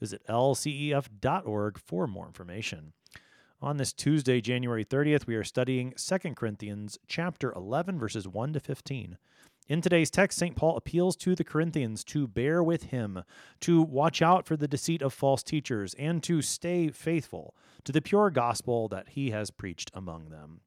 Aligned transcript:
Visit 0.00 0.22
lcef.org 0.28 1.78
for 1.78 2.06
more 2.06 2.26
information. 2.26 2.92
On 3.60 3.76
this 3.76 3.92
Tuesday, 3.92 4.40
January 4.40 4.84
30th, 4.84 5.26
we 5.26 5.34
are 5.34 5.42
studying 5.42 5.92
2 5.96 6.18
Corinthians 6.34 6.98
chapter 7.08 7.52
11 7.52 7.98
verses 7.98 8.28
1 8.28 8.52
to 8.52 8.60
15. 8.60 9.18
In 9.68 9.82
today's 9.82 10.10
text, 10.10 10.38
St. 10.38 10.56
Paul 10.56 10.76
appeals 10.76 11.14
to 11.16 11.34
the 11.34 11.44
Corinthians 11.44 12.02
to 12.04 12.26
bear 12.26 12.62
with 12.62 12.84
him, 12.84 13.22
to 13.60 13.82
watch 13.82 14.22
out 14.22 14.46
for 14.46 14.56
the 14.56 14.68
deceit 14.68 15.02
of 15.02 15.12
false 15.12 15.42
teachers, 15.42 15.92
and 15.98 16.22
to 16.22 16.40
stay 16.40 16.88
faithful 16.88 17.54
to 17.84 17.92
the 17.92 18.00
pure 18.00 18.30
gospel 18.30 18.88
that 18.88 19.10
he 19.10 19.30
has 19.30 19.50
preached 19.50 19.90
among 19.92 20.30
them. 20.30 20.60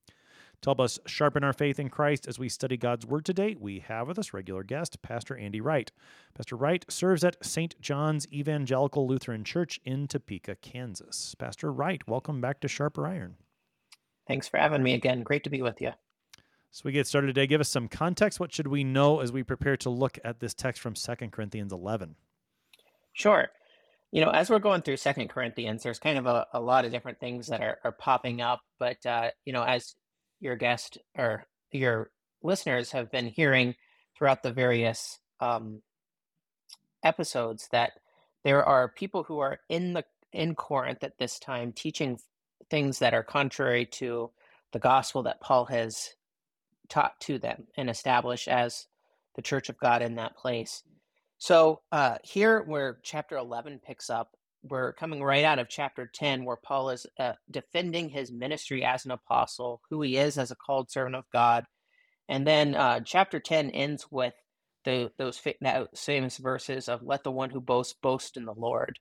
To 0.61 0.69
help 0.69 0.79
us 0.79 0.99
sharpen 1.07 1.43
our 1.43 1.53
faith 1.53 1.79
in 1.79 1.89
Christ 1.89 2.27
as 2.27 2.37
we 2.37 2.47
study 2.47 2.77
God's 2.77 3.03
Word 3.03 3.25
today, 3.25 3.55
we 3.59 3.79
have 3.79 4.07
with 4.07 4.19
us 4.19 4.31
regular 4.31 4.61
guest, 4.61 5.01
Pastor 5.01 5.35
Andy 5.35 5.59
Wright. 5.59 5.91
Pastor 6.35 6.55
Wright 6.55 6.85
serves 6.87 7.23
at 7.23 7.43
St. 7.43 7.81
John's 7.81 8.27
Evangelical 8.31 9.07
Lutheran 9.07 9.43
Church 9.43 9.79
in 9.85 10.07
Topeka, 10.07 10.57
Kansas. 10.61 11.33
Pastor 11.33 11.73
Wright, 11.73 12.07
welcome 12.07 12.41
back 12.41 12.59
to 12.59 12.67
Sharper 12.67 13.07
Iron. 13.07 13.37
Thanks 14.27 14.47
for 14.47 14.57
having 14.57 14.83
me 14.83 14.93
again. 14.93 15.23
Great 15.23 15.43
to 15.45 15.49
be 15.49 15.63
with 15.63 15.81
you. 15.81 15.93
So 16.69 16.83
we 16.85 16.91
get 16.91 17.07
started 17.07 17.27
today. 17.27 17.47
Give 17.47 17.59
us 17.59 17.69
some 17.69 17.87
context. 17.87 18.39
What 18.39 18.53
should 18.53 18.67
we 18.67 18.83
know 18.83 19.19
as 19.19 19.31
we 19.31 19.41
prepare 19.41 19.77
to 19.77 19.89
look 19.89 20.19
at 20.23 20.41
this 20.41 20.53
text 20.53 20.79
from 20.79 20.93
2 20.93 21.15
Corinthians 21.31 21.73
11? 21.73 22.15
Sure. 23.13 23.47
You 24.11 24.23
know, 24.23 24.29
as 24.29 24.51
we're 24.51 24.59
going 24.59 24.83
through 24.83 24.97
Second 24.97 25.29
Corinthians, 25.29 25.81
there's 25.81 25.97
kind 25.97 26.19
of 26.19 26.27
a, 26.27 26.45
a 26.53 26.61
lot 26.61 26.85
of 26.85 26.91
different 26.91 27.19
things 27.19 27.47
that 27.47 27.61
are, 27.61 27.79
are 27.83 27.93
popping 27.93 28.41
up. 28.41 28.61
But, 28.77 29.03
uh, 29.07 29.31
you 29.43 29.53
know, 29.53 29.63
as 29.63 29.95
your 30.41 30.57
guest 30.57 30.97
or 31.17 31.45
your 31.71 32.11
listeners 32.43 32.91
have 32.91 33.11
been 33.11 33.27
hearing 33.27 33.75
throughout 34.17 34.43
the 34.43 34.51
various 34.51 35.19
um, 35.39 35.81
episodes 37.03 37.69
that 37.71 37.93
there 38.43 38.65
are 38.65 38.89
people 38.89 39.23
who 39.23 39.39
are 39.39 39.59
in 39.69 39.93
the 39.93 40.03
in 40.33 40.55
Corinth 40.55 41.03
at 41.03 41.17
this 41.17 41.39
time 41.39 41.71
teaching 41.73 42.17
things 42.69 42.99
that 42.99 43.13
are 43.13 43.23
contrary 43.23 43.85
to 43.85 44.31
the 44.71 44.79
gospel 44.79 45.23
that 45.23 45.41
Paul 45.41 45.65
has 45.65 46.15
taught 46.89 47.19
to 47.21 47.37
them 47.37 47.67
and 47.75 47.89
established 47.89 48.47
as 48.47 48.87
the 49.35 49.41
church 49.41 49.69
of 49.69 49.79
God 49.79 50.01
in 50.01 50.15
that 50.15 50.37
place. 50.37 50.83
So 51.37 51.81
uh, 51.91 52.17
here, 52.23 52.61
where 52.63 52.99
chapter 53.03 53.37
11 53.37 53.81
picks 53.85 54.09
up, 54.09 54.35
we're 54.63 54.93
coming 54.93 55.23
right 55.23 55.43
out 55.43 55.59
of 55.59 55.69
chapter 55.69 56.09
10 56.13 56.45
where 56.45 56.57
paul 56.57 56.89
is 56.89 57.05
uh, 57.19 57.33
defending 57.49 58.09
his 58.09 58.31
ministry 58.31 58.83
as 58.83 59.05
an 59.05 59.11
apostle 59.11 59.81
who 59.89 60.01
he 60.01 60.17
is 60.17 60.37
as 60.37 60.51
a 60.51 60.55
called 60.55 60.91
servant 60.91 61.15
of 61.15 61.25
god. 61.31 61.65
And 62.29 62.47
then 62.47 62.75
uh, 62.75 63.01
chapter 63.03 63.39
10 63.39 63.71
ends 63.71 64.07
with 64.09 64.33
the, 64.85 65.11
those 65.17 65.41
famous 65.95 66.37
verses 66.37 66.87
of 66.87 67.03
let 67.03 67.23
the 67.23 67.31
one 67.31 67.49
who 67.49 67.59
boasts 67.59 67.95
boast 68.01 68.37
in 68.37 68.45
the 68.45 68.53
lord. 68.53 68.99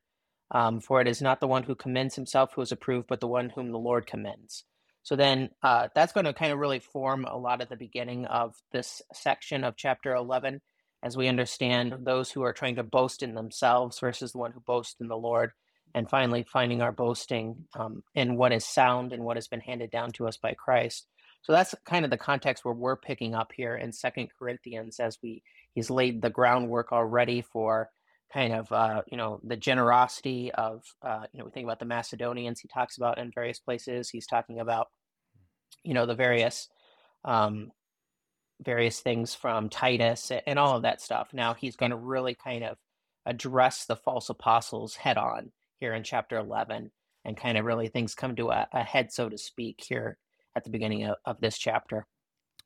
Um, 0.50 0.80
for 0.80 1.00
it 1.00 1.06
is 1.06 1.22
not 1.22 1.38
the 1.38 1.46
one 1.46 1.62
who 1.62 1.76
commends 1.76 2.16
himself 2.16 2.52
who 2.54 2.62
is 2.62 2.72
approved 2.72 3.06
but 3.08 3.20
the 3.20 3.28
one 3.28 3.50
whom 3.50 3.70
the 3.70 3.78
lord 3.78 4.06
commends. 4.06 4.64
So 5.02 5.16
then 5.16 5.50
uh, 5.62 5.88
that's 5.94 6.12
going 6.12 6.26
to 6.26 6.32
kind 6.32 6.52
of 6.52 6.58
really 6.58 6.80
form 6.80 7.24
a 7.24 7.38
lot 7.38 7.62
of 7.62 7.68
the 7.68 7.76
beginning 7.76 8.26
of 8.26 8.54
this 8.72 9.00
section 9.12 9.64
of 9.64 9.76
chapter 9.76 10.14
11 10.14 10.60
as 11.02 11.16
we 11.16 11.28
understand 11.28 11.94
those 12.00 12.30
who 12.30 12.42
are 12.42 12.52
trying 12.52 12.76
to 12.76 12.82
boast 12.82 13.22
in 13.22 13.34
themselves 13.34 13.98
versus 13.98 14.32
the 14.32 14.38
one 14.38 14.52
who 14.52 14.60
boasts 14.60 14.96
in 15.00 15.08
the 15.08 15.16
Lord, 15.16 15.52
and 15.94 16.08
finally 16.08 16.44
finding 16.44 16.82
our 16.82 16.92
boasting 16.92 17.66
um, 17.74 18.02
in 18.14 18.36
what 18.36 18.52
is 18.52 18.64
sound 18.64 19.12
and 19.12 19.24
what 19.24 19.36
has 19.36 19.48
been 19.48 19.60
handed 19.60 19.90
down 19.90 20.12
to 20.12 20.28
us 20.28 20.36
by 20.36 20.54
Christ. 20.54 21.06
So 21.42 21.52
that's 21.52 21.74
kind 21.84 22.04
of 22.04 22.10
the 22.10 22.18
context 22.18 22.64
where 22.64 22.74
we're 22.74 22.96
picking 22.96 23.34
up 23.34 23.50
here 23.54 23.76
in 23.76 23.92
Second 23.92 24.28
Corinthians 24.38 25.00
as 25.00 25.18
we 25.22 25.42
he's 25.74 25.90
laid 25.90 26.20
the 26.20 26.30
groundwork 26.30 26.92
already 26.92 27.42
for 27.42 27.88
kind 28.32 28.52
of 28.52 28.70
uh, 28.70 29.02
you 29.10 29.16
know 29.16 29.40
the 29.42 29.56
generosity 29.56 30.52
of 30.52 30.82
uh, 31.02 31.24
you 31.32 31.38
know 31.38 31.46
we 31.46 31.50
think 31.50 31.64
about 31.64 31.78
the 31.78 31.86
Macedonians 31.86 32.60
he 32.60 32.68
talks 32.68 32.96
about 32.96 33.18
in 33.18 33.32
various 33.34 33.58
places. 33.58 34.10
He's 34.10 34.26
talking 34.26 34.60
about 34.60 34.88
you 35.82 35.94
know 35.94 36.06
the 36.06 36.14
various 36.14 36.68
um, 37.24 37.70
various 38.62 39.00
things 39.00 39.34
from 39.34 39.68
Titus 39.68 40.30
and 40.46 40.58
all 40.58 40.76
of 40.76 40.82
that 40.82 41.00
stuff. 41.00 41.30
Now 41.32 41.54
he's 41.54 41.76
going 41.76 41.90
to 41.90 41.96
really 41.96 42.34
kind 42.34 42.64
of 42.64 42.76
address 43.26 43.86
the 43.86 43.96
false 43.96 44.28
apostles 44.30 44.94
head 44.94 45.16
on 45.16 45.52
here 45.78 45.94
in 45.94 46.02
chapter 46.02 46.36
11 46.36 46.90
and 47.24 47.36
kind 47.36 47.58
of 47.58 47.64
really 47.64 47.88
things 47.88 48.14
come 48.14 48.36
to 48.36 48.50
a, 48.50 48.66
a 48.72 48.82
head, 48.82 49.12
so 49.12 49.28
to 49.28 49.38
speak, 49.38 49.82
here 49.86 50.16
at 50.56 50.64
the 50.64 50.70
beginning 50.70 51.04
of, 51.04 51.16
of 51.24 51.40
this 51.40 51.58
chapter. 51.58 52.06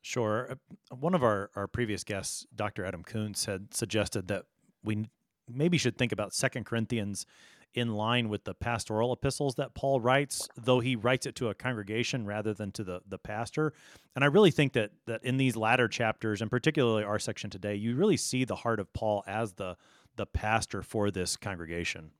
Sure. 0.03 0.49
Uh, 0.50 0.94
one 0.94 1.15
of 1.15 1.22
our, 1.22 1.50
our 1.56 1.66
previous 1.66 2.05
guests, 2.05 2.47
Dr. 2.55 2.84
Adam 2.84 3.03
Koontz, 3.03 3.47
had 3.47 3.75
suggested 3.75 4.28
that 4.28 4.44
we 4.82 5.09
maybe 5.49 5.78
should 5.78 5.97
think 5.97 6.12
about 6.12 6.34
Second 6.34 6.65
Corinthians 6.65 7.26
in 7.75 7.95
line 7.95 8.29
with 8.29 8.45
the 8.45 8.55
pastoral 8.55 9.12
epistles 9.12 9.57
that 9.57 9.75
Paul 9.75 10.01
writes, 10.01 10.49
though 10.57 10.81
he 10.81 10.97
writes 10.97 11.27
it 11.27 11.35
to 11.37 11.49
a 11.49 11.55
congregation 11.55 12.25
rather 12.25 12.55
than 12.55 12.73
to 12.73 12.85
the, 12.85 13.01
the 13.07 13.19
pastor. 13.19 13.73
And 14.15 14.25
I 14.25 14.29
really 14.29 14.51
think 14.51 14.73
that 14.75 14.93
that 15.07 15.25
in 15.25 15.37
these 15.37 15.57
latter 15.57 15.89
chapters, 15.89 16.41
and 16.41 16.51
particularly 16.51 17.05
our 17.05 17.19
section 17.19 17.51
today, 17.51 17.75
you 17.75 17.97
really 17.97 18.17
see 18.17 18.45
the 18.45 18.57
heart 18.57 18.81
of 18.81 18.93
Paul 18.93 19.25
as 19.27 19.55
the 19.55 19.77
the 20.17 20.27
pastor 20.27 20.83
for 20.83 21.11
this 21.11 21.37
congregation. 21.37 22.12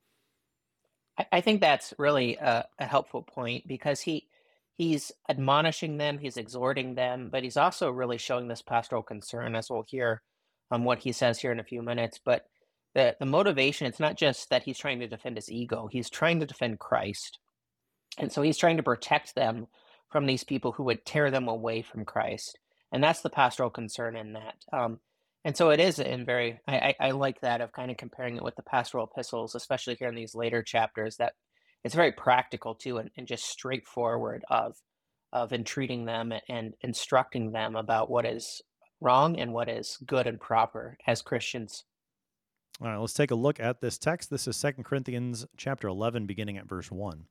I, 1.31 1.41
think 1.41 1.61
that's 1.61 1.95
really 1.97 2.35
a, 2.37 2.67
a 2.81 2.87
helpful 2.87 3.23
point 3.23 3.69
because 3.69 4.01
he 4.01 4.27
he's 4.77 5.13
admonishing 5.29 5.97
them, 5.97 6.19
he's 6.19 6.37
exhorting 6.37 6.97
them, 6.97 7.29
but 7.31 7.45
he's 7.45 7.57
also 7.57 7.91
really 7.91 8.19
showing 8.19 8.49
this 8.49 8.63
pastoral 8.63 9.03
concern, 9.03 9.55
as 9.55 9.71
we'll 9.71 9.85
hear 9.87 10.23
on 10.71 10.81
um, 10.81 10.85
what 10.85 10.99
he 10.99 11.13
says 11.13 11.39
here 11.39 11.53
in 11.53 11.61
a 11.61 11.65
few 11.65 11.83
minutes. 11.83 12.19
But 12.25 12.47
the 12.94 13.16
the 13.19 13.27
motivation 13.27 13.87
it's 13.87 14.00
not 14.00 14.16
just 14.16 14.50
that 14.50 14.62
he's 14.62 14.78
trying 14.78 15.00
to 15.00 15.06
defend 15.06 15.37
his 15.37 15.50
ego 15.50 15.88
he's 15.91 16.10
trying 16.10 16.41
to 16.41 16.47
defend 16.47 16.78
christ. 16.78 17.38
And 18.16 18.31
so 18.31 18.43
he's 18.43 18.59
trying 18.59 18.77
to 18.77 18.82
protect 18.84 19.34
them 19.34 19.66
from 20.09 20.27
these 20.27 20.44
people 20.44 20.71
who 20.72 20.84
would 20.84 21.05
tear 21.05 21.31
them 21.31 21.49
away 21.49 21.82
from 21.82 22.05
christ. 22.05 22.59
And 22.93 23.03
that's 23.03 23.22
the 23.22 23.31
pastoral 23.31 23.71
concern 23.71 24.15
in 24.15 24.34
that. 24.34 24.55
Um, 24.72 25.00
and 25.44 25.56
so 25.56 25.71
it 25.71 25.81
is 25.81 25.99
in 25.99 26.25
very 26.25 26.60
I, 26.66 26.77
I, 26.77 27.09
I 27.09 27.10
like 27.10 27.41
that 27.41 27.60
of 27.60 27.72
kind 27.72 27.91
of 27.91 27.97
comparing 27.97 28.37
it 28.37 28.43
with 28.43 28.56
the 28.56 28.62
pastoral 28.62 29.09
epistles 29.12 29.55
especially 29.55 29.94
here 29.97 30.09
in 30.09 30.15
these 30.15 30.34
later 30.34 30.62
chapters 30.62 31.16
that 31.16 31.34
it's 31.84 31.94
very 31.94 32.12
practical 32.12 32.75
too 32.75 32.99
and, 32.99 33.11
and 33.16 33.26
just 33.26 33.44
straightforward 33.44 34.44
of 34.50 34.76
of 35.32 35.53
entreating 35.53 36.05
them 36.05 36.32
and 36.49 36.75
instructing 36.81 37.53
them 37.53 37.76
about 37.76 38.09
what 38.09 38.25
is 38.25 38.62
wrong 39.00 39.38
and 39.38 39.53
what 39.53 39.69
is 39.69 39.99
good 40.06 40.26
and 40.26 40.41
proper 40.41 40.97
as 41.06 41.22
christians 41.22 41.84
all 42.81 42.89
right, 42.89 42.97
let's 42.97 43.15
take 43.15 43.31
a 43.31 43.37
look 43.37 43.61
at 43.61 43.81
this 43.81 43.99
text. 43.99 44.31
This 44.31 44.49
is 44.49 44.61
2 44.61 44.83
Corinthians 44.83 45.47
chapter 45.57 45.87
11 45.87 46.27
beginning 46.27 46.59
at 46.59 46.69
verse 46.69 46.91
1. 46.91 47.27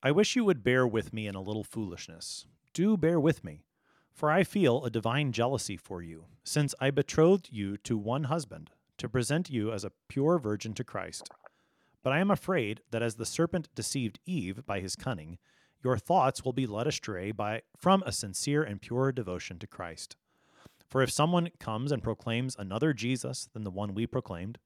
I 0.00 0.12
wish 0.12 0.36
you 0.36 0.44
would 0.44 0.62
bear 0.62 0.86
with 0.86 1.12
me 1.12 1.26
in 1.26 1.34
a 1.34 1.42
little 1.42 1.64
foolishness. 1.64 2.46
Do 2.72 2.96
bear 2.96 3.18
with 3.18 3.42
me, 3.42 3.64
for 4.12 4.30
I 4.30 4.44
feel 4.44 4.84
a 4.84 4.90
divine 4.90 5.32
jealousy 5.32 5.76
for 5.76 6.02
you, 6.02 6.26
since 6.44 6.72
I 6.80 6.92
betrothed 6.92 7.48
you 7.50 7.78
to 7.78 7.98
one 7.98 8.24
husband, 8.24 8.70
to 8.98 9.08
present 9.08 9.50
you 9.50 9.72
as 9.72 9.84
a 9.84 9.92
pure 10.06 10.38
virgin 10.38 10.72
to 10.74 10.84
Christ. 10.84 11.28
But 12.04 12.12
I 12.12 12.20
am 12.20 12.30
afraid 12.30 12.80
that 12.92 13.02
as 13.02 13.16
the 13.16 13.26
serpent 13.26 13.68
deceived 13.74 14.20
Eve 14.24 14.64
by 14.64 14.78
his 14.78 14.94
cunning, 14.94 15.38
your 15.82 15.98
thoughts 15.98 16.44
will 16.44 16.52
be 16.52 16.66
led 16.66 16.86
astray 16.86 17.32
by 17.32 17.62
from 17.76 18.04
a 18.06 18.12
sincere 18.12 18.62
and 18.62 18.80
pure 18.80 19.10
devotion 19.10 19.58
to 19.58 19.66
Christ. 19.66 20.16
For 20.88 21.02
if 21.02 21.10
someone 21.10 21.50
comes 21.60 21.92
and 21.92 22.02
proclaims 22.02 22.56
another 22.58 22.92
Jesus 22.92 23.48
than 23.52 23.64
the 23.64 23.70
one 23.70 23.94
we 23.94 24.06
proclaimed, 24.06 24.58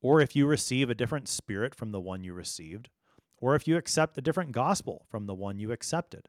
or 0.00 0.20
if 0.20 0.36
you 0.36 0.46
receive 0.46 0.88
a 0.88 0.94
different 0.94 1.28
spirit 1.28 1.74
from 1.74 1.90
the 1.90 2.00
one 2.00 2.22
you 2.22 2.32
received, 2.32 2.90
or 3.38 3.56
if 3.56 3.66
you 3.66 3.76
accept 3.76 4.16
a 4.16 4.22
different 4.22 4.52
gospel 4.52 5.04
from 5.08 5.26
the 5.26 5.34
one 5.34 5.58
you 5.58 5.72
accepted, 5.72 6.28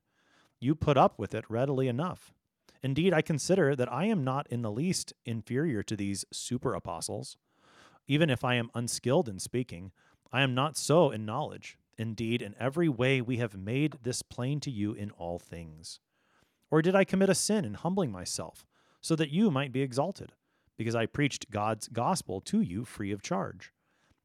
you 0.59 0.74
put 0.74 0.97
up 0.97 1.19
with 1.19 1.36
it 1.36 1.45
readily 1.50 1.88
enough. 1.88 2.33
Indeed, 2.81 3.13
I 3.13 3.21
consider 3.21 3.75
that 3.75 3.92
I 3.92 4.06
am 4.06 4.24
not 4.24 4.47
in 4.50 4.62
the 4.62 4.71
least 4.71 5.13
inferior 5.25 5.83
to 5.83 5.95
these 5.95 6.25
super 6.31 6.74
apostles. 6.74 7.38
Even 8.07 8.30
if 8.30 8.44
I 8.44 8.56
am 8.56 8.69
unskilled 8.74 9.30
in 9.30 9.39
speaking, 9.39 9.92
I 10.31 10.42
am 10.42 10.56
not 10.56 10.77
so 10.77 11.12
in 11.12 11.25
knowledge. 11.25 11.77
Indeed, 11.97 12.42
in 12.42 12.56
every 12.59 12.89
way 12.89 13.21
we 13.21 13.38
have 13.38 13.57
made 13.57 13.97
this 14.03 14.21
plain 14.21 14.59
to 14.62 14.71
you 14.71 14.94
in 14.94 15.12
all 15.12 15.39
things. 15.39 16.00
Or 16.69 16.81
did 16.81 16.95
I 16.95 17.06
commit 17.06 17.30
a 17.30 17.36
sin 17.36 17.65
in 17.65 17.75
humbling 17.75 18.12
myself? 18.12 18.65
So 19.06 19.16
that 19.16 19.30
you 19.30 19.52
might 19.52 19.72
be 19.72 19.84
exalted, 19.84 20.31
because 20.78 20.96
I 20.96 21.06
preached 21.06 21.52
God's 21.52 21.88
gospel 21.88 22.42
to 22.42 22.60
you 22.60 22.84
free 22.86 23.12
of 23.12 23.22
charge. 23.22 23.72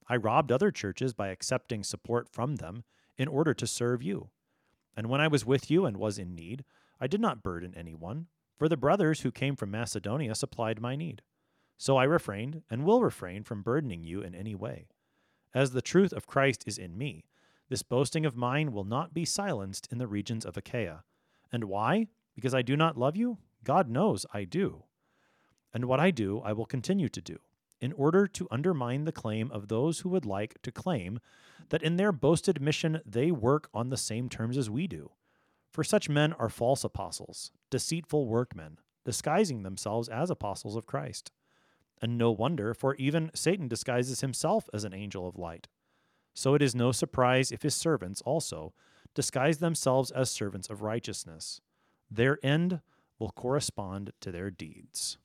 I 0.08 0.16
robbed 0.16 0.50
other 0.50 0.70
churches 0.70 1.12
by 1.12 1.28
accepting 1.28 1.84
support 1.84 2.30
from 2.32 2.56
them 2.56 2.84
in 3.18 3.28
order 3.28 3.52
to 3.52 3.66
serve 3.66 4.02
you. 4.02 4.30
And 4.96 5.10
when 5.10 5.20
I 5.20 5.28
was 5.28 5.44
with 5.44 5.70
you 5.70 5.84
and 5.84 5.98
was 5.98 6.18
in 6.18 6.34
need, 6.34 6.64
I 6.98 7.08
did 7.08 7.20
not 7.20 7.42
burden 7.42 7.74
anyone, 7.76 8.28
for 8.58 8.70
the 8.70 8.78
brothers 8.78 9.20
who 9.20 9.30
came 9.30 9.54
from 9.54 9.70
Macedonia 9.70 10.34
supplied 10.34 10.80
my 10.80 10.96
need. 10.96 11.20
So 11.76 11.98
I 11.98 12.04
refrained 12.04 12.62
and 12.70 12.82
will 12.82 13.02
refrain 13.02 13.44
from 13.44 13.60
burdening 13.60 14.02
you 14.02 14.22
in 14.22 14.34
any 14.34 14.54
way. 14.54 14.88
As 15.54 15.72
the 15.72 15.82
truth 15.82 16.14
of 16.14 16.26
Christ 16.26 16.64
is 16.66 16.78
in 16.78 16.96
me, 16.96 17.26
this 17.68 17.82
boasting 17.82 18.24
of 18.24 18.34
mine 18.34 18.72
will 18.72 18.84
not 18.84 19.12
be 19.12 19.26
silenced 19.26 19.88
in 19.92 19.98
the 19.98 20.08
regions 20.08 20.46
of 20.46 20.56
Achaia. 20.56 21.04
And 21.52 21.64
why? 21.64 22.06
Because 22.34 22.54
I 22.54 22.62
do 22.62 22.78
not 22.78 22.96
love 22.96 23.14
you? 23.14 23.36
God 23.64 23.88
knows 23.88 24.26
I 24.32 24.44
do. 24.44 24.84
And 25.72 25.84
what 25.84 26.00
I 26.00 26.10
do, 26.10 26.40
I 26.44 26.52
will 26.52 26.66
continue 26.66 27.08
to 27.08 27.20
do, 27.20 27.38
in 27.80 27.92
order 27.92 28.26
to 28.26 28.48
undermine 28.50 29.04
the 29.04 29.12
claim 29.12 29.50
of 29.52 29.68
those 29.68 30.00
who 30.00 30.08
would 30.08 30.26
like 30.26 30.60
to 30.62 30.72
claim 30.72 31.20
that 31.68 31.82
in 31.82 31.96
their 31.96 32.12
boasted 32.12 32.60
mission 32.60 33.00
they 33.06 33.30
work 33.30 33.68
on 33.72 33.90
the 33.90 33.96
same 33.96 34.28
terms 34.28 34.56
as 34.56 34.68
we 34.68 34.86
do. 34.86 35.10
For 35.72 35.84
such 35.84 36.08
men 36.08 36.32
are 36.32 36.48
false 36.48 36.82
apostles, 36.82 37.52
deceitful 37.70 38.26
workmen, 38.26 38.78
disguising 39.04 39.62
themselves 39.62 40.08
as 40.08 40.30
apostles 40.30 40.74
of 40.74 40.86
Christ. 40.86 41.30
And 42.02 42.18
no 42.18 42.30
wonder, 42.30 42.74
for 42.74 42.94
even 42.96 43.30
Satan 43.34 43.68
disguises 43.68 44.20
himself 44.20 44.68
as 44.74 44.84
an 44.84 44.94
angel 44.94 45.28
of 45.28 45.38
light. 45.38 45.68
So 46.34 46.54
it 46.54 46.62
is 46.62 46.74
no 46.74 46.92
surprise 46.92 47.52
if 47.52 47.62
his 47.62 47.74
servants 47.74 48.22
also 48.22 48.72
disguise 49.14 49.58
themselves 49.58 50.10
as 50.10 50.30
servants 50.30 50.70
of 50.70 50.82
righteousness. 50.82 51.60
Their 52.10 52.38
end 52.42 52.80
will 53.20 53.30
correspond 53.30 54.12
to 54.20 54.32
their 54.32 54.50
deeds. 54.50 55.18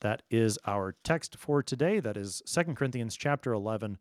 That 0.00 0.22
is 0.30 0.58
our 0.64 0.94
text 1.02 1.36
for 1.36 1.62
today. 1.62 1.98
That 1.98 2.16
is 2.16 2.42
2 2.46 2.74
Corinthians 2.74 3.16
chapter 3.16 3.52
11 3.52 3.98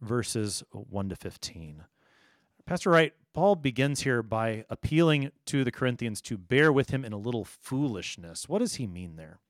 verses 0.00 0.62
1 0.70 1.08
to 1.08 1.16
15. 1.16 1.84
Pastor 2.66 2.90
Wright, 2.90 3.12
Paul 3.34 3.56
begins 3.56 4.02
here 4.02 4.22
by 4.22 4.64
appealing 4.70 5.30
to 5.46 5.64
the 5.64 5.72
Corinthians 5.72 6.20
to 6.22 6.38
bear 6.38 6.72
with 6.72 6.90
him 6.90 7.04
in 7.04 7.12
a 7.12 7.18
little 7.18 7.44
foolishness. 7.44 8.48
What 8.48 8.60
does 8.60 8.76
he 8.76 8.86
mean 8.86 9.16
there? 9.16 9.40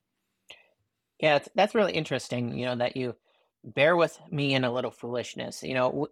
Yeah, 1.19 1.39
that's 1.53 1.75
really 1.75 1.93
interesting, 1.93 2.57
you 2.57 2.65
know, 2.65 2.75
that 2.77 2.97
you 2.97 3.15
bear 3.63 3.95
with 3.95 4.19
me 4.31 4.55
in 4.55 4.63
a 4.63 4.71
little 4.71 4.89
foolishness. 4.89 5.61
You 5.61 5.75
know, 5.75 6.07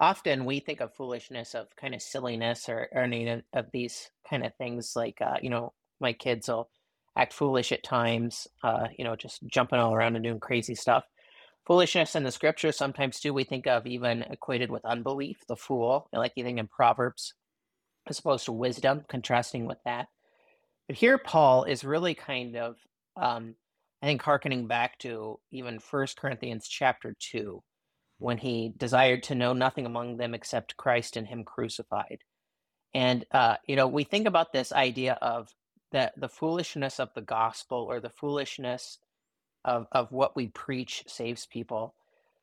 often 0.00 0.46
we 0.46 0.60
think 0.60 0.80
of 0.80 0.94
foolishness 0.94 1.54
of 1.54 1.74
kind 1.76 1.94
of 1.94 2.00
silliness 2.00 2.68
or, 2.68 2.88
or 2.92 3.02
any 3.02 3.42
of 3.52 3.66
these 3.72 4.10
kind 4.28 4.44
of 4.44 4.54
things 4.56 4.94
like, 4.96 5.20
uh, 5.20 5.36
you 5.42 5.50
know, 5.50 5.74
my 6.00 6.12
kids 6.12 6.48
will 6.48 6.68
act 7.16 7.32
foolish 7.32 7.72
at 7.72 7.82
times, 7.82 8.46
uh, 8.62 8.88
you 8.96 9.04
know, 9.04 9.16
just 9.16 9.42
jumping 9.46 9.78
all 9.78 9.94
around 9.94 10.16
and 10.16 10.24
doing 10.24 10.40
crazy 10.40 10.74
stuff. 10.74 11.04
Foolishness 11.66 12.14
in 12.16 12.22
the 12.22 12.30
scripture 12.30 12.72
sometimes 12.72 13.20
too 13.20 13.34
we 13.34 13.44
think 13.44 13.66
of 13.66 13.86
even 13.86 14.22
equated 14.22 14.70
with 14.70 14.84
unbelief, 14.84 15.38
the 15.48 15.56
fool, 15.56 16.08
like 16.12 16.32
you 16.36 16.44
think 16.44 16.58
in 16.58 16.68
Proverbs, 16.68 17.34
as 18.06 18.18
opposed 18.18 18.46
to 18.46 18.52
wisdom, 18.52 19.04
contrasting 19.08 19.66
with 19.66 19.78
that. 19.84 20.06
But 20.86 20.96
here 20.96 21.18
Paul 21.18 21.64
is 21.64 21.84
really 21.84 22.14
kind 22.14 22.56
of, 22.56 22.76
um, 23.20 23.54
I 24.00 24.06
think, 24.06 24.22
harkening 24.22 24.66
back 24.66 24.98
to 25.00 25.38
even 25.50 25.80
First 25.80 26.16
Corinthians 26.16 26.66
chapter 26.68 27.14
two, 27.18 27.62
when 28.18 28.38
he 28.38 28.72
desired 28.76 29.24
to 29.24 29.34
know 29.34 29.52
nothing 29.52 29.84
among 29.86 30.16
them 30.16 30.34
except 30.34 30.76
Christ 30.76 31.16
and 31.16 31.26
Him 31.26 31.44
crucified. 31.44 32.20
And 32.94 33.26
uh, 33.32 33.56
you 33.66 33.76
know, 33.76 33.88
we 33.88 34.04
think 34.04 34.26
about 34.26 34.52
this 34.52 34.72
idea 34.72 35.18
of 35.20 35.48
that 35.92 36.12
the 36.16 36.28
foolishness 36.28 37.00
of 37.00 37.10
the 37.14 37.22
gospel 37.22 37.86
or 37.88 38.00
the 38.00 38.10
foolishness 38.10 38.98
of 39.64 39.86
of 39.92 40.12
what 40.12 40.36
we 40.36 40.48
preach 40.48 41.04
saves 41.06 41.46
people. 41.46 41.94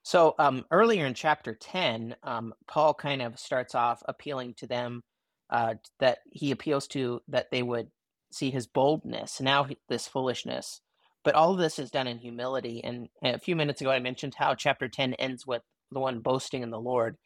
So 0.03 0.35
um, 0.37 0.65
earlier 0.71 1.05
in 1.05 1.13
chapter 1.13 1.55
ten, 1.55 2.15
um, 2.23 2.53
Paul 2.67 2.93
kind 2.93 3.21
of 3.21 3.39
starts 3.39 3.75
off 3.75 4.03
appealing 4.07 4.55
to 4.55 4.67
them 4.67 5.03
uh, 5.49 5.75
that 5.99 6.19
he 6.31 6.51
appeals 6.51 6.87
to 6.89 7.21
that 7.27 7.51
they 7.51 7.63
would 7.63 7.89
see 8.31 8.51
his 8.51 8.67
boldness. 8.67 9.41
Now 9.41 9.67
this 9.89 10.07
foolishness 10.07 10.81
but 11.25 11.33
all 11.33 11.51
of 11.51 11.57
this 11.57 11.79
is 11.79 11.89
done 11.89 12.07
in 12.07 12.19
humility. 12.19 12.81
And 12.83 13.09
a 13.23 13.39
few 13.39 13.55
minutes 13.55 13.81
ago, 13.81 13.89
I 13.89 13.99
mentioned 13.99 14.35
how 14.37 14.53
chapter 14.53 14.87
10 14.87 15.15
ends 15.15 15.45
with 15.45 15.63
the 15.91 15.99
one 15.99 16.19
boasting 16.19 16.61
in 16.61 16.69
the 16.69 16.79
Lord. 16.79 17.17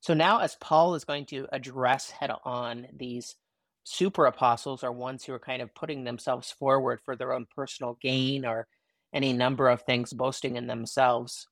So 0.00 0.14
now, 0.14 0.38
as 0.38 0.56
Paul 0.60 0.94
is 0.94 1.04
going 1.04 1.26
to 1.26 1.46
address 1.52 2.10
head 2.10 2.32
on 2.44 2.86
these 2.96 3.36
super 3.84 4.26
apostles, 4.26 4.84
are 4.84 4.92
ones 4.92 5.24
who 5.24 5.32
are 5.32 5.38
kind 5.38 5.62
of 5.62 5.74
putting 5.74 6.04
themselves 6.04 6.50
forward 6.50 7.00
for 7.04 7.16
their 7.16 7.32
own 7.32 7.46
personal 7.54 7.98
gain 8.00 8.44
or 8.44 8.66
any 9.12 9.32
number 9.32 9.68
of 9.68 9.82
things, 9.82 10.12
boasting 10.12 10.56
in 10.56 10.66
themselves, 10.66 11.46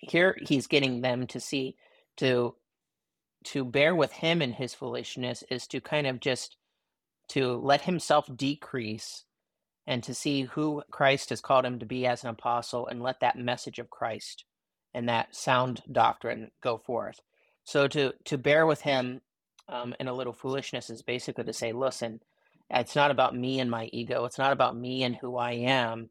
here 0.00 0.36
he's 0.42 0.66
getting 0.66 1.00
them 1.00 1.26
to 1.26 1.40
see 1.40 1.76
to 2.18 2.54
to 3.44 3.64
bear 3.64 3.94
with 3.94 4.12
him 4.12 4.42
in 4.42 4.52
his 4.52 4.74
foolishness 4.74 5.44
is 5.50 5.66
to 5.68 5.80
kind 5.80 6.06
of 6.06 6.20
just 6.20 6.56
to 7.28 7.54
let 7.56 7.82
himself 7.82 8.28
decrease 8.34 9.24
and 9.86 10.02
to 10.02 10.14
see 10.14 10.42
who 10.42 10.82
Christ 10.90 11.30
has 11.30 11.40
called 11.40 11.64
him 11.64 11.78
to 11.78 11.86
be 11.86 12.06
as 12.06 12.24
an 12.24 12.30
apostle 12.30 12.88
and 12.88 13.00
let 13.00 13.20
that 13.20 13.38
message 13.38 13.78
of 13.78 13.90
Christ 13.90 14.44
and 14.94 15.08
that 15.08 15.34
sound 15.34 15.82
doctrine 15.90 16.50
go 16.60 16.78
forth. 16.78 17.20
So 17.64 17.86
to 17.88 18.12
to 18.24 18.38
bear 18.38 18.66
with 18.66 18.80
him 18.80 19.20
um, 19.68 19.94
in 19.98 20.08
a 20.08 20.14
little 20.14 20.32
foolishness 20.32 20.90
is 20.90 21.02
basically 21.02 21.44
to 21.44 21.52
say, 21.52 21.72
listen, 21.72 22.20
it's 22.70 22.96
not 22.96 23.10
about 23.10 23.36
me 23.36 23.60
and 23.60 23.70
my 23.70 23.88
ego. 23.92 24.24
It's 24.24 24.38
not 24.38 24.52
about 24.52 24.76
me 24.76 25.02
and 25.04 25.14
who 25.16 25.36
I 25.36 25.52
am. 25.52 26.10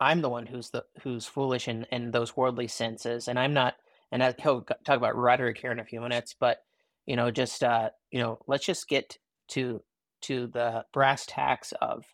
I'm 0.00 0.22
the 0.22 0.30
one 0.30 0.46
who's 0.46 0.70
the 0.70 0.84
who's 1.02 1.26
foolish 1.26 1.68
in, 1.68 1.86
in 1.92 2.10
those 2.10 2.36
worldly 2.36 2.68
senses, 2.68 3.28
and 3.28 3.38
I'm 3.38 3.52
not. 3.52 3.74
And 4.10 4.22
I, 4.22 4.34
he'll 4.42 4.62
talk 4.62 4.96
about 4.96 5.16
rhetoric 5.16 5.58
here 5.58 5.70
in 5.70 5.78
a 5.78 5.84
few 5.84 6.00
minutes, 6.00 6.34
but 6.38 6.58
you 7.06 7.16
know, 7.16 7.30
just 7.30 7.62
uh, 7.62 7.90
you 8.10 8.20
know, 8.20 8.38
let's 8.46 8.64
just 8.64 8.88
get 8.88 9.18
to 9.48 9.82
to 10.22 10.46
the 10.48 10.84
brass 10.92 11.26
tacks 11.26 11.72
of 11.80 12.04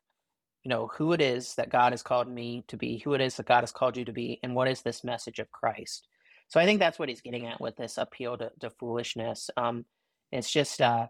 you 0.65 0.69
know 0.69 0.89
who 0.97 1.13
it 1.13 1.21
is 1.21 1.55
that 1.55 1.71
God 1.71 1.93
has 1.93 2.03
called 2.03 2.29
me 2.29 2.65
to 2.69 2.77
be, 2.77 2.99
who 2.99 3.15
it 3.15 3.21
is 3.21 3.37
that 3.37 3.47
God 3.47 3.61
has 3.61 3.73
called 3.73 3.97
you 3.97 4.05
to 4.05 4.13
be, 4.13 4.41
and 4.43 4.55
what 4.55 4.69
is 4.69 4.83
this 4.83 5.05
message 5.05 5.39
of 5.39 5.53
Christ. 5.53 6.09
So 6.49 6.61
I 6.61 6.65
think 6.65 6.81
that's 6.81 6.99
what 6.99 7.09
he's 7.09 7.21
getting 7.21 7.47
at 7.47 7.61
with 7.61 7.77
this 7.77 7.99
appeal 7.99 8.37
to, 8.39 8.53
to 8.61 8.71
foolishness. 8.71 9.49
Um, 9.57 9.85
it's 10.33 10.51
just 10.51 10.81
uh, 10.81 11.09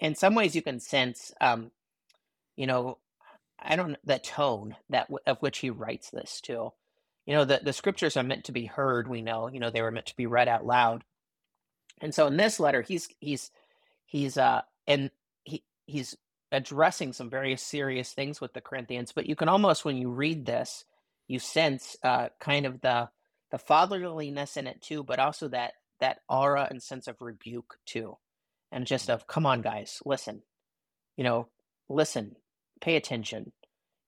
in 0.00 0.14
some 0.14 0.34
ways 0.34 0.54
you 0.54 0.62
can 0.62 0.80
sense, 0.80 1.32
um, 1.40 1.70
you 2.56 2.66
know, 2.66 2.98
I 3.58 3.76
don't 3.76 3.96
the 4.04 4.18
tone 4.18 4.76
that 4.90 5.08
of 5.26 5.38
which 5.38 5.58
he 5.58 5.70
writes 5.70 6.10
this 6.10 6.40
too. 6.40 6.72
You 7.26 7.34
know, 7.34 7.44
the 7.44 7.60
the 7.62 7.72
scriptures 7.72 8.16
are 8.16 8.22
meant 8.22 8.44
to 8.44 8.52
be 8.52 8.66
heard. 8.66 9.08
We 9.08 9.22
know, 9.22 9.48
you 9.48 9.60
know, 9.60 9.70
they 9.70 9.82
were 9.82 9.90
meant 9.90 10.06
to 10.06 10.16
be 10.16 10.26
read 10.26 10.48
out 10.48 10.66
loud. 10.66 11.04
And 12.00 12.14
so 12.14 12.26
in 12.26 12.36
this 12.36 12.58
letter, 12.58 12.82
he's 12.82 13.08
he's 13.20 13.50
he's 14.06 14.36
uh 14.36 14.62
and 14.86 15.10
he 15.44 15.62
he's 15.86 16.16
addressing 16.52 17.12
some 17.12 17.30
very 17.30 17.56
serious 17.56 18.12
things 18.12 18.40
with 18.40 18.52
the 18.52 18.60
Corinthians, 18.60 19.12
but 19.12 19.26
you 19.26 19.34
can 19.34 19.48
almost, 19.48 19.84
when 19.84 19.96
you 19.96 20.10
read 20.10 20.44
this, 20.44 20.84
you 21.26 21.38
sense 21.38 21.96
uh, 22.04 22.28
kind 22.38 22.66
of 22.66 22.80
the 22.82 23.08
the 23.50 23.58
fatherliness 23.58 24.56
in 24.56 24.66
it 24.66 24.80
too, 24.82 25.02
but 25.02 25.18
also 25.18 25.48
that 25.48 25.72
that 26.00 26.18
aura 26.28 26.66
and 26.70 26.82
sense 26.82 27.06
of 27.06 27.16
rebuke 27.20 27.78
too, 27.86 28.16
and 28.72 28.86
just 28.86 29.10
of 29.10 29.26
come 29.26 29.46
on, 29.46 29.62
guys, 29.62 30.00
listen, 30.04 30.42
you 31.16 31.24
know, 31.24 31.48
listen, 31.88 32.36
pay 32.80 32.96
attention. 32.96 33.52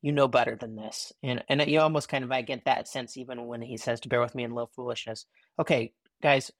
You 0.02 0.12
know 0.12 0.28
better 0.28 0.54
than 0.54 0.76
this, 0.76 1.14
and 1.22 1.42
and 1.48 1.62
you 1.66 1.80
almost 1.80 2.10
kind 2.10 2.24
of 2.24 2.30
I 2.30 2.42
get 2.42 2.66
that 2.66 2.88
sense 2.88 3.16
even 3.16 3.46
when 3.46 3.62
he 3.62 3.78
says 3.78 4.00
to 4.00 4.08
bear 4.10 4.20
with 4.20 4.34
me 4.34 4.44
in 4.44 4.50
low 4.50 4.68
foolishness. 4.76 5.24
Okay, 5.58 5.94
guys, 6.22 6.50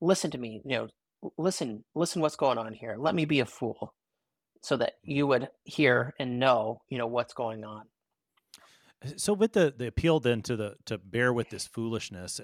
listen 0.00 0.30
to 0.30 0.38
me. 0.38 0.62
You 0.64 0.70
know, 0.70 0.88
listen, 1.36 1.84
listen, 1.94 2.22
what's 2.22 2.36
going 2.36 2.56
on 2.56 2.72
here? 2.72 2.96
Let 2.98 3.14
me 3.14 3.26
be 3.26 3.40
a 3.40 3.46
fool 3.46 3.92
so 4.62 4.78
that 4.78 4.94
you 5.02 5.26
would 5.26 5.48
hear 5.64 6.14
and 6.18 6.38
know, 6.38 6.80
you 6.88 6.96
know, 6.96 7.06
what's 7.06 7.34
going 7.34 7.64
on. 7.64 7.82
So 9.16 9.32
with 9.32 9.52
the 9.52 9.74
the 9.76 9.86
appeal 9.86 10.20
then 10.20 10.42
to 10.42 10.56
the 10.56 10.76
to 10.86 10.98
bear 10.98 11.32
with 11.32 11.50
this 11.50 11.66
foolishness, 11.66 12.40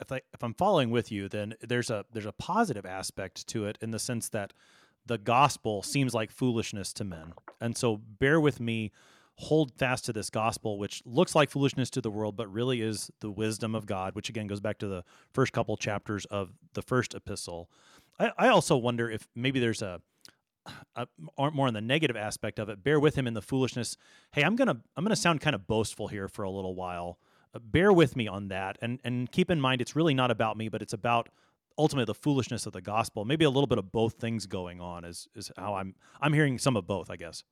if 0.00 0.12
I 0.12 0.20
if 0.32 0.42
I'm 0.42 0.54
following 0.54 0.90
with 0.90 1.10
you, 1.10 1.28
then 1.28 1.54
there's 1.60 1.90
a 1.90 2.04
there's 2.12 2.26
a 2.26 2.32
positive 2.32 2.86
aspect 2.86 3.46
to 3.48 3.66
it 3.66 3.78
in 3.80 3.90
the 3.90 3.98
sense 3.98 4.28
that 4.30 4.52
the 5.06 5.18
gospel 5.18 5.82
seems 5.82 6.14
like 6.14 6.30
foolishness 6.30 6.92
to 6.94 7.04
men, 7.04 7.34
and 7.60 7.76
so 7.76 7.96
bear 7.96 8.40
with 8.40 8.60
me, 8.60 8.92
hold 9.36 9.72
fast 9.76 10.04
to 10.06 10.12
this 10.12 10.30
gospel, 10.30 10.78
which 10.78 11.02
looks 11.04 11.34
like 11.34 11.50
foolishness 11.50 11.90
to 11.90 12.00
the 12.00 12.10
world, 12.10 12.36
but 12.36 12.52
really 12.52 12.80
is 12.80 13.10
the 13.20 13.30
wisdom 13.30 13.74
of 13.74 13.86
God, 13.86 14.14
which 14.14 14.28
again 14.28 14.46
goes 14.46 14.60
back 14.60 14.78
to 14.78 14.86
the 14.86 15.04
first 15.32 15.52
couple 15.52 15.76
chapters 15.76 16.24
of 16.26 16.52
the 16.74 16.82
first 16.82 17.14
epistle. 17.14 17.70
I, 18.18 18.32
I 18.38 18.48
also 18.48 18.76
wonder 18.76 19.10
if 19.10 19.28
maybe 19.34 19.60
there's 19.60 19.82
a 19.82 20.00
uh, 20.96 21.06
aren't 21.36 21.54
more 21.54 21.66
on 21.66 21.74
the 21.74 21.80
negative 21.80 22.16
aspect 22.16 22.58
of 22.58 22.68
it. 22.68 22.82
Bear 22.82 22.98
with 23.00 23.16
him 23.16 23.26
in 23.26 23.34
the 23.34 23.42
foolishness. 23.42 23.96
Hey, 24.32 24.42
I'm 24.42 24.56
gonna 24.56 24.80
I'm 24.96 25.04
gonna 25.04 25.16
sound 25.16 25.40
kind 25.40 25.54
of 25.54 25.66
boastful 25.66 26.08
here 26.08 26.28
for 26.28 26.42
a 26.42 26.50
little 26.50 26.74
while. 26.74 27.18
Uh, 27.54 27.58
bear 27.58 27.92
with 27.92 28.16
me 28.16 28.26
on 28.26 28.48
that, 28.48 28.78
and 28.82 29.00
and 29.04 29.30
keep 29.30 29.50
in 29.50 29.60
mind 29.60 29.80
it's 29.80 29.96
really 29.96 30.14
not 30.14 30.30
about 30.30 30.56
me, 30.56 30.68
but 30.68 30.82
it's 30.82 30.92
about 30.92 31.28
ultimately 31.78 32.06
the 32.06 32.14
foolishness 32.14 32.66
of 32.66 32.72
the 32.72 32.80
gospel. 32.80 33.24
Maybe 33.24 33.44
a 33.44 33.50
little 33.50 33.66
bit 33.66 33.78
of 33.78 33.92
both 33.92 34.14
things 34.14 34.46
going 34.46 34.80
on 34.80 35.04
is 35.04 35.28
is 35.34 35.50
how 35.56 35.74
I'm 35.74 35.94
I'm 36.20 36.32
hearing 36.32 36.58
some 36.58 36.76
of 36.76 36.86
both, 36.86 37.10
I 37.10 37.16
guess. 37.16 37.44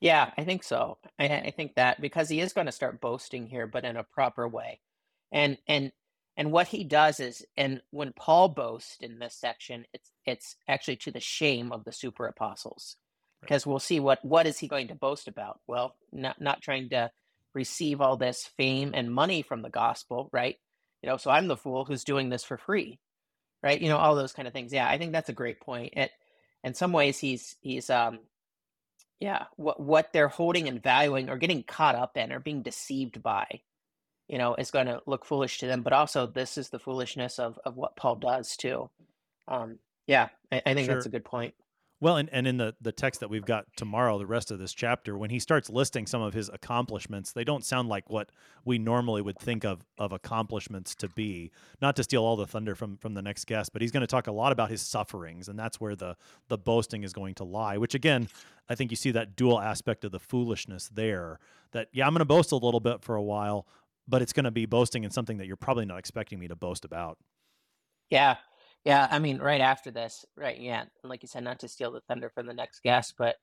Yeah, 0.00 0.30
I 0.38 0.44
think 0.44 0.62
so. 0.62 0.96
I, 1.18 1.26
I 1.26 1.50
think 1.50 1.74
that 1.74 2.00
because 2.00 2.30
he 2.30 2.40
is 2.40 2.54
going 2.54 2.66
to 2.66 2.72
start 2.72 3.02
boasting 3.02 3.46
here, 3.46 3.66
but 3.66 3.84
in 3.84 3.96
a 3.96 4.04
proper 4.04 4.48
way, 4.48 4.80
and 5.30 5.58
and 5.68 5.92
And 6.36 6.52
what 6.52 6.68
he 6.68 6.84
does 6.84 7.20
is, 7.20 7.44
and 7.56 7.82
when 7.90 8.12
Paul 8.12 8.48
boasts 8.48 8.96
in 9.00 9.18
this 9.18 9.34
section, 9.34 9.84
it's 9.92 10.10
it's 10.24 10.56
actually 10.68 10.96
to 10.96 11.10
the 11.10 11.20
shame 11.20 11.72
of 11.72 11.84
the 11.84 11.92
super 11.92 12.26
apostles, 12.26 12.96
because 13.42 13.66
we'll 13.66 13.78
see 13.78 14.00
what 14.00 14.24
what 14.24 14.46
is 14.46 14.58
he 14.58 14.68
going 14.68 14.88
to 14.88 14.94
boast 14.94 15.28
about? 15.28 15.60
Well, 15.66 15.96
not 16.12 16.40
not 16.40 16.62
trying 16.62 16.90
to 16.90 17.10
receive 17.54 18.00
all 18.00 18.16
this 18.16 18.48
fame 18.56 18.92
and 18.94 19.12
money 19.12 19.42
from 19.42 19.62
the 19.62 19.70
gospel, 19.70 20.30
right? 20.32 20.56
You 21.02 21.08
know, 21.10 21.16
so 21.16 21.30
I'm 21.30 21.48
the 21.48 21.56
fool 21.56 21.84
who's 21.84 22.04
doing 22.04 22.28
this 22.28 22.44
for 22.44 22.56
free, 22.56 23.00
right? 23.62 23.80
You 23.80 23.88
know, 23.88 23.98
all 23.98 24.14
those 24.14 24.32
kind 24.32 24.46
of 24.46 24.54
things. 24.54 24.72
Yeah, 24.72 24.88
I 24.88 24.98
think 24.98 25.12
that's 25.12 25.28
a 25.30 25.34
great 25.34 25.60
point. 25.60 25.94
It, 25.96 26.10
in 26.62 26.74
some 26.74 26.92
ways, 26.92 27.18
he's 27.18 27.56
he's 27.60 27.90
um, 27.90 28.20
yeah, 29.18 29.44
what 29.56 29.80
what 29.80 30.12
they're 30.12 30.28
holding 30.28 30.68
and 30.68 30.82
valuing 30.82 31.28
or 31.28 31.36
getting 31.36 31.64
caught 31.64 31.96
up 31.96 32.16
in 32.16 32.32
or 32.32 32.40
being 32.40 32.62
deceived 32.62 33.22
by 33.22 33.60
you 34.30 34.38
know, 34.38 34.54
is 34.54 34.70
going 34.70 34.86
to 34.86 35.02
look 35.06 35.24
foolish 35.24 35.58
to 35.58 35.66
them. 35.66 35.82
But 35.82 35.92
also, 35.92 36.26
this 36.26 36.56
is 36.56 36.70
the 36.70 36.78
foolishness 36.78 37.38
of 37.38 37.58
of 37.64 37.76
what 37.76 37.96
Paul 37.96 38.16
does 38.16 38.56
too. 38.56 38.88
Um, 39.48 39.78
yeah, 40.06 40.28
I, 40.52 40.62
I 40.64 40.74
think 40.74 40.86
sure. 40.86 40.94
that's 40.94 41.06
a 41.06 41.10
good 41.10 41.24
point. 41.24 41.54
Well, 42.02 42.16
and, 42.16 42.30
and 42.32 42.46
in 42.46 42.56
the, 42.56 42.74
the 42.80 42.92
text 42.92 43.20
that 43.20 43.28
we've 43.28 43.44
got 43.44 43.66
tomorrow, 43.76 44.16
the 44.16 44.24
rest 44.24 44.50
of 44.50 44.58
this 44.58 44.72
chapter, 44.72 45.18
when 45.18 45.28
he 45.28 45.38
starts 45.38 45.68
listing 45.68 46.06
some 46.06 46.22
of 46.22 46.32
his 46.32 46.48
accomplishments, 46.48 47.32
they 47.32 47.44
don't 47.44 47.62
sound 47.62 47.90
like 47.90 48.08
what 48.08 48.30
we 48.64 48.78
normally 48.78 49.20
would 49.20 49.38
think 49.38 49.64
of 49.66 49.84
of 49.98 50.10
accomplishments 50.10 50.94
to 50.94 51.08
be. 51.08 51.50
Not 51.82 51.96
to 51.96 52.04
steal 52.04 52.24
all 52.24 52.36
the 52.36 52.46
thunder 52.46 52.74
from 52.74 52.96
from 52.96 53.12
the 53.12 53.20
next 53.20 53.46
guest, 53.46 53.74
but 53.74 53.82
he's 53.82 53.90
going 53.90 54.00
to 54.00 54.06
talk 54.06 54.28
a 54.28 54.32
lot 54.32 54.50
about 54.50 54.70
his 54.70 54.80
sufferings, 54.80 55.48
and 55.48 55.58
that's 55.58 55.78
where 55.78 55.94
the 55.94 56.16
the 56.48 56.56
boasting 56.56 57.02
is 57.02 57.12
going 57.12 57.34
to 57.34 57.44
lie. 57.44 57.76
Which 57.76 57.94
again, 57.94 58.28
I 58.70 58.76
think 58.76 58.90
you 58.90 58.96
see 58.96 59.10
that 59.10 59.36
dual 59.36 59.60
aspect 59.60 60.04
of 60.04 60.12
the 60.12 60.20
foolishness 60.20 60.88
there. 60.88 61.38
That 61.72 61.88
yeah, 61.92 62.06
I'm 62.06 62.14
going 62.14 62.20
to 62.20 62.24
boast 62.24 62.50
a 62.52 62.56
little 62.56 62.80
bit 62.80 63.02
for 63.02 63.14
a 63.14 63.22
while, 63.22 63.66
but 64.10 64.22
it's 64.22 64.32
going 64.32 64.44
to 64.44 64.50
be 64.50 64.66
boasting 64.66 65.04
in 65.04 65.10
something 65.10 65.38
that 65.38 65.46
you're 65.46 65.56
probably 65.56 65.86
not 65.86 65.98
expecting 65.98 66.38
me 66.38 66.48
to 66.48 66.56
boast 66.56 66.84
about. 66.84 67.16
Yeah. 68.10 68.36
Yeah, 68.84 69.06
I 69.10 69.18
mean, 69.18 69.38
right 69.38 69.60
after 69.60 69.90
this, 69.90 70.24
right? 70.36 70.58
Yeah, 70.58 70.84
like 71.04 71.22
you 71.22 71.28
said, 71.28 71.44
not 71.44 71.60
to 71.60 71.68
steal 71.68 71.92
the 71.92 72.00
thunder 72.08 72.30
from 72.34 72.46
the 72.46 72.54
next 72.54 72.82
guest, 72.82 73.14
but 73.18 73.36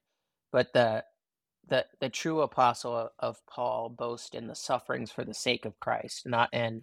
but 0.52 0.74
the 0.74 1.04
the 1.68 1.86
the 2.02 2.10
true 2.10 2.42
apostle 2.42 3.10
of 3.20 3.38
Paul 3.48 3.90
boast 3.90 4.34
in 4.34 4.48
the 4.48 4.56
sufferings 4.56 5.12
for 5.12 5.24
the 5.24 5.36
sake 5.36 5.66
of 5.66 5.80
Christ, 5.80 6.24
not 6.26 6.52
in 6.54 6.82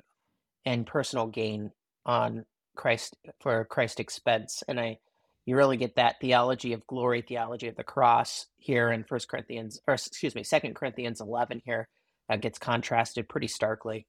in 0.65 0.85
personal 0.85 1.27
gain 1.27 1.73
on 2.07 2.45
Christ 2.77 3.17
for 3.41 3.65
Christ's 3.65 4.01
expense. 4.01 4.63
And 4.69 4.79
I, 4.79 4.99
you 5.47 5.57
really 5.57 5.77
get 5.77 5.97
that 5.97 6.21
theology 6.21 6.75
of 6.75 6.87
glory, 6.87 7.23
theology 7.23 7.67
of 7.67 7.77
the 7.77 7.83
cross 7.83 8.47
here 8.57 8.93
in 8.93 9.03
First 9.03 9.29
Corinthians, 9.29 9.81
or 9.89 9.95
excuse 9.95 10.37
me, 10.37 10.45
Second 10.45 10.77
Corinthians 10.77 11.21
eleven 11.21 11.61
here 11.65 11.89
that 12.29 12.41
gets 12.41 12.59
contrasted 12.59 13.29
pretty 13.29 13.49
starkly. 13.49 14.07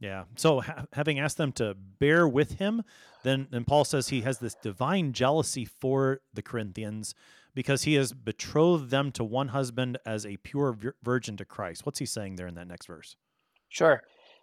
Yeah. 0.00 0.24
So 0.36 0.60
ha- 0.60 0.84
having 0.92 1.18
asked 1.18 1.38
them 1.38 1.52
to 1.52 1.74
bear 1.74 2.28
with 2.28 2.58
him, 2.58 2.82
then 3.24 3.48
then 3.50 3.64
Paul 3.64 3.84
says 3.84 4.08
he 4.08 4.20
has 4.22 4.38
this 4.38 4.54
divine 4.54 5.12
jealousy 5.12 5.64
for 5.64 6.20
the 6.32 6.42
Corinthians 6.42 7.14
because 7.54 7.82
he 7.82 7.94
has 7.94 8.12
betrothed 8.12 8.90
them 8.90 9.10
to 9.12 9.24
one 9.24 9.48
husband 9.48 9.98
as 10.06 10.24
a 10.24 10.36
pure 10.38 10.72
vir- 10.72 10.96
virgin 11.02 11.36
to 11.38 11.44
Christ. 11.44 11.84
What's 11.84 11.98
he 11.98 12.06
saying 12.06 12.36
there 12.36 12.46
in 12.46 12.54
that 12.54 12.68
next 12.68 12.86
verse? 12.86 13.16
Sure. 13.68 14.02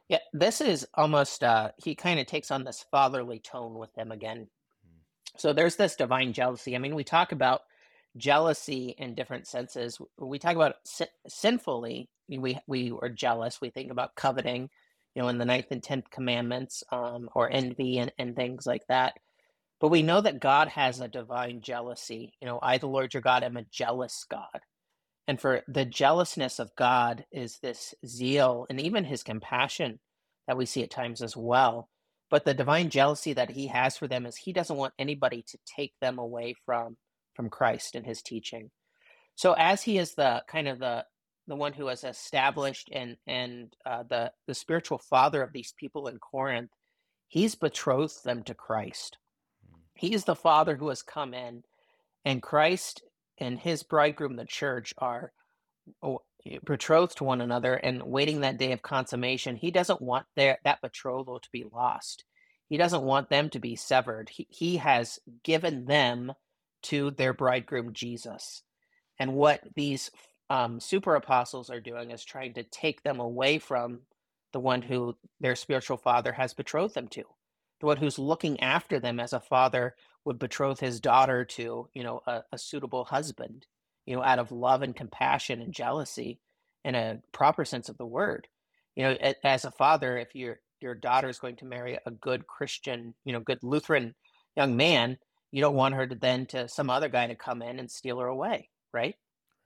Yeah, 0.09 0.19
this 0.33 0.61
is 0.61 0.85
almost 0.93 1.43
uh 1.43 1.71
he 1.77 1.95
kind 1.95 2.19
of 2.19 2.27
takes 2.27 2.51
on 2.51 2.63
this 2.63 2.85
fatherly 2.91 3.39
tone 3.39 3.75
with 3.75 3.93
them 3.93 4.11
again. 4.11 4.47
Hmm. 4.83 4.99
So 5.37 5.53
there's 5.53 5.77
this 5.77 5.95
divine 5.95 6.33
jealousy. 6.33 6.75
I 6.75 6.79
mean, 6.79 6.95
we 6.95 7.05
talk 7.05 7.31
about 7.31 7.61
jealousy 8.17 8.95
in 8.97 9.15
different 9.15 9.47
senses. 9.47 9.99
We 10.17 10.39
talk 10.39 10.55
about 10.55 10.75
sinfully, 11.27 12.09
we 12.29 12.59
we 12.67 12.91
are 13.01 13.09
jealous. 13.09 13.61
We 13.61 13.69
think 13.69 13.91
about 13.91 14.15
coveting, 14.15 14.69
you 15.15 15.21
know, 15.21 15.27
in 15.29 15.37
the 15.37 15.45
ninth 15.45 15.67
and 15.71 15.83
tenth 15.83 16.09
commandments, 16.09 16.83
um, 16.91 17.29
or 17.35 17.51
envy 17.51 17.97
and, 17.99 18.11
and 18.17 18.35
things 18.35 18.65
like 18.65 18.85
that. 18.89 19.13
But 19.79 19.89
we 19.89 20.03
know 20.03 20.21
that 20.21 20.39
God 20.39 20.69
has 20.69 20.99
a 20.99 21.07
divine 21.07 21.61
jealousy. 21.61 22.33
You 22.41 22.47
know, 22.47 22.59
I, 22.61 22.77
the 22.77 22.87
Lord 22.87 23.13
your 23.13 23.21
God, 23.21 23.43
am 23.43 23.57
a 23.57 23.65
jealous 23.71 24.25
God. 24.29 24.61
And 25.27 25.39
for 25.41 25.63
the 25.67 25.85
jealousness 25.85 26.59
of 26.59 26.75
God 26.75 27.25
is 27.31 27.59
this 27.59 27.93
zeal 28.05 28.67
and 28.69 28.79
even 28.79 29.03
his 29.03 29.23
compassion 29.23 29.99
that 30.47 30.57
we 30.57 30.65
see 30.65 30.83
at 30.83 30.91
times 30.91 31.21
as 31.21 31.35
well. 31.35 31.89
But 32.29 32.45
the 32.45 32.53
divine 32.53 32.89
jealousy 32.89 33.33
that 33.33 33.51
he 33.51 33.67
has 33.67 33.97
for 33.97 34.07
them 34.07 34.25
is 34.25 34.37
he 34.37 34.53
doesn't 34.53 34.77
want 34.77 34.93
anybody 34.99 35.43
to 35.47 35.57
take 35.65 35.93
them 36.01 36.19
away 36.19 36.55
from 36.65 36.97
from 37.35 37.49
Christ 37.49 37.95
and 37.95 38.05
his 38.05 38.21
teaching. 38.21 38.71
So 39.35 39.53
as 39.53 39.83
he 39.83 39.97
is 39.97 40.15
the 40.15 40.43
kind 40.47 40.67
of 40.67 40.79
the 40.79 41.05
the 41.47 41.55
one 41.55 41.73
who 41.73 41.87
has 41.87 42.03
established 42.03 42.89
and 42.91 43.17
and 43.27 43.75
uh, 43.85 44.03
the 44.03 44.31
the 44.47 44.55
spiritual 44.55 44.97
father 44.97 45.41
of 45.41 45.53
these 45.53 45.73
people 45.77 46.07
in 46.07 46.17
Corinth, 46.19 46.71
he's 47.27 47.55
betrothed 47.55 48.23
them 48.23 48.43
to 48.43 48.53
Christ. 48.53 49.17
Hmm. 49.69 49.79
He's 49.93 50.23
the 50.23 50.35
father 50.35 50.75
who 50.75 50.89
has 50.89 51.01
come 51.01 51.33
in, 51.33 51.63
and 52.23 52.41
Christ 52.41 53.03
and 53.37 53.59
his 53.59 53.83
bridegroom, 53.83 54.35
the 54.35 54.45
church, 54.45 54.93
are 54.97 55.31
oh, 56.01 56.21
betrothed 56.65 57.17
to 57.17 57.23
one 57.23 57.41
another 57.41 57.75
and 57.75 58.03
waiting 58.03 58.41
that 58.41 58.57
day 58.57 58.71
of 58.71 58.81
consummation. 58.81 59.55
He 59.55 59.71
doesn't 59.71 60.01
want 60.01 60.25
their 60.35 60.59
that 60.63 60.81
betrothal 60.81 61.39
to 61.39 61.49
be 61.51 61.65
lost. 61.71 62.23
He 62.67 62.77
doesn't 62.77 63.03
want 63.03 63.29
them 63.29 63.49
to 63.51 63.59
be 63.59 63.75
severed. 63.75 64.29
He, 64.29 64.47
he 64.49 64.77
has 64.77 65.19
given 65.43 65.85
them 65.85 66.33
to 66.83 67.11
their 67.11 67.33
bridegroom 67.33 67.93
Jesus. 67.93 68.63
And 69.19 69.33
what 69.33 69.61
these 69.75 70.11
um, 70.49 70.79
super 70.79 71.15
apostles 71.15 71.69
are 71.69 71.79
doing 71.79 72.11
is 72.11 72.23
trying 72.23 72.53
to 72.53 72.63
take 72.63 73.03
them 73.03 73.19
away 73.19 73.57
from 73.59 74.01
the 74.53 74.59
one 74.59 74.81
who 74.81 75.15
their 75.39 75.55
spiritual 75.55 75.97
father 75.97 76.31
has 76.31 76.53
betrothed 76.53 76.95
them 76.95 77.07
to, 77.09 77.23
the 77.79 77.85
one 77.85 77.97
who's 77.97 78.19
looking 78.19 78.59
after 78.59 78.99
them 78.99 79.19
as 79.19 79.33
a 79.33 79.39
father 79.39 79.95
would 80.23 80.39
betroth 80.39 80.79
his 80.79 80.99
daughter 80.99 81.45
to, 81.45 81.89
you 81.93 82.03
know, 82.03 82.21
a, 82.27 82.41
a 82.51 82.57
suitable 82.57 83.05
husband, 83.05 83.65
you 84.05 84.15
know, 84.15 84.23
out 84.23 84.39
of 84.39 84.51
love 84.51 84.81
and 84.81 84.95
compassion 84.95 85.61
and 85.61 85.73
jealousy 85.73 86.39
in 86.83 86.95
a 86.95 87.19
proper 87.31 87.65
sense 87.65 87.89
of 87.89 87.97
the 87.97 88.05
word. 88.05 88.47
You 88.95 89.03
know, 89.03 89.33
as 89.43 89.65
a 89.65 89.71
father, 89.71 90.17
if 90.17 90.33
your 90.35 90.59
your 90.79 90.95
daughter 90.95 91.27
is 91.29 91.39
going 91.39 91.55
to 91.57 91.65
marry 91.65 91.97
a 92.05 92.11
good 92.11 92.47
Christian, 92.47 93.13
you 93.25 93.33
know, 93.33 93.39
good 93.39 93.59
Lutheran 93.61 94.13
young 94.55 94.77
man, 94.77 95.17
you 95.51 95.61
don't 95.61 95.75
want 95.75 95.95
her 95.95 96.07
to 96.07 96.15
then 96.15 96.45
to 96.47 96.67
some 96.67 96.89
other 96.89 97.09
guy 97.09 97.27
to 97.27 97.35
come 97.35 97.61
in 97.61 97.79
and 97.79 97.89
steal 97.89 98.19
her 98.19 98.27
away, 98.27 98.69
right? 98.93 99.15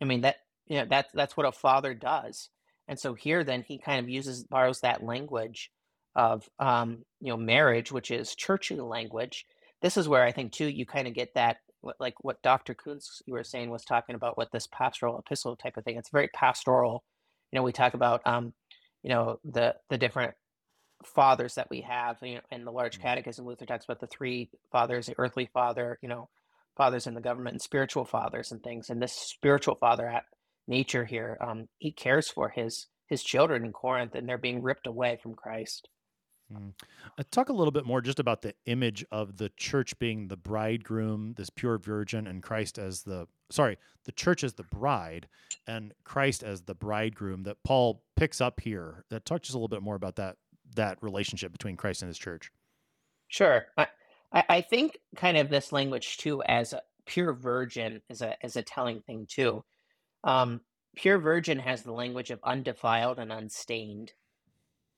I 0.02 0.06
mean 0.06 0.22
that 0.22 0.38
you 0.70 0.78
know 0.78 0.86
that's 0.90 1.12
that's 1.14 1.36
what 1.36 1.46
a 1.46 1.52
father 1.52 1.94
does. 1.94 2.50
And 2.88 3.00
so 3.00 3.14
here 3.14 3.44
then 3.44 3.64
he 3.68 3.78
kind 3.78 4.00
of 4.00 4.10
uses 4.10 4.44
borrows 4.44 4.80
that 4.82 5.04
language 5.04 5.70
of 6.16 6.48
um, 6.60 7.04
you 7.20 7.30
know 7.30 7.38
marriage, 7.38 7.92
which 7.92 8.12
is 8.12 8.36
churchy 8.36 8.80
language. 8.80 9.46
This 9.82 9.98
is 9.98 10.08
where 10.08 10.24
I 10.24 10.32
think 10.32 10.54
too 10.54 10.68
you 10.68 10.86
kind 10.86 11.08
of 11.08 11.14
get 11.14 11.34
that 11.36 11.58
like 12.00 12.16
what 12.22 12.42
Dr. 12.42 12.74
Koontz 12.74 13.22
you 13.26 13.34
were 13.34 13.44
saying 13.44 13.70
was 13.70 13.86
talking 13.86 14.16
about 14.16 14.38
what 14.38 14.52
this 14.52 14.68
pastoral 14.68 15.20
epistle 15.20 15.56
type 15.56 15.78
of 15.78 15.84
thing. 15.84 15.98
It's 15.98 16.10
very 16.10 16.30
pastoral. 16.34 17.04
You 17.52 17.58
know, 17.58 17.64
we 17.64 17.72
talk 17.72 17.94
about 17.94 18.22
um, 18.26 18.54
you 19.04 19.10
know, 19.10 19.40
the 19.44 19.76
the 19.90 19.98
different 19.98 20.36
fathers 21.06 21.56
that 21.56 21.70
we 21.70 21.82
have 21.82 22.18
you 22.22 22.36
know, 22.36 22.42
in 22.52 22.66
the 22.66 22.72
large 22.72 22.96
mm-hmm. 22.98 23.04
catechism 23.04 23.46
luther 23.46 23.66
talks 23.66 23.86
about 23.86 24.02
the 24.02 24.08
three 24.08 24.50
fathers 24.72 25.06
the 25.06 25.16
earthly 25.18 25.50
father 25.54 25.98
you 26.02 26.10
know 26.10 26.28
fathers 26.76 27.08
in 27.08 27.14
the 27.14 27.22
government 27.22 27.54
and 27.54 27.62
spiritual 27.62 28.04
fathers 28.04 28.52
and 28.52 28.62
things 28.64 28.90
and 28.90 29.02
this 29.02 29.14
spiritual 29.14 29.76
father 29.76 30.08
at 30.08 30.24
nature 30.70 31.06
here 31.06 31.38
um, 31.42 31.68
he 31.78 31.92
cares 31.92 32.30
for 32.30 32.50
his 32.50 32.88
his 33.08 33.24
children 33.24 33.66
in 33.66 33.74
corinth 33.74 34.16
and 34.16 34.28
they're 34.28 34.38
being 34.38 34.62
ripped 34.62 34.88
away 34.88 35.20
from 35.22 35.34
christ 35.34 35.90
mm. 36.54 36.72
uh, 37.18 37.24
talk 37.32 37.50
a 37.50 37.54
little 37.54 37.72
bit 37.72 37.86
more 37.86 38.02
just 38.02 38.20
about 38.20 38.42
the 38.42 38.54
image 38.66 39.04
of 39.12 39.38
the 39.38 39.50
church 39.58 39.98
being 40.00 40.28
the 40.28 40.38
bridegroom 40.38 41.34
this 41.36 41.50
pure 41.50 41.78
virgin 41.78 42.28
and 42.28 42.44
christ 42.44 42.78
as 42.78 43.04
the 43.04 43.28
sorry 43.50 43.78
the 44.06 44.12
church 44.12 44.44
as 44.44 44.54
the 44.54 44.64
bride 44.64 45.28
and 45.68 45.94
christ 46.04 46.44
as 46.44 46.62
the 46.62 46.76
bridegroom 46.76 47.44
that 47.44 47.58
paul 47.64 48.04
picks 48.16 48.40
up 48.40 48.62
here 48.62 49.04
that 49.10 49.26
talk 49.26 49.42
just 49.42 49.56
a 49.56 49.58
little 49.58 49.68
bit 49.68 49.82
more 49.82 49.96
about 49.96 50.16
that 50.16 50.38
that 50.76 50.98
relationship 51.02 51.52
between 51.52 51.76
Christ 51.78 52.02
and 52.02 52.10
his 52.10 52.18
church. 52.18 52.52
Sure. 53.28 53.66
I, 53.78 53.88
I 54.32 54.62
think 54.62 54.98
kind 55.16 55.38
of 55.38 55.50
this 55.50 55.72
language 55.72 56.18
too 56.18 56.42
as 56.44 56.74
a 56.74 56.82
pure 57.06 57.34
virgin 57.34 58.02
is 58.10 58.22
a 58.22 58.36
is 58.44 58.56
a 58.56 58.62
telling 58.62 59.02
thing 59.02 59.26
too. 59.28 59.64
Um, 60.24 60.62
pure 60.96 61.20
virgin 61.20 61.60
has 61.60 61.84
the 61.84 61.92
language 61.92 62.32
of 62.32 62.40
undefiled 62.44 63.20
and 63.20 63.32
unstained. 63.32 64.14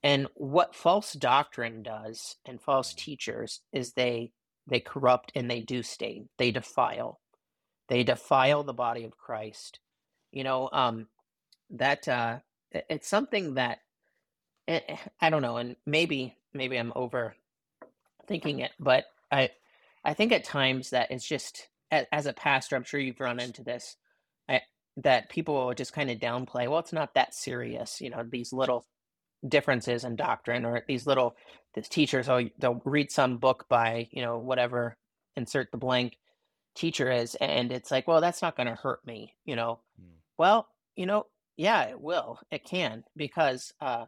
And 0.04 0.28
what 0.34 0.76
false 0.76 1.14
doctrine 1.14 1.84
does 1.84 2.38
and 2.46 2.62
false 2.62 2.94
teachers 2.94 3.62
is 3.72 3.94
they 3.94 4.32
they 4.68 4.80
corrupt 4.80 5.32
and 5.36 5.50
they 5.50 5.62
do 5.62 5.84
stain. 5.84 6.30
They 6.38 6.52
defile. 6.52 7.20
They 7.90 8.04
defile 8.04 8.64
the 8.64 8.74
body 8.74 9.04
of 9.04 9.18
Christ. 9.18 9.80
You 10.32 10.44
know, 10.44 10.70
um, 10.72 11.08
that 11.72 12.08
uh, 12.08 12.40
it's 12.72 13.08
something 13.08 13.56
that 13.56 13.80
Eh, 14.68 14.80
eh, 14.88 14.98
I 15.20 15.30
don't 15.30 15.42
know, 15.42 15.58
and 15.58 15.76
maybe 15.86 16.38
maybe 16.54 16.78
I'm 16.78 16.94
over 16.96 17.36
thinking 18.28 18.60
it, 18.60 18.72
but 18.80 19.06
I 19.32 19.50
I 20.06 20.14
think 20.14 20.32
at 20.32 20.44
times 20.44 20.92
that 20.92 21.12
it's 21.12 21.28
just 21.28 21.68
as 21.92 22.26
a 22.26 22.34
pastor, 22.34 22.76
I'm 22.78 22.84
sure 22.86 23.00
you've 23.02 23.20
run 23.20 23.40
into 23.42 23.64
this, 23.64 23.98
that 24.98 25.30
people 25.30 25.54
will 25.54 25.74
just 25.74 25.94
kind 25.94 26.10
of 26.12 26.20
downplay. 26.20 26.68
Well, 26.68 26.80
it's 26.80 26.94
not 26.94 27.14
that 27.14 27.34
serious, 27.34 28.02
you 28.02 28.10
know, 28.10 28.24
these 28.30 28.54
little 28.54 28.86
differences 29.48 30.04
in 30.04 30.16
doctrine 30.16 30.66
or 30.66 30.84
these 30.88 31.08
little 31.08 31.36
the 31.74 31.82
teachers, 31.82 32.28
oh, 32.28 32.50
they'll 32.60 32.82
read 32.84 33.12
some 33.12 33.38
book 33.38 33.66
by, 33.70 34.10
you 34.12 34.22
know, 34.22 34.38
whatever, 34.38 34.98
insert 35.38 35.72
the 35.72 35.78
blank 35.78 36.18
teacher 36.76 37.10
is, 37.10 37.36
and 37.36 37.72
it's 37.72 37.92
like, 37.92 38.08
well, 38.08 38.22
that's 38.22 38.42
not 38.42 38.58
going 38.58 38.68
to 38.68 38.76
hurt 38.76 39.06
me, 39.06 39.34
you 39.46 39.56
know. 39.56 39.80
Mm. 40.02 40.16
Well, 40.38 40.68
you 40.96 41.06
know, 41.06 41.28
yeah, 41.58 41.84
it 41.84 42.00
will. 42.00 42.40
It 42.52 42.66
can 42.66 43.04
because 43.16 43.74
uh, 43.80 44.06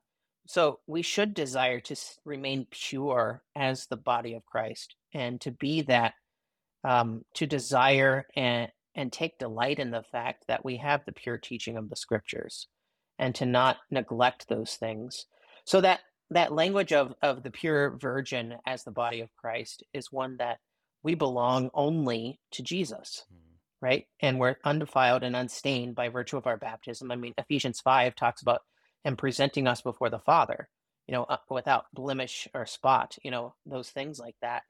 so 0.48 0.80
we 0.88 1.02
should 1.02 1.34
desire 1.34 1.80
to 1.82 1.96
remain 2.26 2.68
pure 2.70 3.44
as 3.56 3.86
the 3.86 3.98
body 3.98 4.34
of 4.34 4.46
Christ 4.46 4.96
and 5.14 5.40
to 5.42 5.52
be 5.52 5.82
that 5.84 6.14
um, 6.84 7.24
to 7.36 7.46
desire 7.46 8.26
and 8.36 8.70
and 8.96 9.12
take 9.12 9.38
delight 9.40 9.80
in 9.80 9.92
the 9.92 10.04
fact 10.04 10.46
that 10.48 10.66
we 10.66 10.78
have 10.78 11.06
the 11.06 11.14
pure 11.14 11.38
teaching 11.38 11.78
of 11.78 11.90
the 11.90 11.96
scriptures 11.96 12.68
and 13.20 13.36
to 13.36 13.46
not 13.46 13.78
neglect 13.92 14.48
those 14.50 14.76
things. 14.76 15.26
So 15.66 15.82
that 15.82 16.02
that 16.32 16.54
language 16.54 16.94
of 16.94 17.14
of 17.22 17.44
the 17.44 17.52
pure 17.52 17.92
virgin 17.98 18.56
as 18.66 18.84
the 18.84 18.92
body 18.92 19.22
of 19.22 19.36
Christ 19.38 19.84
is 19.94 20.12
one 20.12 20.38
that 20.38 20.60
we 21.04 21.16
belong 21.16 21.70
only 21.74 22.40
to 22.52 22.64
Jesus 22.64 23.26
Mm. 23.34 23.38
right? 23.82 24.08
And 24.22 24.40
we're 24.40 24.58
undefiled 24.66 25.24
and 25.24 25.36
unstained 25.36 25.96
by 25.96 26.10
virtue 26.10 26.38
of 26.38 26.48
our 26.48 26.58
baptism. 26.58 27.12
I 27.12 27.16
mean 27.18 27.34
Ephesians 27.38 27.82
5 27.82 28.16
talks 28.16 28.42
about 28.42 28.62
him 29.04 29.18
presenting 29.18 29.68
us 29.68 29.82
before 29.82 30.10
the 30.10 30.20
father 30.20 30.70
you 31.08 31.14
know 31.14 31.24
uh, 31.26 31.38
without 31.50 31.86
blemish 31.94 32.48
or 32.54 32.66
spot 32.66 33.18
you 33.24 33.32
know 33.32 33.56
those 33.66 33.90
things 33.92 34.20
like 34.20 34.36
that. 34.42 34.64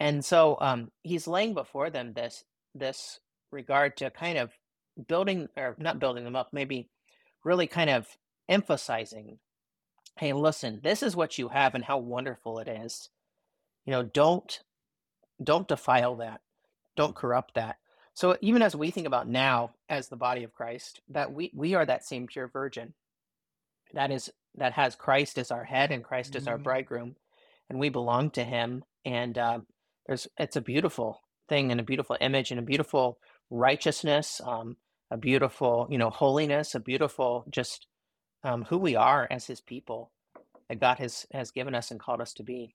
And 0.00 0.24
so 0.24 0.58
um, 0.60 0.90
he's 1.02 1.26
laying 1.28 1.54
before 1.54 1.90
them 1.90 2.12
this 2.14 2.44
this 2.74 3.20
regard 3.54 3.96
to 3.98 4.10
kind 4.10 4.38
of 4.38 4.52
building 5.08 5.48
or 5.56 5.76
not 5.78 6.00
building 6.00 6.24
them 6.24 6.36
up, 6.36 6.50
maybe 6.52 6.90
really 7.44 7.68
kind 7.68 7.90
of 7.90 8.08
emphasizing, 8.48 9.40
hey, 10.18 10.32
listen, 10.34 10.80
this 10.82 11.02
is 11.02 11.16
what 11.16 11.38
you 11.38 11.48
have 11.50 11.74
and 11.74 11.84
how 11.84 11.98
wonderful 11.98 12.60
it 12.60 12.68
is. 12.68 13.10
You 13.86 13.92
know, 13.92 14.04
don't 14.04 14.60
don't 15.42 15.68
defile 15.68 16.16
that. 16.16 16.42
Don't 16.96 17.16
corrupt 17.16 17.54
that. 17.54 17.78
So 18.14 18.38
even 18.42 18.62
as 18.62 18.76
we 18.76 18.90
think 18.92 19.06
about 19.08 19.28
now 19.28 19.72
as 19.88 20.08
the 20.08 20.16
body 20.16 20.44
of 20.44 20.54
Christ, 20.54 21.00
that 21.10 21.32
we 21.32 21.52
we 21.54 21.74
are 21.74 21.86
that 21.86 22.04
same 22.06 22.26
pure 22.28 22.48
virgin 22.48 22.94
that 23.94 24.10
is 24.10 24.32
that 24.56 24.72
has 24.74 24.96
Christ 24.96 25.38
as 25.38 25.50
our 25.50 25.64
head 25.64 25.92
and 25.92 26.04
Christ 26.04 26.36
as 26.36 26.48
our 26.48 26.58
Mhm. 26.58 26.64
bridegroom, 26.64 27.16
and 27.68 27.78
we 27.78 27.88
belong 27.90 28.30
to 28.32 28.44
Him. 28.44 28.84
And 29.04 29.38
uh, 29.38 29.60
there's 30.06 30.28
it's 30.38 30.56
a 30.56 30.60
beautiful 30.62 31.22
thing 31.48 31.70
and 31.70 31.80
a 31.80 31.84
beautiful 31.84 32.16
image 32.20 32.50
and 32.50 32.60
a 32.60 32.64
beautiful 32.64 33.18
righteousness, 33.50 34.40
um, 34.44 34.76
a 35.10 35.16
beautiful 35.16 35.86
you 35.90 35.98
know 35.98 36.10
holiness, 36.10 36.74
a 36.74 36.80
beautiful 36.80 37.44
just 37.50 37.86
um, 38.42 38.64
who 38.64 38.78
we 38.78 38.96
are 38.96 39.26
as 39.30 39.46
His 39.46 39.60
people 39.60 40.10
that 40.68 40.80
God 40.80 40.98
has 40.98 41.26
has 41.32 41.50
given 41.50 41.74
us 41.74 41.90
and 41.90 42.00
called 42.00 42.20
us 42.20 42.32
to 42.34 42.42
be. 42.42 42.74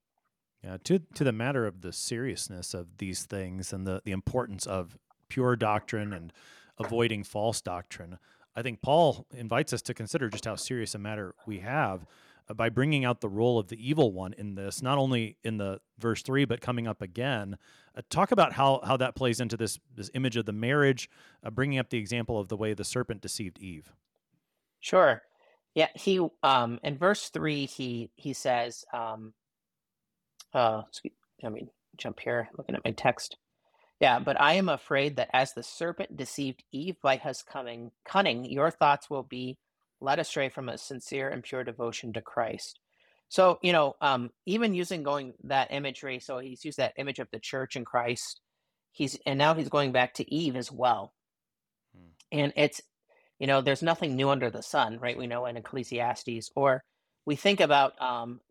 Yeah, 0.64 0.78
to 0.86 1.00
to 1.16 1.24
the 1.24 1.32
matter 1.32 1.66
of 1.66 1.82
the 1.82 1.94
seriousness 1.94 2.74
of 2.74 2.98
these 2.98 3.26
things 3.26 3.74
and 3.74 3.88
the 3.88 4.02
the 4.04 4.12
importance 4.12 4.66
of 4.66 4.98
pure 5.30 5.56
doctrine 5.56 6.14
and 6.14 6.34
avoiding 6.78 7.24
false 7.24 7.62
doctrine, 7.62 8.18
I 8.56 8.62
think 8.62 8.82
Paul 8.82 9.26
invites 9.34 9.74
us 9.74 9.82
to 9.84 9.94
consider 9.94 10.30
just 10.30 10.46
how 10.46 10.56
serious 10.56 10.96
a 10.96 11.00
matter 11.00 11.36
we 11.46 11.60
have 11.60 12.06
by 12.54 12.70
bringing 12.70 13.06
out 13.06 13.22
the 13.22 13.30
role 13.30 13.60
of 13.60 13.68
the 13.68 13.90
evil 13.90 14.12
one 14.12 14.34
in 14.34 14.56
this, 14.56 14.82
not 14.82 14.98
only 14.98 15.38
in 15.44 15.58
the 15.58 15.80
verse 16.00 16.22
three, 16.22 16.46
but 16.46 16.62
coming 16.62 16.88
up 16.88 17.02
again. 17.02 17.58
Uh, 17.96 18.02
talk 18.10 18.32
about 18.32 18.54
how 18.54 18.82
how 18.84 18.98
that 18.98 19.16
plays 19.16 19.40
into 19.40 19.58
this 19.58 19.80
this 19.96 20.10
image 20.14 20.36
of 20.36 20.46
the 20.46 20.54
marriage, 20.54 21.10
uh, 21.44 21.50
bringing 21.50 21.80
up 21.80 21.90
the 21.90 21.98
example 21.98 22.40
of 22.40 22.48
the 22.48 22.58
way 22.58 22.74
the 22.74 22.84
serpent 22.84 23.22
deceived 23.22 23.60
Eve. 23.60 23.92
Sure. 24.80 25.22
Yeah, 25.76 25.90
he 25.96 26.20
um 26.44 26.80
in 26.84 26.98
verse 26.98 27.30
three 27.30 27.66
he 27.66 28.10
he 28.16 28.34
says 28.34 28.86
um 28.94 29.34
uh 30.54 30.84
excuse, 30.88 31.14
mean 31.44 31.70
jump 31.98 32.20
here 32.20 32.50
looking 32.58 32.76
at 32.76 32.84
my 32.84 32.92
text. 32.92 33.38
Yeah, 34.00 34.20
but 34.20 34.40
I 34.40 34.54
am 34.54 34.70
afraid 34.70 35.18
that 35.18 35.30
as 35.34 35.54
the 35.54 35.64
serpent 35.64 36.16
deceived 36.16 36.64
Eve 36.72 36.96
by 37.04 37.18
his 37.18 37.44
coming 37.44 37.92
cunning, 38.06 38.46
your 38.46 38.72
thoughts 38.72 39.10
will 39.10 39.24
be 39.24 39.58
led 40.02 40.20
astray 40.20 40.50
from 40.50 40.70
a 40.70 40.78
sincere 40.78 41.30
and 41.30 41.44
pure 41.44 41.64
devotion 41.64 42.14
to 42.14 42.22
Christ. 42.22 42.80
So, 43.30 43.60
you 43.62 43.74
know, 43.74 43.96
um, 44.02 44.32
even 44.46 44.74
using 44.74 45.04
going 45.04 45.34
that 45.44 45.72
imagery, 45.72 46.20
so 46.20 46.40
he's 46.40 46.66
used 46.66 46.78
that 46.78 46.94
image 46.98 47.20
of 47.20 47.28
the 47.32 47.40
church 47.40 47.76
and 47.76 47.86
Christ. 47.86 48.42
He's 48.92 49.20
and 49.26 49.38
now 49.38 49.54
he's 49.54 49.70
going 49.70 49.92
back 49.92 50.16
to 50.16 50.34
Eve 50.34 50.56
as 50.56 50.72
well. 50.72 51.14
Hmm. 51.96 52.12
And 52.32 52.54
it's, 52.56 52.82
you 53.40 53.46
know, 53.46 53.62
there's 53.62 53.84
nothing 53.84 54.16
new 54.16 54.30
under 54.30 54.50
the 54.50 54.64
sun, 54.64 55.00
right? 55.00 55.18
We 55.18 55.28
know 55.28 55.46
in 55.46 55.58
Ecclesiastes, 55.58 56.50
or 56.56 56.84
we 57.26 57.36
think 57.36 57.60
about 57.60 58.02
um, 58.02 58.42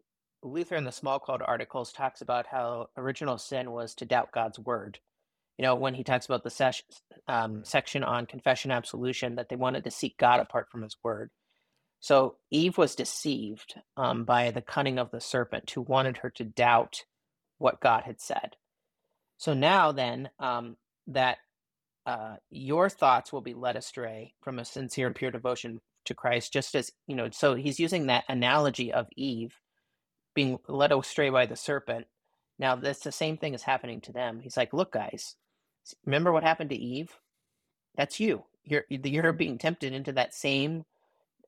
Luther 0.42 0.76
in 0.76 0.84
the 0.84 0.90
Smalcald 0.90 1.42
articles 1.44 1.92
talks 1.92 2.20
about 2.20 2.46
how 2.46 2.88
original 2.96 3.38
sin 3.38 3.72
was 3.72 3.94
to 3.96 4.04
doubt 4.06 4.30
God's 4.32 4.58
word 4.60 5.00
you 5.58 5.64
know, 5.64 5.74
when 5.74 5.94
he 5.94 6.04
talks 6.04 6.24
about 6.24 6.44
the 6.44 6.50
sesh, 6.50 6.84
um, 7.26 7.64
section 7.64 8.04
on 8.04 8.26
confession 8.26 8.70
absolution, 8.70 9.34
that 9.34 9.48
they 9.48 9.56
wanted 9.56 9.84
to 9.84 9.90
seek 9.90 10.16
God 10.16 10.38
apart 10.38 10.68
from 10.70 10.82
his 10.82 10.96
word. 11.02 11.30
So 12.00 12.36
Eve 12.50 12.78
was 12.78 12.94
deceived 12.94 13.74
um, 13.96 14.24
by 14.24 14.50
the 14.50 14.62
cunning 14.62 14.98
of 14.98 15.10
the 15.10 15.20
serpent 15.20 15.70
who 15.70 15.82
wanted 15.82 16.18
her 16.18 16.30
to 16.30 16.44
doubt 16.44 17.04
what 17.58 17.80
God 17.80 18.04
had 18.04 18.20
said. 18.20 18.56
So 19.36 19.54
now, 19.54 19.92
then, 19.92 20.30
um, 20.38 20.76
that 21.08 21.38
uh, 22.06 22.36
your 22.50 22.88
thoughts 22.88 23.32
will 23.32 23.40
be 23.40 23.54
led 23.54 23.76
astray 23.76 24.34
from 24.42 24.58
a 24.58 24.64
sincere 24.64 25.06
and 25.08 25.16
pure 25.16 25.30
devotion 25.30 25.80
to 26.04 26.14
Christ, 26.14 26.52
just 26.52 26.74
as, 26.74 26.90
you 27.06 27.14
know, 27.14 27.28
so 27.30 27.54
he's 27.54 27.80
using 27.80 28.06
that 28.06 28.24
analogy 28.28 28.92
of 28.92 29.08
Eve 29.16 29.60
being 30.34 30.58
led 30.68 30.92
astray 30.92 31.30
by 31.30 31.46
the 31.46 31.56
serpent. 31.56 32.06
Now, 32.58 32.76
that's 32.76 33.00
the 33.00 33.12
same 33.12 33.36
thing 33.36 33.54
is 33.54 33.62
happening 33.62 34.00
to 34.02 34.12
them. 34.12 34.40
He's 34.40 34.56
like, 34.56 34.72
look, 34.72 34.92
guys, 34.92 35.36
remember 36.04 36.32
what 36.32 36.44
happened 36.44 36.70
to 36.70 36.76
Eve? 36.76 37.10
That's 37.96 38.20
you. 38.20 38.44
You're 38.64 38.84
you're 38.88 39.32
being 39.32 39.58
tempted 39.58 39.92
into 39.92 40.12
that 40.12 40.34
same 40.34 40.84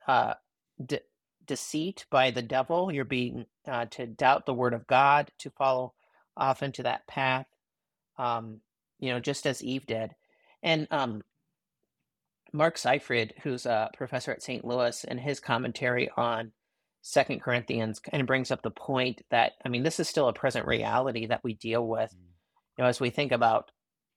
uh, 0.07 0.35
de- 0.85 1.01
deceit 1.47 2.07
by 2.11 2.31
the 2.31 2.43
devil. 2.43 2.93
You're 2.93 3.05
being 3.05 3.47
uh, 3.67 3.87
to 3.93 4.07
doubt 4.07 4.47
the 4.47 4.55
word 4.55 4.75
of 4.75 4.87
God, 4.87 5.31
to 5.39 5.51
follow 5.51 5.95
off 6.37 6.63
into 6.63 6.83
that 6.85 7.07
path. 7.07 7.47
Um, 8.19 8.61
you 8.99 9.11
know, 9.11 9.21
just 9.21 9.47
as 9.47 9.63
Eve 9.63 9.87
did. 9.87 10.11
And 10.63 10.87
um, 10.91 11.23
Mark 12.53 12.77
Seifrid, 12.77 13.33
who's 13.43 13.67
a 13.67 13.91
professor 13.97 14.33
at 14.33 14.43
St. 14.43 14.65
Louis, 14.65 15.05
in 15.05 15.19
his 15.19 15.41
commentary 15.41 16.11
on 16.17 16.53
Second 17.03 17.41
Corinthians, 17.41 17.99
kind 17.99 18.21
of 18.21 18.27
brings 18.27 18.51
up 18.51 18.63
the 18.63 18.71
point 18.71 19.23
that 19.31 19.53
I 19.65 19.69
mean, 19.69 19.83
this 19.83 20.01
is 20.01 20.09
still 20.09 20.29
a 20.29 20.35
present 20.35 20.67
reality 20.67 21.27
that 21.27 21.45
we 21.45 21.55
deal 21.55 21.87
with. 21.87 22.15
You 22.77 22.85
know, 22.85 22.89
as 22.89 23.01
we 23.01 23.11
think 23.11 23.33
about 23.33 23.71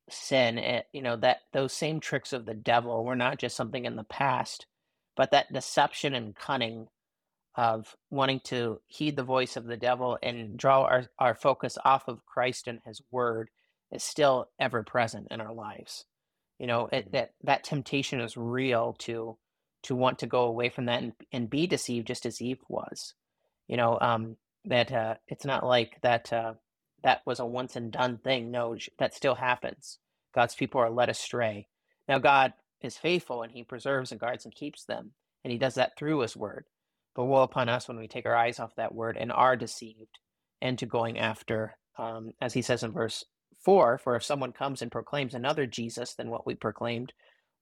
sin, 0.09 0.57
it, 0.57 0.87
you 0.91 1.01
know, 1.01 1.15
that 1.17 1.39
those 1.53 1.73
same 1.73 1.99
tricks 1.99 2.33
of 2.33 2.45
the 2.45 2.53
devil 2.53 3.05
were 3.05 3.15
not 3.15 3.39
just 3.39 3.55
something 3.55 3.85
in 3.85 3.95
the 3.95 4.03
past, 4.03 4.65
but 5.15 5.31
that 5.31 5.51
deception 5.53 6.13
and 6.13 6.35
cunning 6.35 6.87
of 7.55 7.95
wanting 8.09 8.39
to 8.45 8.79
heed 8.87 9.15
the 9.15 9.23
voice 9.23 9.55
of 9.55 9.65
the 9.65 9.77
devil 9.77 10.17
and 10.23 10.57
draw 10.57 10.83
our, 10.83 11.05
our 11.19 11.35
focus 11.35 11.77
off 11.85 12.07
of 12.07 12.25
Christ 12.25 12.67
and 12.67 12.79
his 12.85 13.01
word 13.11 13.49
is 13.91 14.03
still 14.03 14.49
ever 14.59 14.83
present 14.83 15.27
in 15.29 15.39
our 15.39 15.53
lives. 15.53 16.05
You 16.59 16.67
know, 16.67 16.89
it, 16.91 17.11
that 17.11 17.33
that 17.43 17.63
temptation 17.63 18.19
is 18.21 18.37
real 18.37 18.95
to 18.99 19.37
to 19.83 19.95
want 19.95 20.19
to 20.19 20.27
go 20.27 20.43
away 20.43 20.69
from 20.69 20.85
that 20.85 21.03
and, 21.03 21.13
and 21.31 21.49
be 21.49 21.67
deceived 21.67 22.07
just 22.07 22.25
as 22.25 22.41
Eve 22.41 22.61
was. 22.69 23.13
You 23.67 23.77
know, 23.77 23.97
um, 23.99 24.37
that 24.65 24.91
uh, 24.91 25.15
it's 25.27 25.45
not 25.45 25.65
like 25.65 25.99
that 26.01 26.31
uh, 26.31 26.53
that 27.03 27.21
was 27.25 27.39
a 27.39 27.45
once 27.45 27.75
and 27.75 27.91
done 27.91 28.17
thing. 28.17 28.49
No, 28.49 28.75
that 28.97 29.13
still 29.13 29.35
happens. 29.35 29.99
God's 30.33 30.55
people 30.55 30.81
are 30.81 30.89
led 30.89 31.09
astray. 31.09 31.67
Now, 32.07 32.19
God 32.19 32.53
is 32.83 32.97
faithful 32.97 33.43
and 33.43 33.51
he 33.51 33.63
preserves 33.63 34.11
and 34.11 34.19
guards 34.19 34.45
and 34.45 34.53
keeps 34.53 34.85
them. 34.85 35.11
And 35.43 35.51
he 35.51 35.57
does 35.57 35.75
that 35.75 35.97
through 35.97 36.19
his 36.19 36.37
word. 36.37 36.65
But 37.15 37.25
woe 37.25 37.43
upon 37.43 37.69
us 37.69 37.87
when 37.87 37.97
we 37.97 38.07
take 38.07 38.25
our 38.25 38.35
eyes 38.35 38.59
off 38.59 38.75
that 38.75 38.95
word 38.95 39.17
and 39.19 39.31
are 39.31 39.55
deceived 39.55 40.19
into 40.61 40.85
going 40.85 41.19
after, 41.19 41.75
um, 41.97 42.31
as 42.41 42.53
he 42.53 42.61
says 42.61 42.83
in 42.83 42.91
verse 42.91 43.23
4 43.63 43.99
For 43.99 44.15
if 44.15 44.23
someone 44.23 44.51
comes 44.51 44.81
and 44.81 44.91
proclaims 44.91 45.33
another 45.33 45.65
Jesus 45.67 46.15
than 46.15 46.29
what 46.29 46.47
we 46.47 46.55
proclaimed, 46.55 47.13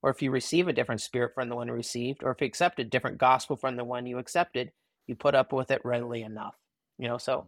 or 0.02 0.10
if 0.10 0.22
you 0.22 0.30
receive 0.30 0.68
a 0.68 0.72
different 0.72 1.00
spirit 1.00 1.32
from 1.34 1.48
the 1.48 1.56
one 1.56 1.70
received, 1.70 2.22
or 2.22 2.30
if 2.30 2.40
you 2.40 2.46
accept 2.46 2.80
a 2.80 2.84
different 2.84 3.18
gospel 3.18 3.56
from 3.56 3.76
the 3.76 3.84
one 3.84 4.06
you 4.06 4.18
accepted, 4.18 4.72
you 5.06 5.14
put 5.14 5.34
up 5.34 5.52
with 5.52 5.70
it 5.70 5.84
readily 5.84 6.22
enough. 6.22 6.54
You 6.98 7.08
know, 7.08 7.18
so 7.18 7.46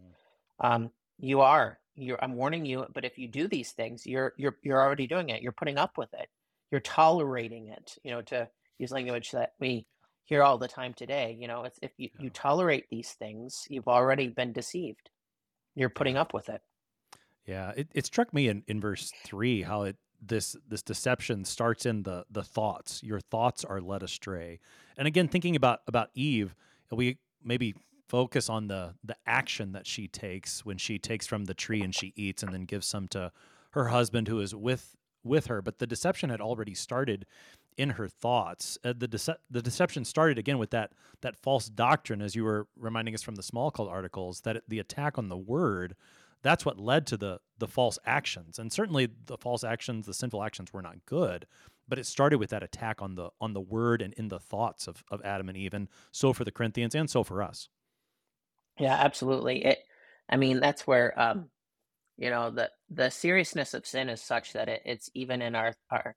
um, 0.60 0.90
you 1.18 1.40
are. 1.40 1.78
You're, 1.96 2.22
I'm 2.22 2.34
warning 2.34 2.66
you. 2.66 2.86
But 2.92 3.04
if 3.04 3.18
you 3.18 3.28
do 3.28 3.48
these 3.48 3.72
things, 3.72 4.06
you're 4.06 4.34
you're 4.36 4.56
you're 4.62 4.80
already 4.80 5.06
doing 5.06 5.30
it. 5.30 5.42
You're 5.42 5.52
putting 5.52 5.78
up 5.78 5.96
with 5.96 6.12
it. 6.14 6.28
You're 6.70 6.80
tolerating 6.80 7.68
it. 7.68 7.96
You 8.02 8.12
know, 8.12 8.22
to 8.22 8.48
use 8.78 8.90
language 8.90 9.30
that 9.32 9.52
we 9.60 9.86
hear 10.24 10.42
all 10.42 10.58
the 10.58 10.68
time 10.68 10.94
today. 10.94 11.36
You 11.38 11.48
know, 11.48 11.64
it's 11.64 11.78
if 11.82 11.92
you, 11.98 12.08
you 12.18 12.30
tolerate 12.30 12.86
these 12.90 13.12
things, 13.12 13.64
you've 13.68 13.88
already 13.88 14.28
been 14.28 14.52
deceived. 14.52 15.10
You're 15.74 15.90
putting 15.90 16.16
up 16.16 16.32
with 16.32 16.48
it. 16.48 16.60
Yeah, 17.46 17.72
it, 17.76 17.88
it 17.94 18.06
struck 18.06 18.32
me 18.32 18.48
in, 18.48 18.62
in 18.66 18.80
verse 18.80 19.12
three 19.24 19.62
how 19.62 19.82
it 19.82 19.96
this 20.26 20.56
this 20.66 20.82
deception 20.82 21.44
starts 21.44 21.84
in 21.86 22.02
the 22.02 22.24
the 22.30 22.42
thoughts. 22.42 23.02
Your 23.02 23.20
thoughts 23.20 23.64
are 23.64 23.80
led 23.80 24.02
astray. 24.02 24.60
And 24.96 25.06
again, 25.06 25.28
thinking 25.28 25.56
about 25.56 25.80
about 25.86 26.10
Eve, 26.14 26.54
we 26.90 27.18
maybe 27.42 27.74
focus 28.08 28.48
on 28.48 28.68
the 28.68 28.94
the 29.04 29.16
action 29.26 29.72
that 29.72 29.86
she 29.86 30.08
takes 30.08 30.64
when 30.64 30.78
she 30.78 30.98
takes 30.98 31.26
from 31.26 31.44
the 31.44 31.54
tree 31.54 31.82
and 31.82 31.94
she 31.94 32.12
eats 32.16 32.42
and 32.42 32.52
then 32.52 32.64
gives 32.64 32.86
some 32.86 33.08
to 33.08 33.32
her 33.72 33.88
husband 33.88 34.28
who 34.28 34.40
is 34.40 34.54
with 34.54 34.96
with 35.24 35.46
her. 35.46 35.62
But 35.62 35.78
the 35.78 35.86
deception 35.86 36.30
had 36.30 36.40
already 36.40 36.74
started 36.74 37.26
in 37.76 37.90
her 37.90 38.08
thoughts. 38.08 38.78
Uh, 38.84 38.94
the 38.96 39.08
dece- 39.08 39.36
the 39.50 39.62
deception 39.62 40.04
started 40.04 40.38
again 40.38 40.58
with 40.58 40.70
that 40.70 40.92
that 41.22 41.36
false 41.36 41.68
doctrine, 41.68 42.22
as 42.22 42.36
you 42.36 42.44
were 42.44 42.68
reminding 42.76 43.14
us 43.14 43.22
from 43.22 43.34
the 43.34 43.42
Smalcald 43.42 43.90
articles, 43.90 44.42
that 44.42 44.62
the 44.68 44.78
attack 44.78 45.18
on 45.18 45.28
the 45.28 45.36
word. 45.36 45.96
That's 46.42 46.66
what 46.66 46.78
led 46.78 47.06
to 47.06 47.16
the 47.16 47.40
the 47.58 47.66
false 47.66 47.98
actions, 48.04 48.58
and 48.58 48.70
certainly 48.70 49.08
the 49.26 49.38
false 49.38 49.64
actions, 49.64 50.04
the 50.04 50.12
sinful 50.12 50.42
actions, 50.42 50.74
were 50.74 50.82
not 50.82 51.06
good. 51.06 51.46
But 51.88 51.98
it 51.98 52.04
started 52.04 52.38
with 52.38 52.50
that 52.50 52.62
attack 52.62 53.00
on 53.00 53.14
the 53.14 53.30
on 53.40 53.54
the 53.54 53.62
word 53.62 54.02
and 54.02 54.12
in 54.14 54.28
the 54.28 54.38
thoughts 54.38 54.86
of 54.86 55.02
of 55.10 55.22
Adam 55.24 55.48
and 55.48 55.56
Eve, 55.56 55.72
and 55.72 55.88
so 56.12 56.34
for 56.34 56.44
the 56.44 56.52
Corinthians, 56.52 56.94
and 56.94 57.08
so 57.08 57.24
for 57.24 57.42
us. 57.42 57.70
Yeah, 58.78 58.94
absolutely. 58.94 59.64
It, 59.64 59.78
I 60.28 60.36
mean, 60.36 60.60
that's 60.60 60.86
where 60.86 61.18
um, 61.20 61.48
you 62.16 62.30
know 62.30 62.50
the 62.50 62.70
the 62.90 63.10
seriousness 63.10 63.74
of 63.74 63.86
sin 63.86 64.08
is 64.08 64.22
such 64.22 64.52
that 64.52 64.68
it, 64.68 64.82
it's 64.84 65.10
even 65.14 65.42
in 65.42 65.54
our 65.54 65.74
our 65.90 66.14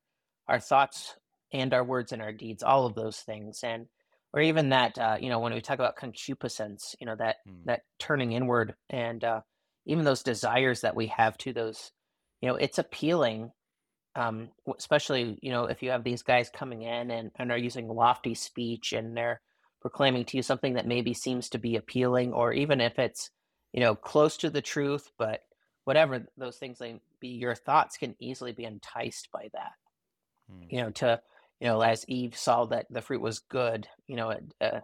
our 0.47 0.59
thoughts 0.59 1.15
and 1.53 1.73
our 1.73 1.83
words 1.83 2.11
and 2.11 2.21
our 2.21 2.33
deeds, 2.33 2.63
all 2.63 2.85
of 2.85 2.95
those 2.95 3.19
things, 3.19 3.61
and 3.63 3.87
or 4.33 4.41
even 4.41 4.69
that 4.69 4.97
uh, 4.97 5.17
you 5.19 5.29
know 5.29 5.39
when 5.39 5.53
we 5.53 5.61
talk 5.61 5.79
about 5.79 5.95
concupiscence, 5.97 6.95
you 6.99 7.07
know 7.07 7.15
that 7.15 7.37
Mm. 7.47 7.65
that 7.65 7.81
turning 7.99 8.31
inward, 8.33 8.75
and 8.89 9.23
uh, 9.23 9.41
even 9.85 10.05
those 10.05 10.23
desires 10.23 10.81
that 10.81 10.95
we 10.95 11.07
have 11.07 11.37
to 11.39 11.53
those, 11.53 11.91
you 12.41 12.49
know, 12.49 12.55
it's 12.55 12.77
appealing. 12.77 13.51
Um, 14.15 14.49
especially 14.77 15.37
you 15.43 15.51
know 15.51 15.65
if 15.65 15.83
you 15.83 15.91
have 15.91 16.03
these 16.03 16.23
guys 16.23 16.49
coming 16.49 16.81
in 16.81 17.11
and, 17.11 17.31
and 17.35 17.51
are 17.51 17.57
using 17.57 17.87
lofty 17.87 18.33
speech 18.33 18.91
and 18.93 19.15
they're 19.15 19.41
proclaiming 19.81 20.25
to 20.25 20.37
you 20.37 20.43
something 20.43 20.73
that 20.73 20.87
maybe 20.87 21.13
seems 21.13 21.49
to 21.49 21.59
be 21.59 21.75
appealing, 21.75 22.33
or 22.33 22.51
even 22.53 22.81
if 22.81 22.97
it's 22.99 23.29
you 23.73 23.79
know 23.79 23.95
close 23.95 24.37
to 24.37 24.49
the 24.49 24.61
truth, 24.61 25.11
but 25.19 25.41
whatever 25.87 26.27
those 26.37 26.57
things 26.57 26.81
may 26.81 27.01
be, 27.21 27.29
your 27.29 27.55
thoughts 27.55 27.97
can 27.97 28.15
easily 28.19 28.53
be 28.53 28.65
enticed 28.65 29.29
by 29.33 29.49
that 29.53 29.73
Mm. 30.51 30.69
you 30.69 30.81
know, 30.81 30.91
to, 30.91 31.21
you 31.61 31.67
know, 31.67 31.81
as 31.81 32.05
Eve 32.09 32.37
saw 32.37 32.65
that 32.67 32.87
the 32.91 33.01
fruit 33.03 33.21
was 33.21 33.39
good, 33.39 33.87
you 34.07 34.17
know, 34.17 34.31
it, 34.31 34.43
uh, 34.61 34.81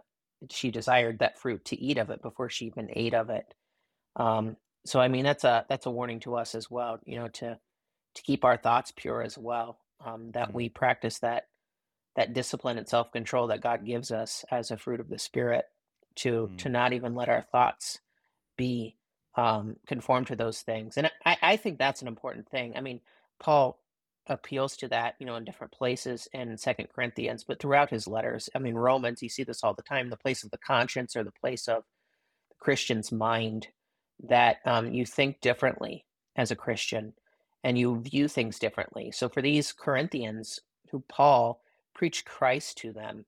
she 0.50 0.70
desired 0.72 1.20
that 1.20 1.38
fruit 1.38 1.64
to 1.66 1.80
eat 1.80 1.98
of 1.98 2.10
it 2.10 2.22
before 2.22 2.50
she 2.50 2.66
even 2.66 2.88
ate 2.92 3.14
of 3.14 3.30
it. 3.30 3.54
Um, 4.16 4.56
so 4.86 5.00
I 5.00 5.08
mean, 5.08 5.24
that's 5.24 5.44
a 5.44 5.66
that's 5.68 5.86
a 5.86 5.92
warning 5.92 6.20
to 6.22 6.36
us 6.36 6.54
as 6.56 6.70
well, 6.70 7.00
you 7.06 7.16
know, 7.18 7.28
to 7.28 7.58
to 8.16 8.22
keep 8.24 8.44
our 8.44 8.58
thoughts 8.58 8.92
pure 8.96 9.22
as 9.22 9.38
well. 9.38 9.80
Um, 10.04 10.32
that 10.32 10.50
Mm. 10.50 10.54
we 10.54 10.68
practice 10.70 11.20
that 11.20 11.48
that 12.16 12.34
discipline 12.34 12.78
and 12.78 12.88
self 12.88 13.12
control 13.12 13.48
that 13.48 13.62
God 13.62 13.86
gives 13.86 14.12
us 14.12 14.44
as 14.50 14.70
a 14.72 14.78
fruit 14.78 15.00
of 15.00 15.10
the 15.10 15.18
Spirit 15.20 15.66
to 16.16 16.52
Mm. 16.52 16.58
to 16.58 16.70
not 16.70 16.92
even 16.94 17.14
let 17.14 17.30
our 17.30 17.42
thoughts 17.42 18.00
be 18.58 18.96
um, 19.36 19.76
conformed 19.86 20.28
to 20.28 20.36
those 20.36 20.60
things. 20.62 20.96
And 20.96 21.10
I, 21.24 21.36
I 21.42 21.56
think 21.56 21.78
that's 21.78 22.02
an 22.02 22.08
important 22.08 22.48
thing. 22.48 22.74
I 22.76 22.80
mean, 22.80 23.00
Paul 23.40 23.78
appeals 24.26 24.76
to 24.78 24.88
that, 24.88 25.16
you 25.18 25.26
know, 25.26 25.36
in 25.36 25.44
different 25.44 25.72
places 25.72 26.28
in 26.32 26.56
Second 26.56 26.88
Corinthians, 26.94 27.44
but 27.44 27.60
throughout 27.60 27.90
his 27.90 28.06
letters. 28.06 28.48
I 28.54 28.58
mean, 28.58 28.74
Romans, 28.74 29.22
you 29.22 29.28
see 29.28 29.44
this 29.44 29.62
all 29.62 29.74
the 29.74 29.82
time, 29.82 30.08
the 30.08 30.16
place 30.16 30.44
of 30.44 30.50
the 30.50 30.58
conscience 30.58 31.14
or 31.14 31.24
the 31.24 31.32
place 31.32 31.68
of 31.68 31.82
the 32.48 32.56
Christian's 32.58 33.12
mind, 33.12 33.68
that 34.22 34.58
um, 34.64 34.92
you 34.92 35.04
think 35.04 35.40
differently 35.40 36.04
as 36.36 36.50
a 36.50 36.56
Christian 36.56 37.12
and 37.64 37.76
you 37.76 38.00
view 38.00 38.28
things 38.28 38.58
differently. 38.58 39.10
So 39.10 39.28
for 39.28 39.42
these 39.42 39.72
Corinthians 39.72 40.60
who 40.90 41.02
Paul 41.08 41.60
preached 41.94 42.24
Christ 42.24 42.78
to 42.78 42.92
them, 42.92 43.24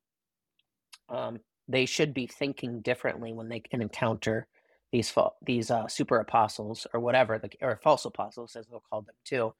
um, 1.09 1.40
they 1.69 1.87
should 1.87 2.14
be 2.14 2.27
thinking 2.27 2.81
differently 2.81 3.33
when 3.33 3.49
they 3.49 3.61
can 3.61 3.83
encounter 3.83 4.47
these 4.92 5.12
these 5.44 5.70
uh, 5.70 5.88
super 5.88 6.18
apostles 6.18 6.87
or 6.92 7.01
whatever 7.01 7.38
the 7.38 7.51
or 7.61 7.81
false 7.83 8.05
apostles 8.05 8.57
as 8.57 8.66
they'll 8.66 8.83
call 8.90 9.03
them 9.03 9.14
too. 9.25 9.55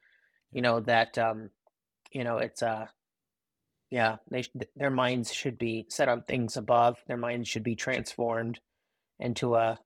You 0.51 0.61
know 0.61 0.79
that 0.81 1.17
um, 1.17 1.51
you 2.11 2.23
know 2.23 2.37
it's 2.37 2.63
uh 2.63 2.87
yeah 3.89 4.17
they 4.29 4.43
their 4.75 4.89
minds 4.91 5.33
should 5.33 5.57
be 5.57 5.85
set 5.89 6.09
on 6.09 6.23
things 6.23 6.57
above. 6.57 6.97
Their 7.07 7.17
minds 7.17 7.47
should 7.47 7.63
be 7.63 7.75
transformed 7.75 8.59
into 9.19 9.55
a 9.55 9.79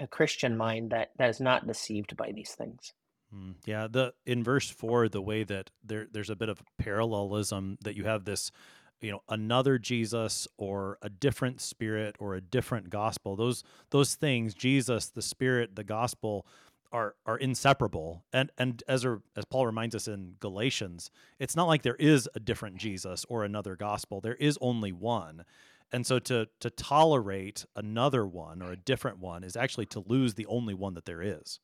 a 0.00 0.06
Christian 0.06 0.56
mind 0.56 0.90
that 0.90 1.10
that 1.18 1.30
is 1.30 1.40
not 1.40 1.66
deceived 1.66 2.16
by 2.16 2.32
these 2.32 2.54
things. 2.54 2.92
Mm, 3.34 3.56
Yeah, 3.66 3.88
the 3.90 4.14
in 4.24 4.44
verse 4.44 4.70
four, 4.70 5.08
the 5.08 5.22
way 5.22 5.44
that 5.44 5.70
there 5.82 6.06
there's 6.10 6.30
a 6.30 6.36
bit 6.36 6.48
of 6.48 6.62
parallelism 6.78 7.78
that 7.82 7.96
you 7.96 8.04
have 8.04 8.24
this, 8.24 8.50
you 9.00 9.10
know, 9.10 9.22
another 9.28 9.78
Jesus 9.78 10.48
or 10.56 10.98
a 11.02 11.08
different 11.08 11.60
spirit 11.60 12.16
or 12.18 12.34
a 12.34 12.40
different 12.40 12.90
gospel. 12.90 13.36
Those 13.36 13.62
those 13.90 14.14
things, 14.14 14.54
Jesus, 14.54 15.06
the 15.08 15.22
spirit, 15.22 15.76
the 15.76 15.84
gospel, 15.84 16.46
are 16.92 17.14
are 17.26 17.36
inseparable. 17.36 18.24
And 18.32 18.50
and 18.58 18.82
as 18.88 19.04
a, 19.04 19.20
as 19.36 19.44
Paul 19.44 19.66
reminds 19.66 19.94
us 19.94 20.08
in 20.08 20.34
Galatians, 20.40 21.10
it's 21.38 21.56
not 21.56 21.68
like 21.68 21.82
there 21.82 21.96
is 21.96 22.28
a 22.34 22.40
different 22.40 22.76
Jesus 22.76 23.24
or 23.28 23.44
another 23.44 23.76
gospel. 23.76 24.20
There 24.20 24.34
is 24.34 24.58
only 24.60 24.92
one. 24.92 25.44
And 25.92 26.06
so 26.06 26.18
to 26.20 26.48
to 26.60 26.70
tolerate 26.70 27.66
another 27.76 28.26
one 28.26 28.62
or 28.62 28.72
a 28.72 28.76
different 28.76 29.18
one 29.18 29.44
is 29.44 29.56
actually 29.56 29.86
to 29.86 30.04
lose 30.06 30.34
the 30.34 30.46
only 30.46 30.74
one 30.74 30.94
that 30.94 31.04
there 31.04 31.22
is. 31.22 31.60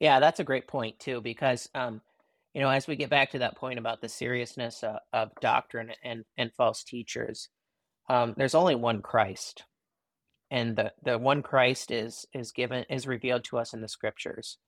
Yeah, 0.00 0.20
that's 0.20 0.40
a 0.40 0.44
great 0.44 0.66
point 0.66 0.98
too, 0.98 1.20
because 1.20 1.68
um, 1.74 2.00
you 2.54 2.60
know, 2.60 2.70
as 2.70 2.86
we 2.86 2.96
get 2.96 3.10
back 3.10 3.32
to 3.32 3.40
that 3.40 3.56
point 3.56 3.78
about 3.78 4.00
the 4.00 4.08
seriousness 4.08 4.84
uh, 4.84 4.98
of 5.12 5.32
doctrine 5.40 5.90
and 6.02 6.24
and 6.38 6.52
false 6.52 6.84
teachers, 6.84 7.48
um, 8.08 8.34
there's 8.36 8.54
only 8.54 8.76
one 8.76 9.02
Christ, 9.02 9.64
and 10.50 10.76
the 10.76 10.92
the 11.02 11.18
one 11.18 11.42
Christ 11.42 11.90
is 11.90 12.26
is 12.32 12.52
given 12.52 12.84
is 12.88 13.06
revealed 13.06 13.44
to 13.44 13.58
us 13.58 13.74
in 13.74 13.80
the 13.80 13.88
scriptures. 13.88 14.58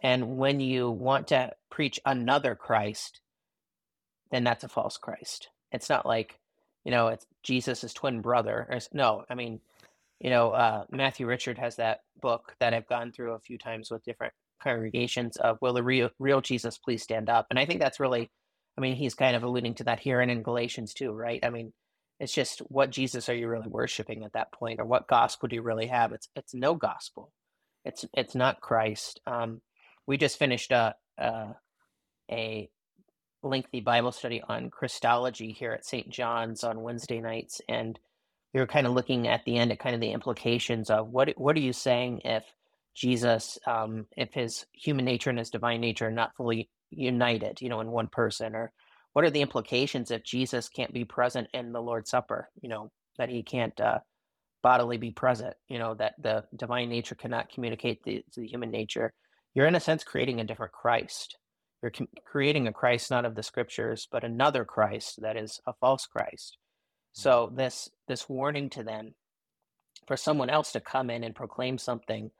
And 0.00 0.38
when 0.38 0.60
you 0.60 0.90
want 0.90 1.28
to 1.28 1.52
preach 1.70 2.00
another 2.06 2.54
Christ, 2.54 3.20
then 4.30 4.44
that's 4.44 4.64
a 4.64 4.68
false 4.68 4.96
Christ. 4.96 5.48
It's 5.72 5.90
not 5.90 6.06
like, 6.06 6.38
you 6.84 6.92
know, 6.92 7.08
it's 7.08 7.26
Jesus' 7.42 7.92
twin 7.92 8.20
brother. 8.20 8.68
No, 8.92 9.24
I 9.28 9.34
mean, 9.34 9.60
you 10.20 10.30
know, 10.30 10.52
uh, 10.52 10.84
Matthew 10.90 11.26
Richard 11.26 11.58
has 11.58 11.76
that 11.76 12.02
book 12.20 12.54
that 12.60 12.74
I've 12.74 12.88
gone 12.88 13.10
through 13.10 13.32
a 13.32 13.40
few 13.40 13.58
times 13.58 13.90
with 13.90 14.04
different 14.04 14.34
congregations 14.62 15.36
of 15.36 15.58
Will 15.60 15.72
the 15.72 15.82
real, 15.82 16.10
real 16.18 16.40
Jesus 16.40 16.78
please 16.78 17.02
stand 17.02 17.28
up? 17.28 17.46
And 17.50 17.58
I 17.58 17.66
think 17.66 17.80
that's 17.80 18.00
really, 18.00 18.30
I 18.76 18.80
mean, 18.80 18.96
he's 18.96 19.14
kind 19.14 19.36
of 19.36 19.42
alluding 19.42 19.74
to 19.76 19.84
that 19.84 20.00
here 20.00 20.20
and 20.20 20.30
in 20.30 20.42
Galatians 20.42 20.94
too, 20.94 21.12
right? 21.12 21.40
I 21.42 21.50
mean, 21.50 21.72
it's 22.20 22.34
just 22.34 22.60
what 22.60 22.90
Jesus 22.90 23.28
are 23.28 23.34
you 23.34 23.48
really 23.48 23.68
worshiping 23.68 24.24
at 24.24 24.32
that 24.32 24.52
point, 24.52 24.80
or 24.80 24.84
what 24.84 25.06
gospel 25.08 25.48
do 25.48 25.56
you 25.56 25.62
really 25.62 25.86
have? 25.86 26.12
It's 26.12 26.28
it's 26.34 26.54
no 26.54 26.74
gospel. 26.74 27.30
It's 27.84 28.04
it's 28.12 28.34
not 28.34 28.60
Christ. 28.60 29.20
Um, 29.26 29.60
we 30.06 30.16
just 30.16 30.38
finished 30.38 30.72
a, 30.72 30.96
a 31.18 31.54
a 32.30 32.68
lengthy 33.42 33.80
Bible 33.80 34.12
study 34.12 34.42
on 34.46 34.70
Christology 34.70 35.52
here 35.52 35.72
at 35.72 35.86
St. 35.86 36.08
John's 36.10 36.64
on 36.64 36.82
Wednesday 36.82 37.20
nights, 37.20 37.60
and 37.68 37.98
we 38.52 38.60
were 38.60 38.66
kind 38.66 38.86
of 38.86 38.94
looking 38.94 39.28
at 39.28 39.44
the 39.44 39.56
end 39.56 39.70
at 39.70 39.78
kind 39.78 39.94
of 39.94 40.00
the 40.00 40.12
implications 40.12 40.90
of 40.90 41.08
what 41.10 41.30
what 41.36 41.56
are 41.56 41.60
you 41.60 41.72
saying 41.72 42.22
if 42.24 42.44
Jesus, 42.98 43.58
um, 43.66 44.06
if 44.16 44.34
his 44.34 44.66
human 44.72 45.04
nature 45.04 45.30
and 45.30 45.38
his 45.38 45.50
divine 45.50 45.80
nature 45.80 46.08
are 46.08 46.10
not 46.10 46.34
fully 46.36 46.68
united, 46.90 47.60
you 47.60 47.68
know, 47.68 47.80
in 47.80 47.90
one 47.90 48.08
person, 48.08 48.56
or 48.56 48.72
what 49.12 49.24
are 49.24 49.30
the 49.30 49.40
implications 49.40 50.10
if 50.10 50.24
Jesus 50.24 50.68
can't 50.68 50.92
be 50.92 51.04
present 51.04 51.48
in 51.54 51.72
the 51.72 51.80
Lord's 51.80 52.10
Supper, 52.10 52.48
you 52.60 52.68
know, 52.68 52.90
that 53.16 53.28
he 53.28 53.42
can't 53.44 53.78
uh, 53.80 53.98
bodily 54.62 54.96
be 54.96 55.12
present, 55.12 55.54
you 55.68 55.78
know, 55.78 55.94
that 55.94 56.14
the 56.20 56.44
divine 56.56 56.88
nature 56.88 57.14
cannot 57.14 57.50
communicate 57.50 58.02
the, 58.02 58.24
to 58.32 58.40
the 58.40 58.48
human 58.48 58.70
nature. 58.70 59.12
You're 59.54 59.66
in 59.66 59.76
a 59.76 59.80
sense 59.80 60.02
creating 60.02 60.40
a 60.40 60.44
different 60.44 60.72
Christ. 60.72 61.36
You're 61.82 61.92
com- 61.92 62.08
creating 62.24 62.66
a 62.66 62.72
Christ 62.72 63.10
not 63.10 63.24
of 63.24 63.36
the 63.36 63.42
scriptures, 63.44 64.08
but 64.10 64.24
another 64.24 64.64
Christ 64.64 65.20
that 65.22 65.36
is 65.36 65.60
a 65.66 65.72
false 65.80 66.06
Christ. 66.06 66.58
So 67.12 67.52
this 67.54 67.88
this 68.08 68.28
warning 68.28 68.70
to 68.70 68.82
them 68.82 69.14
for 70.06 70.16
someone 70.16 70.50
else 70.50 70.72
to 70.72 70.80
come 70.80 71.10
in 71.10 71.22
and 71.22 71.34
proclaim 71.34 71.78
something 71.78 72.30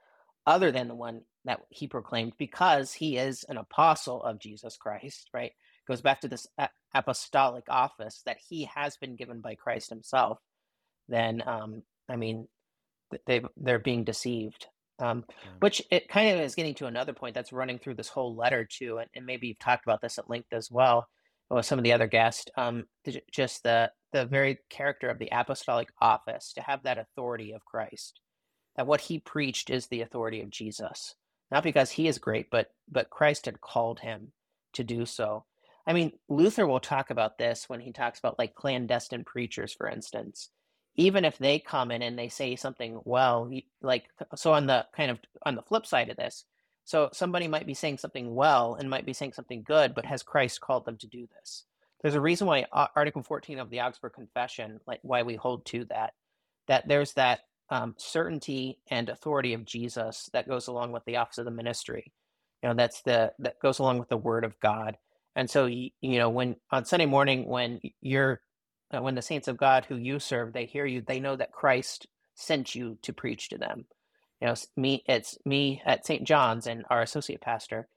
other 0.49 0.73
than 0.73 0.89
the 0.89 0.95
one 0.95 1.23
that 1.45 1.61
he 1.71 1.87
proclaimed 1.87 2.33
because 2.39 2.93
he 2.93 3.17
is 3.17 3.45
an 3.49 3.57
apostle 3.57 4.23
of 4.23 4.39
Jesus 4.39 4.77
Christ, 4.77 5.29
right? 5.33 5.53
Goes 5.87 6.01
back 6.01 6.21
to 6.21 6.29
this 6.29 6.47
apostolic 6.95 7.65
office 7.69 8.23
that 8.25 8.39
he 8.49 8.65
has 8.65 8.97
been 8.97 9.15
given 9.17 9.41
by 9.41 9.55
Christ 9.55 9.91
himself. 9.91 10.39
Then, 11.09 11.43
um, 11.47 11.83
I 12.09 12.17
mean, 12.17 12.47
they 13.27 13.41
they're 13.57 13.79
being 13.79 14.03
deceived. 14.03 14.67
Um, 14.99 15.25
Yeah. 15.43 15.51
which 15.61 15.81
it 15.91 16.09
kind 16.09 16.35
of 16.35 16.41
is 16.41 16.55
getting 16.55 16.75
to 16.75 16.87
another 16.87 17.13
point 17.13 17.33
that's 17.35 17.53
running 17.53 17.79
through 17.79 17.95
this 17.95 18.09
whole 18.09 18.35
letter 18.35 18.65
too, 18.65 18.99
and, 18.99 19.09
and 19.15 19.25
maybe 19.25 19.47
you've 19.47 19.59
talked 19.59 19.85
about 19.85 20.01
this 20.01 20.17
at 20.19 20.29
length 20.29 20.53
as 20.53 20.69
well 20.71 21.07
with 21.49 21.65
some 21.65 21.79
of 21.79 21.83
the 21.85 21.93
other 21.93 22.07
guests. 22.07 22.45
Um, 22.57 22.85
just 23.31 23.63
the 23.63 23.91
the 24.13 24.25
very 24.25 24.59
character 24.69 25.09
of 25.09 25.19
the 25.19 25.29
apostolic 25.31 25.89
office 26.01 26.53
to 26.53 26.61
have 26.61 26.83
that 26.83 26.97
authority 26.97 27.53
of 27.53 27.65
Christ, 27.65 28.19
that 28.79 28.87
what 28.87 29.01
he 29.01 29.19
preached 29.19 29.69
is 29.69 29.87
the 29.87 29.99
authority 30.01 30.41
of 30.41 30.49
Jesus, 30.49 31.15
not 31.51 31.63
because 31.63 31.91
he 31.91 32.07
is 32.07 32.17
great, 32.17 32.49
but 32.49 32.71
but 32.89 33.09
Christ 33.09 33.45
had 33.47 33.59
called 33.61 33.99
him 33.99 34.31
to 34.73 34.85
do 34.85 35.05
so. 35.05 35.43
I 35.85 35.91
mean, 35.93 36.13
Luther 36.29 36.65
will 36.65 36.79
talk 36.79 37.09
about 37.09 37.37
this 37.37 37.67
when 37.67 37.81
he 37.81 37.91
talks 37.91 38.19
about 38.19 38.39
like 38.39 38.55
clandestine 38.55 39.25
preachers, 39.25 39.73
for 39.73 39.89
instance. 39.89 40.49
even 40.95 41.25
if 41.25 41.37
they 41.37 41.59
come 41.59 41.91
in 41.91 42.01
and 42.01 42.19
they 42.19 42.29
say 42.29 42.55
something 42.55 42.99
well, 43.05 43.49
like 43.81 44.05
so 44.35 44.53
on 44.53 44.67
the 44.67 44.85
kind 44.95 45.11
of 45.11 45.19
on 45.45 45.55
the 45.55 45.61
flip 45.63 45.85
side 45.85 46.09
of 46.09 46.17
this, 46.17 46.45
so 46.85 47.09
somebody 47.13 47.47
might 47.47 47.67
be 47.67 47.73
saying 47.73 47.99
something 47.99 48.35
well 48.35 48.75
and 48.75 48.89
might 48.89 49.05
be 49.05 49.13
saying 49.13 49.33
something 49.33 49.63
good, 49.63 49.95
but 49.95 50.05
has 50.05 50.23
Christ 50.23 50.61
called 50.61 50.85
them 50.85 50.97
to 50.97 51.07
do 51.07 51.27
this? 51.39 51.65
There's 52.01 52.15
a 52.15 52.21
reason 52.21 52.47
why 52.47 52.65
Article 52.73 53.23
14 53.23 53.59
of 53.59 53.69
the 53.69 53.81
Augsburg 53.81 54.13
Confession, 54.13 54.81
like 54.87 54.99
why 55.03 55.23
we 55.23 55.35
hold 55.35 55.65
to 55.67 55.85
that, 55.85 56.13
that 56.67 56.87
there's 56.87 57.13
that 57.13 57.41
um, 57.69 57.95
certainty 57.97 58.79
and 58.89 59.09
authority 59.09 59.53
of 59.53 59.65
Jesus 59.65 60.29
that 60.33 60.47
goes 60.47 60.67
along 60.67 60.91
with 60.91 61.05
the 61.05 61.17
office 61.17 61.37
of 61.37 61.45
the 61.45 61.51
ministry. 61.51 62.11
You 62.63 62.69
know, 62.69 62.75
that's 62.75 63.01
the 63.03 63.33
that 63.39 63.59
goes 63.59 63.79
along 63.79 63.99
with 63.99 64.09
the 64.09 64.17
Word 64.17 64.43
of 64.43 64.59
God. 64.59 64.97
And 65.35 65.49
so, 65.49 65.67
you, 65.67 65.91
know, 66.01 66.29
when 66.29 66.55
on 66.71 66.85
Sunday 66.85 67.05
morning, 67.05 67.47
when 67.47 67.79
you're 68.01 68.41
uh, 68.91 69.01
when 69.01 69.15
the 69.15 69.21
saints 69.21 69.47
of 69.47 69.57
God 69.57 69.85
who 69.85 69.95
you 69.95 70.19
serve, 70.19 70.51
they 70.51 70.65
hear 70.65 70.85
you, 70.85 71.01
they 71.01 71.19
know 71.19 71.35
that 71.35 71.51
Christ 71.51 72.07
sent 72.35 72.75
you 72.75 72.97
to 73.03 73.13
preach 73.13 73.49
to 73.49 73.57
them. 73.57 73.85
You 74.41 74.47
know, 74.47 74.55
me, 74.75 75.03
it's 75.05 75.37
me 75.45 75.81
at 75.85 76.05
St. 76.05 76.23
John's 76.25 76.65
and 76.65 76.85
our 76.89 77.01
associate 77.01 77.41
pastor. 77.41 77.87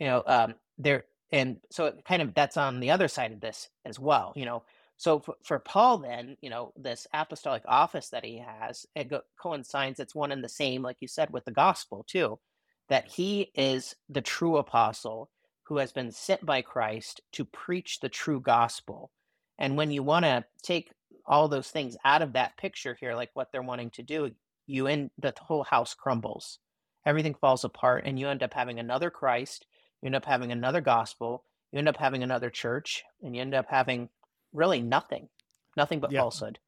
You 0.00 0.06
know, 0.06 0.22
um, 0.26 0.54
there, 0.78 1.04
and 1.30 1.58
so 1.70 1.86
it 1.86 2.04
kind 2.04 2.22
of 2.22 2.34
that's 2.34 2.56
on 2.56 2.80
the 2.80 2.90
other 2.90 3.08
side 3.08 3.32
of 3.32 3.40
this 3.40 3.68
as 3.84 3.98
well. 3.98 4.32
You 4.34 4.46
know, 4.46 4.64
so 5.02 5.18
for, 5.18 5.34
for 5.42 5.58
Paul, 5.58 5.98
then, 5.98 6.36
you 6.40 6.48
know, 6.48 6.72
this 6.76 7.08
apostolic 7.12 7.64
office 7.66 8.10
that 8.10 8.24
he 8.24 8.38
has, 8.38 8.86
it 8.94 9.08
go, 9.08 9.22
coincides. 9.36 9.98
It's 9.98 10.14
one 10.14 10.30
and 10.30 10.44
the 10.44 10.48
same, 10.48 10.80
like 10.80 10.98
you 11.00 11.08
said, 11.08 11.30
with 11.30 11.44
the 11.44 11.50
gospel 11.50 12.04
too, 12.06 12.38
that 12.88 13.08
he 13.08 13.50
is 13.56 13.96
the 14.08 14.20
true 14.20 14.58
apostle 14.58 15.28
who 15.64 15.78
has 15.78 15.90
been 15.90 16.12
sent 16.12 16.46
by 16.46 16.62
Christ 16.62 17.20
to 17.32 17.44
preach 17.44 17.98
the 17.98 18.08
true 18.08 18.40
gospel. 18.40 19.10
And 19.58 19.76
when 19.76 19.90
you 19.90 20.04
want 20.04 20.24
to 20.24 20.44
take 20.62 20.92
all 21.26 21.48
those 21.48 21.68
things 21.68 21.96
out 22.04 22.22
of 22.22 22.34
that 22.34 22.56
picture 22.56 22.96
here, 23.00 23.16
like 23.16 23.30
what 23.34 23.50
they're 23.50 23.60
wanting 23.60 23.90
to 23.94 24.04
do, 24.04 24.30
you 24.68 24.86
end 24.86 25.10
the 25.18 25.34
whole 25.40 25.64
house 25.64 25.94
crumbles. 25.94 26.60
Everything 27.04 27.34
falls 27.34 27.64
apart, 27.64 28.04
and 28.06 28.20
you 28.20 28.28
end 28.28 28.44
up 28.44 28.54
having 28.54 28.78
another 28.78 29.10
Christ. 29.10 29.66
You 30.00 30.06
end 30.06 30.14
up 30.14 30.26
having 30.26 30.52
another 30.52 30.80
gospel. 30.80 31.44
You 31.72 31.80
end 31.80 31.88
up 31.88 31.96
having 31.96 32.22
another 32.22 32.50
church, 32.50 33.02
and 33.20 33.34
you 33.34 33.42
end 33.42 33.52
up 33.52 33.66
having 33.68 34.08
really 34.52 34.82
nothing, 34.82 35.28
nothing 35.76 36.00
but 36.00 36.12
yeah. 36.12 36.20
falsehood. 36.20 36.58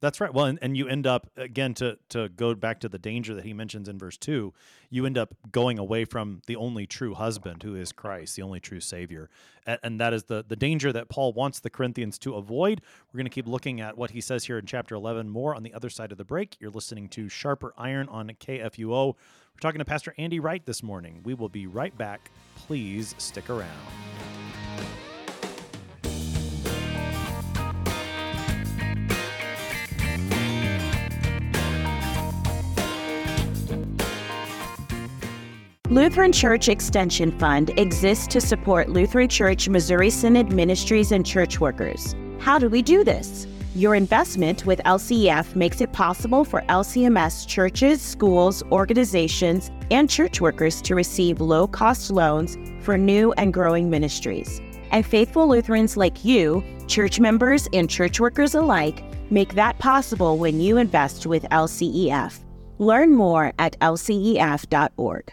That's 0.00 0.20
right. 0.20 0.32
Well, 0.32 0.46
and, 0.46 0.60
and 0.62 0.76
you 0.76 0.86
end 0.86 1.08
up 1.08 1.28
again 1.36 1.74
to 1.74 1.98
to 2.10 2.28
go 2.28 2.54
back 2.54 2.78
to 2.80 2.88
the 2.88 2.98
danger 2.98 3.34
that 3.34 3.44
he 3.44 3.52
mentions 3.52 3.88
in 3.88 3.98
verse 3.98 4.16
two. 4.16 4.54
You 4.90 5.06
end 5.06 5.18
up 5.18 5.34
going 5.50 5.76
away 5.78 6.04
from 6.04 6.40
the 6.46 6.54
only 6.54 6.86
true 6.86 7.14
husband, 7.14 7.64
who 7.64 7.74
is 7.74 7.90
Christ, 7.90 8.36
the 8.36 8.42
only 8.42 8.60
true 8.60 8.78
Savior, 8.78 9.28
and, 9.66 9.78
and 9.82 10.00
that 10.00 10.14
is 10.14 10.24
the 10.24 10.44
the 10.46 10.54
danger 10.54 10.92
that 10.92 11.08
Paul 11.08 11.32
wants 11.32 11.58
the 11.58 11.70
Corinthians 11.70 12.16
to 12.20 12.34
avoid. 12.34 12.80
We're 13.12 13.18
going 13.18 13.26
to 13.26 13.34
keep 13.34 13.48
looking 13.48 13.80
at 13.80 13.98
what 13.98 14.12
he 14.12 14.20
says 14.20 14.44
here 14.44 14.58
in 14.58 14.66
chapter 14.66 14.94
eleven 14.94 15.28
more 15.28 15.54
on 15.56 15.64
the 15.64 15.74
other 15.74 15.90
side 15.90 16.12
of 16.12 16.18
the 16.18 16.24
break. 16.24 16.56
You're 16.60 16.70
listening 16.70 17.08
to 17.10 17.28
Sharper 17.28 17.74
Iron 17.76 18.08
on 18.08 18.28
KFUO. 18.28 19.14
We're 19.14 19.60
talking 19.60 19.80
to 19.80 19.84
Pastor 19.84 20.14
Andy 20.16 20.38
Wright 20.38 20.64
this 20.64 20.80
morning. 20.80 21.22
We 21.24 21.34
will 21.34 21.48
be 21.48 21.66
right 21.66 21.96
back. 21.98 22.30
Please 22.54 23.16
stick 23.18 23.50
around. 23.50 23.66
Lutheran 35.90 36.32
Church 36.32 36.68
Extension 36.68 37.32
Fund 37.38 37.70
exists 37.78 38.26
to 38.26 38.42
support 38.42 38.90
Lutheran 38.90 39.26
Church 39.26 39.70
Missouri 39.70 40.10
Synod 40.10 40.52
ministries 40.52 41.12
and 41.12 41.24
church 41.24 41.60
workers. 41.60 42.14
How 42.38 42.58
do 42.58 42.68
we 42.68 42.82
do 42.82 43.02
this? 43.02 43.46
Your 43.74 43.94
investment 43.94 44.66
with 44.66 44.80
LCEF 44.80 45.56
makes 45.56 45.80
it 45.80 45.94
possible 45.94 46.44
for 46.44 46.60
LCMS 46.68 47.48
churches, 47.48 48.02
schools, 48.02 48.62
organizations, 48.70 49.70
and 49.90 50.10
church 50.10 50.42
workers 50.42 50.82
to 50.82 50.94
receive 50.94 51.40
low 51.40 51.66
cost 51.66 52.10
loans 52.10 52.58
for 52.84 52.98
new 52.98 53.32
and 53.38 53.54
growing 53.54 53.88
ministries. 53.88 54.60
And 54.90 55.06
faithful 55.06 55.48
Lutherans 55.48 55.96
like 55.96 56.22
you, 56.22 56.62
church 56.86 57.18
members 57.18 57.66
and 57.72 57.88
church 57.88 58.20
workers 58.20 58.54
alike, 58.54 59.02
make 59.30 59.54
that 59.54 59.78
possible 59.78 60.36
when 60.36 60.60
you 60.60 60.76
invest 60.76 61.24
with 61.24 61.44
LCEF. 61.44 62.40
Learn 62.76 63.14
more 63.14 63.54
at 63.58 63.78
lcef.org. 63.80 65.32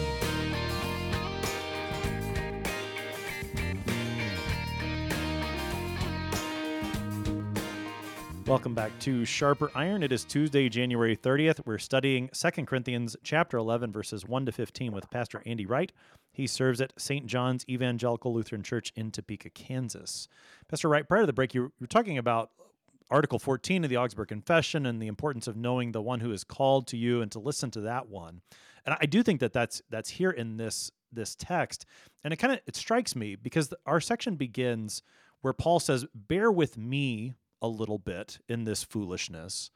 Welcome 8.47 8.73
back 8.73 8.97
to 9.01 9.23
Sharper 9.23 9.71
Iron. 9.75 10.01
It 10.03 10.11
is 10.11 10.25
Tuesday, 10.25 10.67
January 10.67 11.15
30th. 11.15 11.61
We're 11.65 11.77
studying 11.77 12.29
2 12.33 12.65
Corinthians 12.65 13.15
chapter 13.23 13.57
11 13.57 13.91
verses 13.91 14.25
1 14.25 14.47
to 14.47 14.51
15 14.51 14.91
with 14.91 15.09
Pastor 15.09 15.43
Andy 15.45 15.65
Wright. 15.65 15.91
He 16.33 16.47
serves 16.47 16.81
at 16.81 16.91
St. 16.97 17.27
John's 17.27 17.63
Evangelical 17.69 18.33
Lutheran 18.33 18.63
Church 18.63 18.91
in 18.95 19.11
Topeka, 19.11 19.51
Kansas. 19.51 20.27
Pastor 20.67 20.89
Wright, 20.89 21.07
prior 21.07 21.21
to 21.21 21.27
the 21.27 21.33
break, 21.33 21.53
you 21.53 21.71
were 21.79 21.87
talking 21.87 22.17
about 22.17 22.49
Article 23.11 23.37
14 23.37 23.83
of 23.83 23.89
the 23.89 23.97
Augsburg 23.97 24.29
Confession 24.29 24.85
and 24.85 25.01
the 25.01 25.07
importance 25.07 25.47
of 25.47 25.55
knowing 25.55 25.91
the 25.91 26.01
one 26.01 26.21
who 26.21 26.31
is 26.31 26.43
called 26.43 26.87
to 26.87 26.97
you 26.97 27.21
and 27.21 27.31
to 27.31 27.39
listen 27.39 27.69
to 27.71 27.81
that 27.81 28.09
one. 28.09 28.41
And 28.85 28.95
I 28.99 29.05
do 29.05 29.21
think 29.21 29.41
that 29.41 29.53
that's 29.53 29.81
that's 29.89 30.09
here 30.09 30.31
in 30.31 30.57
this 30.57 30.91
this 31.11 31.35
text. 31.35 31.85
And 32.23 32.33
it 32.33 32.37
kind 32.37 32.53
of 32.53 32.59
it 32.65 32.75
strikes 32.75 33.15
me 33.15 33.35
because 33.35 33.73
our 33.85 33.99
section 33.99 34.35
begins 34.35 35.03
where 35.41 35.53
Paul 35.53 35.79
says, 35.79 36.05
"Bear 36.15 36.51
with 36.51 36.77
me 36.77 37.35
a 37.61 37.67
little 37.67 37.97
bit 37.97 38.39
in 38.47 38.63
this 38.63 38.83
foolishness. 38.83 39.71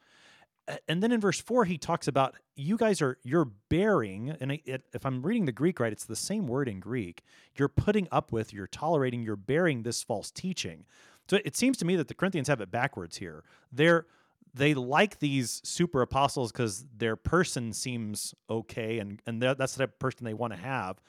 And 0.88 1.02
then 1.02 1.12
in 1.12 1.20
verse 1.20 1.40
4 1.40 1.64
he 1.64 1.78
talks 1.78 2.08
about 2.08 2.34
you 2.56 2.76
guys 2.76 3.00
are 3.00 3.18
you're 3.22 3.50
bearing 3.68 4.30
and 4.40 4.52
it, 4.64 4.82
if 4.92 5.06
I'm 5.06 5.22
reading 5.22 5.44
the 5.44 5.52
Greek 5.52 5.78
right 5.78 5.92
it's 5.92 6.04
the 6.04 6.16
same 6.16 6.48
word 6.48 6.68
in 6.68 6.80
Greek. 6.80 7.22
You're 7.56 7.68
putting 7.68 8.08
up 8.10 8.32
with, 8.32 8.52
you're 8.52 8.66
tolerating, 8.66 9.22
you're 9.22 9.36
bearing 9.36 9.82
this 9.82 10.02
false 10.02 10.30
teaching. 10.30 10.84
So 11.28 11.38
it 11.44 11.56
seems 11.56 11.76
to 11.78 11.84
me 11.84 11.96
that 11.96 12.08
the 12.08 12.14
Corinthians 12.14 12.48
have 12.48 12.60
it 12.60 12.70
backwards 12.70 13.16
here. 13.18 13.44
They're 13.70 14.06
they 14.54 14.74
like 14.74 15.18
these 15.18 15.60
super 15.64 16.00
apostles 16.00 16.50
because 16.50 16.86
their 16.96 17.14
person 17.14 17.72
seems 17.72 18.34
okay 18.48 18.98
and 18.98 19.20
and 19.26 19.40
that's 19.42 19.74
the 19.74 19.84
type 19.84 19.92
of 19.92 19.98
person 19.98 20.24
they 20.24 20.34
want 20.34 20.52
to 20.52 20.58
have, 20.58 21.00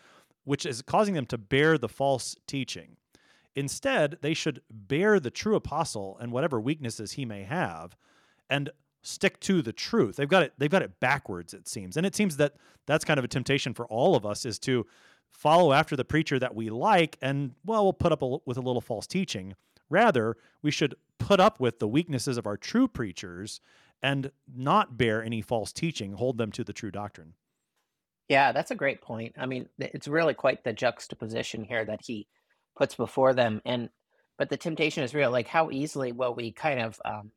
which 0.43 0.65
is 0.65 0.81
causing 0.81 1.13
them 1.13 1.25
to 1.27 1.37
bear 1.37 1.77
the 1.77 1.89
false 1.89 2.35
teaching. 2.45 2.97
Instead, 3.57 4.19
they 4.21 4.35
should 4.35 4.61
bear 4.69 5.19
the 5.19 5.31
true 5.31 5.55
apostle 5.55 6.15
and 6.21 6.31
whatever 6.31 6.61
weaknesses 6.61 7.13
he 7.13 7.25
may 7.25 7.41
have 7.41 7.97
and 8.51 8.69
stick 9.01 9.39
to 9.39 9.63
the 9.63 9.73
truth. 9.73 10.17
They've 10.17 10.29
got 10.29 10.43
it 10.43 10.53
they've 10.59 10.69
got 10.69 10.83
it 10.83 10.99
backwards 10.99 11.55
it 11.55 11.67
seems. 11.67 11.97
And 11.97 12.05
it 12.05 12.15
seems 12.15 12.37
that 12.37 12.53
that's 12.85 13.03
kind 13.03 13.17
of 13.17 13.25
a 13.25 13.27
temptation 13.27 13.73
for 13.73 13.87
all 13.87 14.15
of 14.15 14.27
us 14.27 14.45
is 14.45 14.59
to 14.59 14.85
follow 15.31 15.73
after 15.73 15.95
the 15.95 16.05
preacher 16.05 16.37
that 16.37 16.53
we 16.53 16.69
like 16.69 17.17
and 17.19 17.55
well 17.65 17.83
we'll 17.83 17.93
put 17.93 18.11
up 18.11 18.21
a, 18.21 18.37
with 18.45 18.57
a 18.57 18.61
little 18.61 18.79
false 18.79 19.07
teaching. 19.07 19.55
Rather, 19.89 20.37
we 20.61 20.69
should 20.69 20.93
put 21.17 21.39
up 21.39 21.59
with 21.59 21.79
the 21.79 21.87
weaknesses 21.87 22.37
of 22.37 22.45
our 22.45 22.57
true 22.57 22.87
preachers 22.87 23.59
and 24.03 24.29
not 24.55 24.99
bear 24.99 25.23
any 25.23 25.41
false 25.41 25.73
teaching, 25.73 26.13
hold 26.13 26.37
them 26.37 26.51
to 26.51 26.63
the 26.63 26.73
true 26.73 26.91
doctrine. 26.91 27.33
Yeah, 28.29 28.51
that's 28.51 28.69
a 28.69 28.75
great 28.75 29.01
point. 29.01 29.33
I 29.35 29.47
mean, 29.47 29.67
it's 29.79 30.07
really 30.07 30.35
quite 30.35 30.63
the 30.63 30.73
juxtaposition 30.73 31.63
here 31.63 31.85
that 31.85 32.01
he 32.05 32.27
puts 32.77 32.95
before 32.95 33.33
them 33.33 33.61
and 33.65 33.89
but 34.37 34.49
the 34.49 34.57
temptation 34.57 35.03
is 35.03 35.15
real 35.15 35.31
like 35.31 35.47
how 35.47 35.71
easily 35.71 36.11
will 36.11 36.33
we 36.33 36.51
kind 36.51 36.79
of 36.79 37.01
um, 37.03 37.31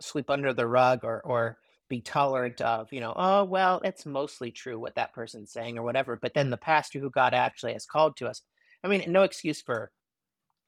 sweep 0.00 0.30
under 0.30 0.52
the 0.52 0.66
rug 0.66 1.00
or 1.04 1.20
or 1.22 1.58
be 1.88 2.00
tolerant 2.00 2.60
of 2.60 2.92
you 2.92 3.00
know 3.00 3.12
oh 3.14 3.44
well 3.44 3.80
it's 3.84 4.06
mostly 4.06 4.50
true 4.50 4.78
what 4.78 4.94
that 4.94 5.12
person's 5.12 5.52
saying 5.52 5.78
or 5.78 5.82
whatever 5.82 6.18
but 6.20 6.34
then 6.34 6.50
the 6.50 6.56
pastor 6.56 6.98
who 6.98 7.10
god 7.10 7.34
actually 7.34 7.72
has 7.72 7.86
called 7.86 8.16
to 8.16 8.26
us 8.26 8.42
i 8.82 8.88
mean 8.88 9.04
no 9.06 9.22
excuse 9.22 9.62
for 9.62 9.90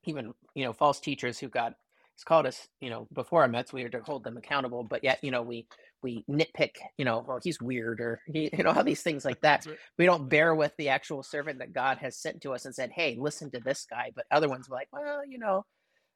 even 0.05 0.33
you 0.55 0.65
know 0.65 0.73
false 0.73 1.01
teachers 1.01 1.39
who 1.39 1.49
god 1.49 1.75
has 2.19 2.25
called 2.25 2.47
us 2.47 2.69
you 2.81 2.91
know 2.91 3.07
before 3.13 3.43
our 3.43 3.49
mets 3.49 3.73
we 3.73 3.85
are 3.85 3.89
to 3.89 4.01
hold 4.01 4.25
them 4.25 4.37
accountable 4.37 4.85
but 4.85 5.03
yet 5.05 5.19
you 5.23 5.31
know 5.31 5.43
we 5.43 5.67
we 6.03 6.25
nitpick, 6.31 6.77
you 6.97 7.05
know, 7.05 7.25
well, 7.27 7.41
he's 7.43 7.61
weird 7.61 8.01
or 8.01 8.21
he, 8.27 8.51
you 8.57 8.65
know, 8.65 8.73
how 8.73 8.83
these 8.83 9.03
things 9.03 9.25
like 9.25 9.41
that. 9.41 9.67
We 9.99 10.07
don't 10.07 10.29
bear 10.29 10.55
with 10.55 10.73
the 10.77 10.91
actual 10.91 11.23
servant 11.23 11.59
that 11.59 11.73
God 11.73 11.99
has 11.99 12.17
sent 12.17 12.43
to 12.43 12.53
us 12.53 12.65
and 12.65 12.75
said, 12.75 12.91
Hey, 12.91 13.17
listen 13.19 13.51
to 13.53 13.61
this 13.61 13.87
guy. 13.89 14.13
But 14.15 14.27
other 14.31 14.49
ones 14.49 14.69
were 14.69 14.77
like, 14.77 14.89
well, 14.93 15.27
you 15.27 15.39
know, 15.39 15.65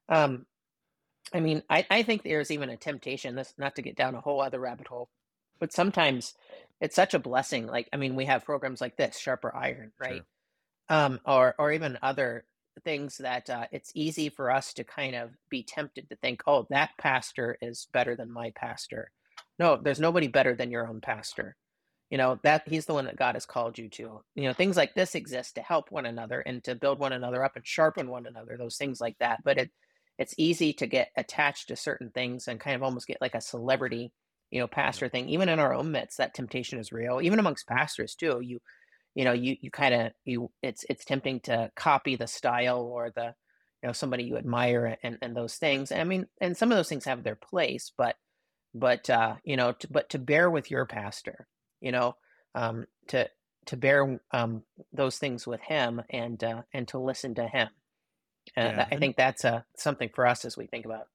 um, 0.09 0.47
I 1.33 1.41
mean, 1.41 1.63
I, 1.71 1.87
I 1.91 2.03
think 2.03 2.23
there's 2.23 2.51
even 2.51 2.69
a 2.69 2.77
temptation, 2.77 3.35
this 3.35 3.55
not 3.59 3.77
to 3.77 3.83
get 3.83 3.97
down 3.97 4.15
a 4.15 4.21
whole 4.21 4.41
other 4.41 4.61
rabbit 4.61 4.89
hole, 4.89 5.09
but 5.59 5.73
sometimes 5.73 6.35
it's 6.81 6.97
such 6.97 7.15
a 7.15 7.19
blessing. 7.19 7.67
Like, 7.67 7.89
I 7.93 7.97
mean, 7.97 8.17
we 8.17 8.27
have 8.27 8.45
programs 8.45 8.81
like 8.81 8.97
this, 8.97 9.19
Sharper 9.19 9.55
Iron, 9.55 9.93
right? 9.99 10.23
Sure. 10.91 10.99
um, 10.99 11.21
or 11.25 11.55
or 11.59 11.73
even 11.73 11.99
other 12.03 12.45
things 12.81 13.19
that 13.19 13.51
uh, 13.51 13.67
it's 13.73 13.93
easy 13.95 14.29
for 14.29 14.51
us 14.51 14.73
to 14.75 14.85
kind 14.85 15.15
of 15.15 15.31
be 15.51 15.63
tempted 15.63 16.09
to 16.09 16.17
think, 16.17 16.43
oh, 16.47 16.67
that 16.71 16.91
pastor 16.99 17.57
is 17.61 17.89
better 17.93 18.17
than 18.17 18.33
my 18.33 18.53
pastor. 18.55 19.11
No, 19.59 19.77
there's 19.77 20.01
nobody 20.01 20.29
better 20.29 20.55
than 20.55 20.71
your 20.71 20.89
own 20.89 21.01
pastor. 21.01 21.57
You 22.11 22.19
know 22.19 22.39
that 22.43 22.69
he's 22.69 22.85
the 22.85 22.93
one 22.93 23.07
that 23.07 23.17
God 23.17 23.37
has 23.37 23.47
called 23.47 23.79
you 23.79 23.89
to. 23.89 24.21
You 24.35 24.43
know 24.43 24.53
things 24.53 24.77
like 24.77 24.95
this 24.95 25.15
exist 25.15 25.55
to 25.55 25.63
help 25.63 25.91
one 25.91 26.05
another 26.05 26.41
and 26.41 26.63
to 26.65 26.75
build 26.75 26.99
one 26.99 27.15
another 27.15 27.43
up 27.43 27.57
and 27.57 27.67
sharpen 27.67 28.11
one 28.11 28.27
another. 28.27 28.57
Those 28.59 28.77
things 28.77 29.01
like 29.01 29.17
that. 29.21 29.41
But 29.45 29.57
it 29.57 29.71
it's 30.19 30.35
easy 30.37 30.75
to 30.75 30.87
get 30.87 31.09
attached 31.17 31.69
to 31.69 31.77
certain 31.77 32.11
things 32.11 32.49
and 32.49 32.61
kind 32.61 32.77
of 32.77 32.83
almost 32.83 33.07
get 33.07 33.17
like 33.23 33.35
a 33.35 33.41
celebrity, 33.41 34.13
you 34.51 34.61
know, 34.61 34.67
pastor 34.67 35.09
thing. 35.09 35.31
Even 35.31 35.49
in 35.49 35.59
our 35.59 35.73
own 35.73 35.91
midst, 35.91 36.19
that 36.19 36.35
temptation 36.35 36.79
is 36.79 36.93
real. 36.93 37.19
Even 37.23 37.39
amongst 37.39 37.67
pastors 37.67 38.15
too. 38.15 38.41
You 38.43 38.61
you 39.15 39.25
know 39.25 39.33
you 39.33 39.57
you 39.61 39.71
kind 39.71 39.95
of 39.95 40.13
you 40.25 40.51
it's 40.63 40.85
it's 40.89 41.05
tempting 41.05 41.41
to 41.41 41.71
copy 41.77 42.17
the 42.17 42.27
style 42.27 42.81
or 42.81 43.11
the 43.11 43.35
you 43.83 43.89
know 43.89 43.93
somebody 43.93 44.25
you 44.25 44.37
admire 44.37 44.97
and 45.03 45.19
and 45.23 45.37
those 45.37 45.57
things 45.57 45.93
i 45.93 46.05
mean 46.05 46.27
and 46.41 46.57
some 46.57 46.71
of 46.71 46.77
those 46.77 46.89
things 46.89 47.05
have 47.05 47.23
their 47.23 47.37
place 47.37 47.93
but 47.97 48.17
but 48.75 49.09
uh 49.11 49.35
you 49.45 49.57
know 49.57 49.73
to, 49.73 49.89
but 49.91 50.09
to 50.11 50.19
bear 50.19 50.51
with 50.51 50.71
your 50.71 50.87
pastor 50.87 51.47
you 51.81 51.93
know 51.93 52.15
um 52.55 52.87
to 53.09 53.29
to 53.67 53.77
bear 53.77 54.21
um 54.33 54.63
those 54.93 55.19
things 55.19 55.47
with 55.47 55.61
him 55.61 56.03
and 56.11 56.43
uh 56.43 56.63
and 56.73 56.89
to 56.89 56.99
listen 56.99 57.35
to 57.35 57.47
him 57.47 57.69
uh, 58.57 58.61
yeah, 58.61 58.87
i 58.91 58.97
think 58.97 59.17
that's 59.17 59.45
uh 59.45 59.61
something 59.77 60.11
for 60.15 60.27
us 60.27 60.45
as 60.45 60.57
we 60.57 60.67
think 60.67 60.85
about 60.85 61.07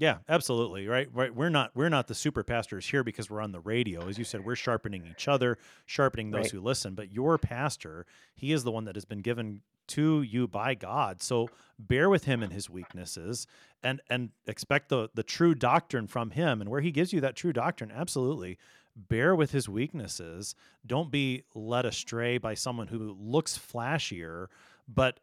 yeah, 0.00 0.16
absolutely. 0.30 0.88
Right. 0.88 1.08
Right. 1.12 1.32
We're 1.32 1.50
not 1.50 1.72
we're 1.74 1.90
not 1.90 2.08
the 2.08 2.14
super 2.14 2.42
pastors 2.42 2.88
here 2.88 3.04
because 3.04 3.28
we're 3.28 3.42
on 3.42 3.52
the 3.52 3.60
radio. 3.60 4.08
As 4.08 4.16
you 4.16 4.24
said, 4.24 4.46
we're 4.46 4.56
sharpening 4.56 5.06
each 5.06 5.28
other, 5.28 5.58
sharpening 5.84 6.30
those 6.30 6.44
right. 6.44 6.50
who 6.52 6.60
listen. 6.62 6.94
But 6.94 7.12
your 7.12 7.36
pastor, 7.36 8.06
he 8.34 8.50
is 8.50 8.64
the 8.64 8.70
one 8.70 8.86
that 8.86 8.96
has 8.96 9.04
been 9.04 9.20
given 9.20 9.60
to 9.88 10.22
you 10.22 10.48
by 10.48 10.74
God. 10.74 11.20
So 11.20 11.50
bear 11.78 12.08
with 12.08 12.24
him 12.24 12.42
in 12.42 12.50
his 12.50 12.70
weaknesses 12.70 13.46
and 13.82 14.00
and 14.08 14.30
expect 14.46 14.88
the 14.88 15.10
the 15.14 15.22
true 15.22 15.54
doctrine 15.54 16.06
from 16.06 16.30
him. 16.30 16.62
And 16.62 16.70
where 16.70 16.80
he 16.80 16.92
gives 16.92 17.12
you 17.12 17.20
that 17.20 17.36
true 17.36 17.52
doctrine, 17.52 17.92
absolutely. 17.94 18.56
Bear 18.96 19.36
with 19.36 19.50
his 19.50 19.68
weaknesses. 19.68 20.54
Don't 20.86 21.10
be 21.10 21.44
led 21.54 21.84
astray 21.84 22.38
by 22.38 22.54
someone 22.54 22.88
who 22.88 23.14
looks 23.20 23.58
flashier, 23.58 24.46
but 24.88 25.20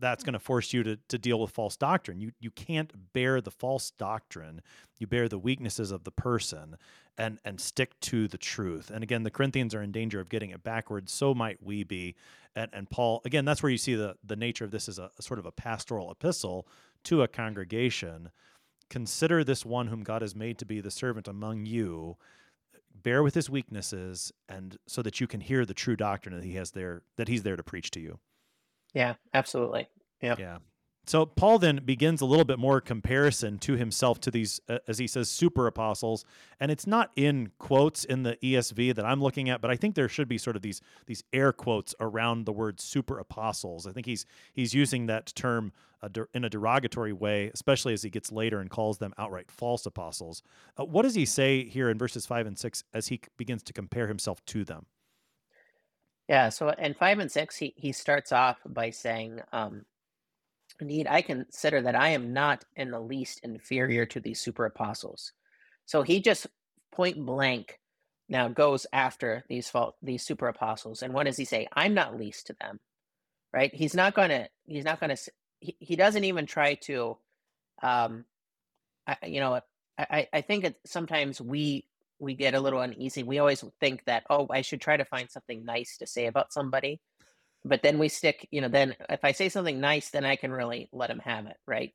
that's 0.00 0.24
going 0.24 0.34
to 0.34 0.38
force 0.38 0.72
you 0.72 0.82
to, 0.82 0.96
to 1.08 1.18
deal 1.18 1.40
with 1.40 1.50
false 1.50 1.76
doctrine. 1.76 2.20
You 2.20 2.32
you 2.40 2.50
can't 2.50 3.12
bear 3.12 3.40
the 3.40 3.50
false 3.50 3.90
doctrine. 3.90 4.62
You 4.98 5.06
bear 5.06 5.28
the 5.28 5.38
weaknesses 5.38 5.90
of 5.90 6.04
the 6.04 6.10
person 6.10 6.76
and 7.16 7.38
and 7.44 7.60
stick 7.60 7.98
to 8.00 8.28
the 8.28 8.38
truth. 8.38 8.90
And 8.90 9.02
again, 9.02 9.24
the 9.24 9.30
Corinthians 9.30 9.74
are 9.74 9.82
in 9.82 9.92
danger 9.92 10.20
of 10.20 10.28
getting 10.28 10.50
it 10.50 10.62
backwards. 10.62 11.12
So 11.12 11.34
might 11.34 11.62
we 11.62 11.84
be. 11.84 12.14
And 12.54 12.70
and 12.72 12.88
Paul, 12.88 13.20
again, 13.24 13.44
that's 13.44 13.62
where 13.62 13.72
you 13.72 13.78
see 13.78 13.94
the 13.94 14.16
the 14.24 14.36
nature 14.36 14.64
of 14.64 14.70
this 14.70 14.88
as 14.88 14.98
a, 14.98 15.10
a 15.18 15.22
sort 15.22 15.38
of 15.38 15.46
a 15.46 15.52
pastoral 15.52 16.10
epistle 16.10 16.66
to 17.04 17.22
a 17.22 17.28
congregation. 17.28 18.30
Consider 18.88 19.44
this 19.44 19.66
one 19.66 19.88
whom 19.88 20.02
God 20.02 20.22
has 20.22 20.34
made 20.34 20.58
to 20.58 20.64
be 20.64 20.80
the 20.80 20.90
servant 20.90 21.28
among 21.28 21.66
you. 21.66 22.16
Bear 23.00 23.22
with 23.22 23.34
his 23.34 23.48
weaknesses, 23.48 24.32
and 24.48 24.76
so 24.88 25.02
that 25.02 25.20
you 25.20 25.26
can 25.26 25.40
hear 25.40 25.64
the 25.64 25.74
true 25.74 25.94
doctrine 25.94 26.34
that 26.34 26.44
he 26.44 26.54
has 26.54 26.72
there 26.72 27.02
that 27.16 27.28
he's 27.28 27.42
there 27.42 27.56
to 27.56 27.62
preach 27.62 27.90
to 27.92 28.00
you. 28.00 28.18
Yeah, 28.94 29.14
absolutely. 29.34 29.88
Yeah. 30.20 30.36
Yeah. 30.38 30.58
So 31.08 31.24
Paul 31.24 31.58
then 31.58 31.80
begins 31.86 32.20
a 32.20 32.26
little 32.26 32.44
bit 32.44 32.58
more 32.58 32.82
comparison 32.82 33.58
to 33.60 33.76
himself 33.76 34.20
to 34.20 34.30
these, 34.30 34.60
uh, 34.68 34.80
as 34.86 34.98
he 34.98 35.06
says, 35.06 35.30
super 35.30 35.66
apostles, 35.66 36.26
and 36.60 36.70
it's 36.70 36.86
not 36.86 37.12
in 37.16 37.50
quotes 37.58 38.04
in 38.04 38.24
the 38.24 38.36
ESV 38.42 38.94
that 38.94 39.06
I'm 39.06 39.22
looking 39.22 39.48
at, 39.48 39.62
but 39.62 39.70
I 39.70 39.76
think 39.76 39.94
there 39.94 40.10
should 40.10 40.28
be 40.28 40.36
sort 40.36 40.54
of 40.54 40.60
these 40.60 40.82
these 41.06 41.24
air 41.32 41.50
quotes 41.54 41.94
around 41.98 42.44
the 42.44 42.52
word 42.52 42.78
super 42.78 43.18
apostles. 43.18 43.86
I 43.86 43.92
think 43.92 44.04
he's 44.04 44.26
he's 44.52 44.74
using 44.74 45.06
that 45.06 45.32
term 45.34 45.72
uh, 46.02 46.10
in 46.34 46.44
a 46.44 46.50
derogatory 46.50 47.14
way, 47.14 47.50
especially 47.54 47.94
as 47.94 48.02
he 48.02 48.10
gets 48.10 48.30
later 48.30 48.60
and 48.60 48.68
calls 48.68 48.98
them 48.98 49.14
outright 49.16 49.50
false 49.50 49.86
apostles. 49.86 50.42
Uh, 50.78 50.84
what 50.84 51.02
does 51.04 51.14
he 51.14 51.24
say 51.24 51.64
here 51.64 51.88
in 51.88 51.96
verses 51.96 52.26
five 52.26 52.46
and 52.46 52.58
six 52.58 52.84
as 52.92 53.08
he 53.08 53.18
begins 53.38 53.62
to 53.62 53.72
compare 53.72 54.08
himself 54.08 54.44
to 54.44 54.62
them? 54.62 54.84
Yeah, 56.28 56.50
so 56.50 56.70
in 56.70 56.94
five 56.94 57.18
and 57.18 57.32
six, 57.32 57.56
he, 57.56 57.74
he 57.76 57.92
starts 57.92 58.32
off 58.32 58.58
by 58.66 58.90
saying, 58.90 59.40
um, 59.52 59.84
Indeed, 60.80 61.06
I 61.08 61.22
consider 61.22 61.82
that 61.82 61.96
I 61.96 62.10
am 62.10 62.32
not 62.32 62.64
in 62.76 62.90
the 62.90 63.00
least 63.00 63.40
inferior 63.42 64.06
to 64.06 64.20
these 64.20 64.40
super 64.40 64.64
apostles. 64.64 65.32
So 65.86 66.02
he 66.02 66.20
just 66.20 66.46
point 66.92 67.24
blank 67.24 67.80
now 68.28 68.48
goes 68.48 68.86
after 68.92 69.44
these 69.48 69.68
fault 69.68 69.96
these 70.02 70.22
super 70.22 70.48
apostles. 70.48 71.02
And 71.02 71.14
what 71.14 71.24
does 71.24 71.36
he 71.36 71.44
say? 71.44 71.66
I'm 71.72 71.94
not 71.94 72.16
least 72.18 72.46
to 72.48 72.56
them. 72.60 72.78
Right? 73.52 73.74
He's 73.74 73.94
not 73.94 74.14
gonna 74.14 74.48
he's 74.66 74.84
not 74.84 75.00
gonna 75.00 75.16
he, 75.60 75.76
he 75.80 75.96
doesn't 75.96 76.24
even 76.24 76.46
try 76.46 76.74
to 76.74 77.16
um 77.82 78.24
I, 79.06 79.16
you 79.26 79.40
know 79.40 79.60
I, 79.98 80.28
I 80.32 80.40
think 80.42 80.64
it, 80.64 80.76
sometimes 80.86 81.40
we 81.40 81.86
we 82.18 82.34
get 82.34 82.54
a 82.54 82.60
little 82.60 82.80
uneasy. 82.80 83.22
We 83.22 83.38
always 83.38 83.64
think 83.80 84.04
that, 84.06 84.24
oh, 84.30 84.46
I 84.50 84.62
should 84.62 84.80
try 84.80 84.96
to 84.96 85.04
find 85.04 85.30
something 85.30 85.64
nice 85.64 85.96
to 85.98 86.06
say 86.06 86.26
about 86.26 86.52
somebody. 86.52 87.00
But 87.64 87.82
then 87.82 87.98
we 87.98 88.08
stick, 88.08 88.46
you 88.50 88.60
know, 88.60 88.68
then 88.68 88.94
if 89.08 89.20
I 89.24 89.32
say 89.32 89.48
something 89.48 89.80
nice, 89.80 90.10
then 90.10 90.24
I 90.24 90.36
can 90.36 90.52
really 90.52 90.88
let 90.92 91.10
him 91.10 91.20
have 91.20 91.46
it, 91.46 91.56
right? 91.66 91.92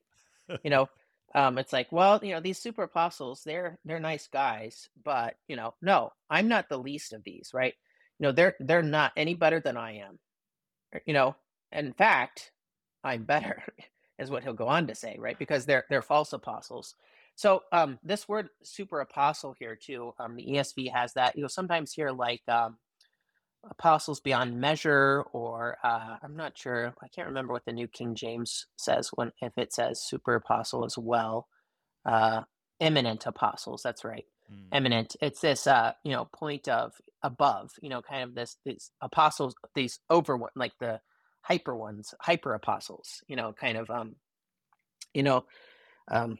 you 0.64 0.70
know, 0.70 0.88
um, 1.36 1.58
it's 1.58 1.74
like, 1.74 1.92
well, 1.92 2.20
you 2.22 2.34
know, 2.34 2.40
these 2.42 2.60
super 2.60 2.84
apostles, 2.84 3.42
they're 3.46 3.80
they're 3.86 4.00
nice 4.00 4.28
guys, 4.28 4.90
but 5.04 5.36
you 5.48 5.56
know, 5.56 5.74
no, 5.82 6.12
I'm 6.30 6.48
not 6.48 6.70
the 6.70 6.78
least 6.78 7.14
of 7.14 7.24
these, 7.24 7.52
right? 7.54 7.74
You 8.20 8.28
know, 8.28 8.32
they're 8.32 8.56
they're 8.60 8.84
not 8.84 9.14
any 9.18 9.34
better 9.34 9.60
than 9.60 9.78
I 9.78 10.00
am. 10.00 10.20
You 11.06 11.14
know, 11.14 11.36
in 11.72 11.94
fact, 11.94 12.52
I'm 13.04 13.24
better, 13.24 13.64
is 14.20 14.30
what 14.30 14.44
he'll 14.44 14.54
go 14.54 14.68
on 14.68 14.88
to 14.88 14.96
say, 14.96 15.18
right? 15.20 15.38
Because 15.40 15.66
they're 15.66 15.86
they're 15.90 16.02
false 16.02 16.34
apostles. 16.34 16.96
So 17.36 17.64
um, 17.72 18.00
this 18.04 18.28
word 18.28 18.50
super 18.64 19.00
apostle 19.02 19.56
here 19.58 19.76
too, 19.76 20.14
um, 20.20 20.36
the 20.36 20.46
ESV 20.46 20.92
has 20.92 21.14
that. 21.14 21.38
You'll 21.38 21.50
sometimes 21.50 21.94
hear 21.94 22.12
like 22.12 22.42
um, 22.48 22.78
apostles 23.70 24.20
beyond 24.20 24.60
measure, 24.60 25.24
or 25.34 25.78
uh, 25.84 26.18
I'm 26.22 26.36
not 26.36 26.58
sure. 26.58 26.94
I 27.02 27.08
can't 27.08 27.28
remember 27.28 27.54
what 27.54 27.66
the 27.66 27.72
New 27.72 27.88
King 27.88 28.16
James 28.16 28.68
says 28.76 29.10
when 29.16 29.32
if 29.42 29.58
it 29.58 29.74
says 29.74 30.02
super 30.02 30.36
apostle 30.36 30.86
as 30.86 30.98
well. 30.98 31.48
Uh, 32.06 32.42
eminent 32.80 33.26
apostles. 33.26 33.82
That's 33.84 34.04
right. 34.04 34.26
Mm. 34.52 34.68
Eminent. 34.72 35.16
It's 35.22 35.42
this 35.42 35.68
uh, 35.68 35.94
you 36.04 36.12
know 36.12 36.26
point 36.34 36.68
of 36.68 36.94
above. 37.24 37.72
You 37.82 37.90
know, 37.90 38.02
kind 38.02 38.24
of 38.24 38.36
this 38.36 38.58
these 38.66 38.92
apostles, 39.02 39.56
these 39.74 40.00
over 40.10 40.38
one 40.38 40.52
like 40.56 40.74
the 40.80 41.00
hyper 41.42 41.76
ones, 41.76 42.14
hyper 42.22 42.54
apostles. 42.54 43.24
You 43.28 43.36
know, 43.36 43.54
kind 43.54 43.78
of 43.78 43.90
um, 43.90 44.16
you 45.14 45.24
know, 45.24 45.46
um, 46.12 46.38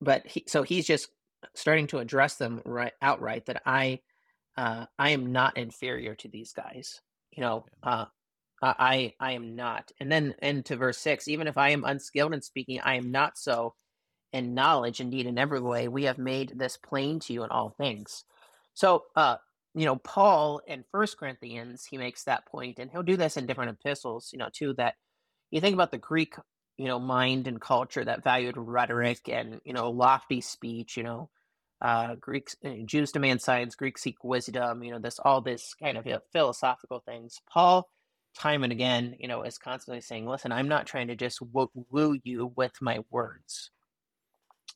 but 0.00 0.26
he, 0.26 0.44
so 0.46 0.62
he's 0.62 0.86
just 0.86 1.08
starting 1.54 1.86
to 1.88 1.98
address 1.98 2.36
them 2.36 2.60
right 2.64 2.92
outright 3.00 3.46
that 3.46 3.62
I 3.66 4.00
uh, 4.56 4.86
I 4.98 5.10
am 5.10 5.32
not 5.32 5.56
inferior 5.56 6.14
to 6.16 6.28
these 6.28 6.52
guys. 6.52 7.00
You 7.30 7.42
know, 7.42 7.64
uh, 7.82 8.06
I 8.62 9.14
I 9.20 9.32
am 9.32 9.56
not. 9.56 9.90
And 10.00 10.10
then 10.10 10.34
into 10.42 10.76
verse 10.76 10.98
six, 10.98 11.28
even 11.28 11.46
if 11.46 11.56
I 11.56 11.70
am 11.70 11.84
unskilled 11.84 12.34
in 12.34 12.42
speaking, 12.42 12.80
I 12.80 12.96
am 12.96 13.10
not 13.10 13.38
so 13.38 13.74
in 14.32 14.54
knowledge. 14.54 15.00
Indeed, 15.00 15.26
in 15.26 15.38
every 15.38 15.60
way, 15.60 15.88
we 15.88 16.04
have 16.04 16.18
made 16.18 16.52
this 16.56 16.76
plain 16.76 17.20
to 17.20 17.32
you 17.32 17.42
in 17.44 17.50
all 17.50 17.70
things. 17.70 18.24
So, 18.74 19.04
uh, 19.16 19.36
you 19.74 19.84
know, 19.84 19.96
Paul 19.96 20.60
in 20.66 20.84
First 20.90 21.18
Corinthians, 21.18 21.86
he 21.88 21.96
makes 21.96 22.24
that 22.24 22.46
point, 22.46 22.78
and 22.78 22.90
he'll 22.90 23.02
do 23.02 23.16
this 23.16 23.36
in 23.36 23.46
different 23.46 23.70
epistles. 23.70 24.30
You 24.32 24.38
know, 24.38 24.48
too 24.52 24.74
that 24.74 24.94
you 25.50 25.60
think 25.60 25.74
about 25.74 25.90
the 25.90 25.98
Greek 25.98 26.34
you 26.80 26.86
know 26.86 26.98
mind 26.98 27.46
and 27.46 27.60
culture 27.60 28.02
that 28.02 28.24
valued 28.24 28.56
rhetoric 28.56 29.28
and 29.28 29.60
you 29.64 29.74
know 29.74 29.90
lofty 29.90 30.40
speech 30.40 30.96
you 30.96 31.02
know 31.02 31.28
uh 31.82 32.14
greeks 32.14 32.56
uh, 32.64 32.70
jews 32.86 33.12
demand 33.12 33.42
science 33.42 33.74
greeks 33.74 34.00
seek 34.00 34.24
wisdom 34.24 34.82
you 34.82 34.90
know 34.90 34.98
this 34.98 35.18
all 35.18 35.42
this 35.42 35.74
kind 35.74 35.98
of 35.98 36.06
you 36.06 36.14
know, 36.14 36.20
philosophical 36.32 37.00
things. 37.00 37.38
Paul 37.52 37.86
time 38.34 38.64
and 38.64 38.72
again 38.72 39.14
you 39.18 39.28
know 39.28 39.42
is 39.42 39.58
constantly 39.58 40.00
saying 40.00 40.26
listen 40.26 40.52
i'm 40.52 40.68
not 40.68 40.86
trying 40.86 41.08
to 41.08 41.16
just 41.16 41.42
woo, 41.42 41.70
woo 41.90 42.16
you 42.24 42.50
with 42.56 42.72
my 42.80 43.00
words. 43.10 43.70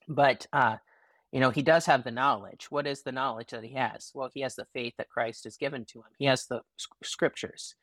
But 0.07 0.47
uh 0.53 0.77
you 1.33 1.41
know 1.41 1.49
he 1.51 1.63
does 1.63 1.87
have 1.87 2.05
the 2.05 2.11
knowledge. 2.11 2.67
What 2.69 2.87
is 2.87 3.03
the 3.03 3.13
knowledge 3.13 3.49
that 3.53 3.65
he 3.65 3.73
has? 3.77 4.11
Well 4.15 4.29
he 4.35 4.43
has 4.43 4.57
the 4.57 4.67
faith 4.75 4.93
that 4.99 5.09
christ 5.09 5.45
has 5.45 5.57
given 5.57 5.87
to 5.87 6.01
him. 6.01 6.13
He 6.19 6.27
has 6.27 6.45
the 6.49 6.61
scriptures. 7.03 7.77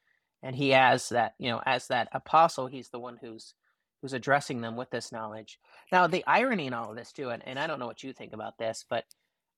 And 0.44 0.56
he 0.56 0.70
has 0.70 1.10
that 1.10 1.34
you 1.40 1.50
know 1.50 1.62
as 1.66 1.88
that 1.88 2.10
apostle 2.14 2.68
he's 2.68 2.90
the 2.90 3.00
one 3.00 3.18
who's 3.20 3.56
who's 4.02 4.14
addressing 4.14 4.62
them 4.62 4.76
with 4.76 4.90
this 4.90 5.12
knowledge. 5.12 5.60
Now, 5.92 6.08
the 6.08 6.24
irony 6.26 6.68
in 6.68 6.74
all 6.74 6.90
of 6.90 6.98
this, 6.98 7.12
too, 7.12 7.30
and, 7.30 7.44
and 7.46 7.60
I 7.60 7.68
don't 7.68 7.80
know 7.80 7.88
what 7.88 8.04
you 8.04 8.14
think 8.14 8.34
about 8.34 8.58
this, 8.58 8.86
but 8.90 9.06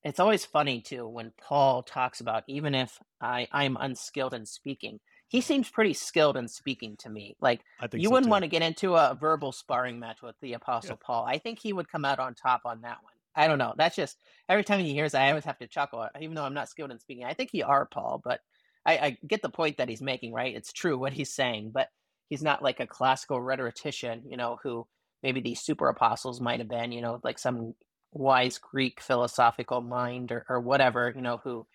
it's 0.04 0.20
always 0.20 0.44
funny, 0.44 0.82
too, 0.82 1.08
when 1.08 1.32
Paul 1.42 1.84
talks 1.84 2.20
about 2.20 2.44
even 2.48 2.76
if 2.76 3.00
I, 3.22 3.48
I'm 3.52 3.78
unskilled 3.80 4.34
in 4.34 4.46
speaking, 4.46 5.00
he 5.30 5.42
seems 5.42 5.70
pretty 5.70 5.94
skilled 5.94 6.38
in 6.38 6.48
speaking 6.48 6.98
to 6.98 7.10
me. 7.10 7.36
Like, 7.40 7.62
you 7.94 8.04
so 8.04 8.12
wouldn't 8.12 8.26
too. 8.26 8.32
want 8.32 8.44
to 8.44 8.50
get 8.50 8.62
into 8.62 8.96
a 8.96 9.18
verbal 9.20 9.52
sparring 9.52 10.00
match 10.00 10.22
with 10.22 10.36
the 10.42 10.54
Apostle 10.54 10.92
yeah. 10.92 11.06
Paul. 11.06 11.26
I 11.26 11.38
think 11.38 11.60
he 11.60 11.74
would 11.74 11.90
come 11.90 12.06
out 12.06 12.20
on 12.20 12.36
top 12.36 12.62
on 12.66 12.82
that 12.82 12.98
one. 13.02 13.14
I 13.36 13.48
don't 13.48 13.58
know. 13.58 13.74
That's 13.78 13.96
just 13.96 14.18
every 14.48 14.64
time 14.64 14.82
he 14.82 14.94
hears, 14.94 15.16
I 15.16 15.30
always 15.30 15.46
have 15.46 15.58
to 15.58 15.68
chuckle, 15.68 16.02
uh, 16.02 16.10
even 16.20 16.36
though 16.36 16.44
I'm 16.44 16.54
not 16.54 16.70
skilled 16.70 16.92
in 16.92 17.00
speaking. 17.00 17.26
I 17.26 17.34
think 17.34 17.50
he 17.52 17.64
are 17.64 17.88
Paul, 17.88 18.22
but 18.24 18.42
I, 18.86 18.94
I 18.98 19.18
get 19.26 19.42
the 19.42 19.50
point 19.50 19.78
that 19.78 19.90
he's 19.90 20.02
making. 20.02 20.34
Right? 20.34 20.56
It's 20.56 20.72
true 20.72 21.00
what 21.00 21.14
he's 21.14 21.34
saying, 21.34 21.72
but 21.74 21.88
he's 22.30 22.44
not 22.44 22.64
like 22.64 22.80
a 22.80 22.88
classical 22.88 23.42
rhetorician, 23.42 24.24
you 24.28 24.38
know, 24.38 24.60
who 24.64 24.88
maybe 25.22 25.42
these 25.42 25.62
super 25.62 25.90
apostles 25.90 26.42
might 26.42 26.60
have 26.60 26.70
been, 26.70 26.92
you 26.92 27.02
know, 27.02 27.20
like 27.24 27.40
some 27.40 27.76
wise 28.12 28.58
Greek 28.58 29.02
philosophical 29.02 29.82
mind 29.82 30.32
or, 30.32 30.46
or 30.50 30.60
whatever, 30.60 31.12
you 31.16 31.22
know, 31.22 31.38
who 31.44 31.66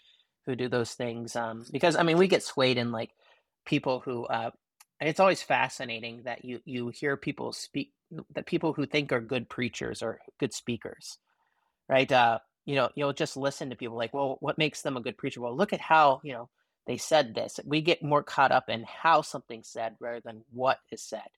who 0.47 0.57
do 0.57 0.69
those 0.69 0.93
things. 0.95 1.37
Um, 1.37 1.65
because 1.73 1.97
I 1.97 2.03
mean, 2.03 2.19
we 2.19 2.29
get 2.29 2.43
swayed 2.43 2.79
in 2.79 2.93
like 2.93 3.11
people 3.67 4.01
who. 4.01 4.25
Uh, 4.27 4.51
it's 5.01 5.21
always 5.21 5.43
fascinating 5.43 6.23
that 6.25 6.45
you 6.45 6.61
you 6.65 6.89
hear 6.89 7.17
people 7.17 7.53
speak 7.53 7.93
that 8.35 8.47
people 8.47 8.73
who 8.73 8.87
think 8.87 9.13
are 9.13 9.21
good 9.21 9.49
preachers 9.49 10.03
or 10.03 10.19
good 10.41 10.53
speakers, 10.53 11.19
right? 11.89 12.11
Uh, 12.11 12.39
you 12.65 12.75
know, 12.75 12.89
you'll 12.95 13.13
just 13.13 13.37
listen 13.37 13.71
to 13.71 13.77
people 13.77 13.97
like, 13.97 14.13
well, 14.13 14.39
what 14.41 14.59
makes 14.59 14.83
them 14.83 14.97
a 14.97 15.01
good 15.01 15.17
preacher? 15.17 15.41
Well, 15.41 15.57
look 15.57 15.73
at 15.73 15.81
how 15.81 16.21
you 16.25 16.33
know 16.33 16.49
they 16.89 16.97
said 16.97 17.35
this. 17.35 17.61
We 17.67 17.83
get 17.83 18.03
more 18.03 18.23
caught 18.23 18.51
up 18.51 18.71
in 18.71 18.83
how 18.83 19.21
something's 19.21 19.69
said 19.69 19.97
rather 20.01 20.23
than 20.25 20.43
what 20.51 20.79
is 20.91 21.03
said. 21.03 21.29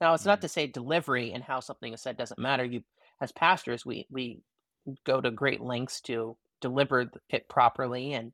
Now, 0.00 0.14
it's 0.14 0.24
not 0.24 0.38
mm-hmm. 0.38 0.42
to 0.42 0.48
say 0.48 0.66
delivery 0.68 1.32
and 1.32 1.42
how 1.42 1.58
something 1.58 1.92
is 1.92 2.00
said 2.00 2.16
doesn't 2.16 2.38
matter. 2.38 2.64
You, 2.64 2.84
as 3.20 3.32
pastors, 3.32 3.84
we 3.84 4.06
we 4.08 4.40
go 5.04 5.20
to 5.20 5.32
great 5.32 5.60
lengths 5.60 6.00
to 6.02 6.36
deliver 6.60 7.10
it 7.28 7.48
properly 7.48 8.12
and 8.12 8.32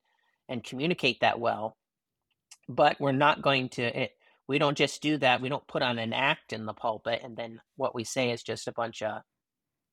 and 0.51 0.63
communicate 0.63 1.21
that 1.21 1.41
well. 1.41 1.79
But 2.69 3.01
we're 3.01 3.13
not 3.13 3.41
going 3.41 3.71
to. 3.71 4.03
It, 4.03 4.11
we 4.47 4.59
don't 4.59 4.77
just 4.77 5.01
do 5.01 5.17
that. 5.17 5.41
We 5.41 5.49
don't 5.49 5.67
put 5.67 5.83
on 5.83 5.99
an 5.99 6.13
act 6.13 6.53
in 6.53 6.67
the 6.67 6.75
pulpit, 6.75 7.23
and 7.25 7.39
then 7.39 7.63
what 7.77 7.95
we 7.95 8.05
say 8.05 8.31
is 8.31 8.43
just 8.43 8.69
a 8.69 8.73
bunch 8.73 9.01
of 9.01 9.23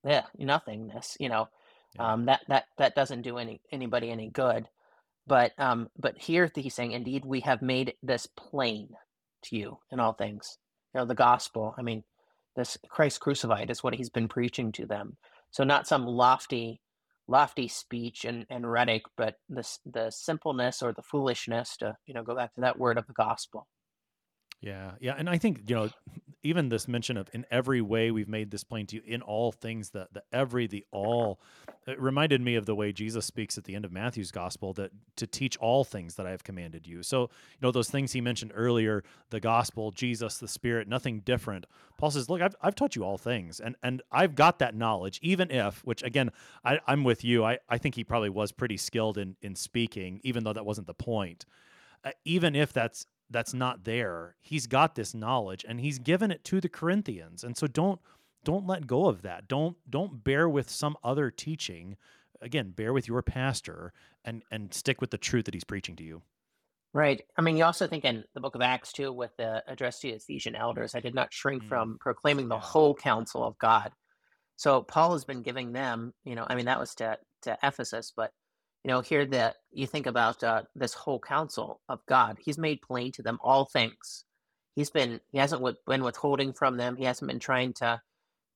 yeah 0.04 0.26
nothingness. 0.38 1.16
You 1.18 1.30
know, 1.30 1.48
yeah. 1.96 2.12
um, 2.12 2.26
that 2.26 2.42
that 2.50 2.66
that 2.78 2.94
doesn't 2.94 3.22
do 3.22 3.38
any 3.38 3.62
anybody 3.72 4.12
any 4.12 4.30
good. 4.30 4.68
But 5.26 5.54
um, 5.58 5.90
but 5.98 6.18
here 6.18 6.50
he's 6.54 6.76
saying, 6.76 6.92
indeed, 6.92 7.24
we 7.26 7.42
have 7.42 7.62
made 7.62 7.94
this 8.04 8.28
plain 8.28 8.90
to 9.46 9.56
you 9.56 9.80
in 9.92 10.00
all 10.00 10.14
things. 10.14 10.58
You 10.94 11.02
know, 11.02 11.06
the 11.06 11.16
gospel. 11.16 11.76
I 11.78 11.82
mean, 11.82 12.04
this 12.56 12.78
Christ 12.90 13.20
crucified 13.20 13.70
is 13.70 13.84
what 13.84 13.96
he's 13.96 14.10
been 14.10 14.28
preaching 14.28 14.72
to 14.74 14.86
them. 14.86 15.18
So 15.52 15.64
not 15.64 15.88
some 15.88 16.06
lofty, 16.06 16.82
lofty 17.28 17.68
speech 17.68 18.26
and, 18.26 18.46
and 18.50 18.70
rhetoric, 18.70 19.04
but 19.16 19.36
the 19.50 19.68
the 19.86 20.12
simpleness 20.12 20.82
or 20.82 20.92
the 20.94 21.02
foolishness 21.04 21.78
to 21.78 21.96
you 22.06 22.14
know 22.14 22.24
go 22.24 22.36
back 22.36 22.54
to 22.56 22.62
that 22.62 22.78
word 22.78 22.98
of 22.98 23.08
the 23.08 23.14
gospel. 23.14 23.68
Yeah, 24.64 24.92
yeah, 25.02 25.16
and 25.18 25.30
I 25.30 25.38
think 25.38 25.64
you 25.68 25.76
know, 25.76 25.90
even 26.42 26.70
this 26.70 26.88
mention 26.88 27.18
of 27.18 27.30
in 27.34 27.46
every 27.52 27.82
way 27.82 28.12
we've 28.12 28.30
made 28.30 28.50
this 28.50 28.64
plain 28.64 28.86
to 28.88 28.96
you 28.96 29.02
in 29.06 29.22
all 29.22 29.52
things, 29.52 29.90
the 29.90 30.08
the 30.14 30.24
every, 30.32 30.68
the 30.68 30.86
all, 30.90 31.42
it 31.86 32.00
reminded 32.00 32.40
me 32.40 32.56
of 32.56 32.66
the 32.66 32.74
way 32.74 32.94
Jesus 32.94 33.26
speaks 33.26 33.58
at 33.58 33.66
the 33.66 33.76
end 33.76 33.84
of 33.84 33.92
Matthew's 33.92 34.32
gospel 34.32 34.72
that 34.76 34.92
to 35.18 35.28
teach 35.28 35.58
all 35.58 35.84
things 35.84 36.16
that 36.16 36.26
I 36.26 36.32
have 36.32 36.46
commanded 36.46 36.88
you. 36.88 37.04
So 37.04 37.24
you 37.24 37.60
know 37.62 37.72
those 37.72 37.90
things 37.90 38.14
he 38.14 38.22
mentioned 38.22 38.54
earlier, 38.56 39.04
the 39.32 39.42
gospel, 39.42 39.92
Jesus, 39.92 40.38
the 40.38 40.48
Spirit, 40.48 40.88
nothing 40.88 41.20
different. 41.20 41.66
Paul 41.98 42.12
says, 42.12 42.30
look, 42.30 42.42
I've 42.42 42.56
I've 42.62 42.76
taught 42.76 42.96
you 42.96 43.04
all 43.04 43.18
things, 43.18 43.60
and 43.60 43.76
and 43.84 44.02
I've 44.14 44.34
got 44.34 44.60
that 44.60 44.76
knowledge, 44.76 45.20
even 45.22 45.52
if, 45.52 45.84
which 45.84 46.04
again, 46.04 46.32
I, 46.64 46.80
I'm 46.88 47.04
with 47.04 47.26
you. 47.26 47.44
I 47.44 47.60
I 47.68 47.78
think 47.78 47.96
he 47.96 48.06
probably 48.06 48.30
was 48.30 48.54
pretty 48.54 48.78
skilled 48.78 49.18
in 49.18 49.36
in 49.42 49.56
speaking, 49.56 50.22
even 50.24 50.46
though 50.46 50.54
that 50.54 50.66
wasn't 50.66 50.88
the 50.88 50.94
point. 50.94 51.46
Uh, 52.06 52.12
even 52.26 52.54
if 52.54 52.74
that's 52.74 53.06
that's 53.34 53.54
not 53.54 53.84
there. 53.84 54.36
He's 54.42 54.68
got 54.68 54.96
this 54.96 55.14
knowledge 55.14 55.66
and 55.68 55.80
he's 55.80 56.00
given 56.00 56.32
it 56.32 56.44
to 56.46 56.62
the 56.62 56.70
Corinthians. 56.70 57.44
And 57.44 57.58
so 57.58 57.68
don't 57.68 58.00
don't 58.46 58.68
let 58.68 58.88
go 58.88 59.08
of 59.08 59.22
that. 59.24 59.48
Don't 59.48 59.78
don't 59.90 60.24
bear 60.24 60.48
with 60.48 60.70
some 60.70 60.96
other 61.04 61.32
teaching. 61.32 61.98
Again, 62.42 62.72
bear 62.72 62.94
with 62.94 63.08
your 63.08 63.22
pastor 63.22 63.94
and 64.24 64.44
and 64.52 64.74
stick 64.74 65.02
with 65.02 65.12
the 65.12 65.18
truth 65.18 65.46
that 65.46 65.54
he's 65.54 65.64
preaching 65.64 65.96
to 65.98 66.04
you. 66.04 66.22
Right. 66.94 67.24
I 67.38 67.42
mean, 67.42 67.58
you 67.58 67.64
also 67.64 67.88
think 67.88 68.06
in 68.06 68.24
the 68.36 68.40
book 68.40 68.54
of 68.54 68.62
Acts 68.62 68.94
too, 68.94 69.12
with 69.12 69.32
the 69.38 69.64
address 69.68 70.00
to 70.00 70.10
the 70.10 70.14
Ephesian 70.14 70.56
elders, 70.56 70.94
I 70.94 71.00
did 71.00 71.16
not 71.16 71.34
shrink 71.34 71.64
mm. 71.64 71.68
from 71.68 71.98
proclaiming 72.00 72.48
the 72.48 72.60
whole 72.60 72.94
counsel 72.94 73.44
of 73.44 73.58
God. 73.58 73.92
So 74.58 74.84
Paul 74.84 75.14
has 75.14 75.26
been 75.26 75.42
giving 75.42 75.74
them, 75.74 76.14
you 76.24 76.36
know, 76.36 76.46
I 76.48 76.54
mean, 76.54 76.66
that 76.66 76.80
was 76.80 76.94
to 76.96 77.18
to 77.44 77.58
Ephesus, 77.64 78.14
but 78.16 78.32
you 78.84 78.92
know, 78.92 79.02
here 79.02 79.26
that 79.26 79.56
you 79.72 79.88
think 79.88 80.06
about 80.08 80.44
uh, 80.44 80.64
this 80.76 80.94
whole 80.94 81.20
counsel 81.20 81.82
of 81.88 82.06
God, 82.08 82.38
He's 82.40 82.58
made 82.58 82.82
plain 82.82 83.12
to 83.14 83.22
them 83.22 83.40
all 83.42 83.66
things. 83.66 84.26
He's 84.76 84.90
been 84.90 85.20
He 85.32 85.38
hasn't 85.38 85.64
been 85.88 86.04
withholding 86.04 86.54
from 86.54 86.78
them. 86.78 86.96
He 86.96 87.06
hasn't 87.06 87.30
been 87.30 87.40
trying 87.40 87.74
to 87.76 88.02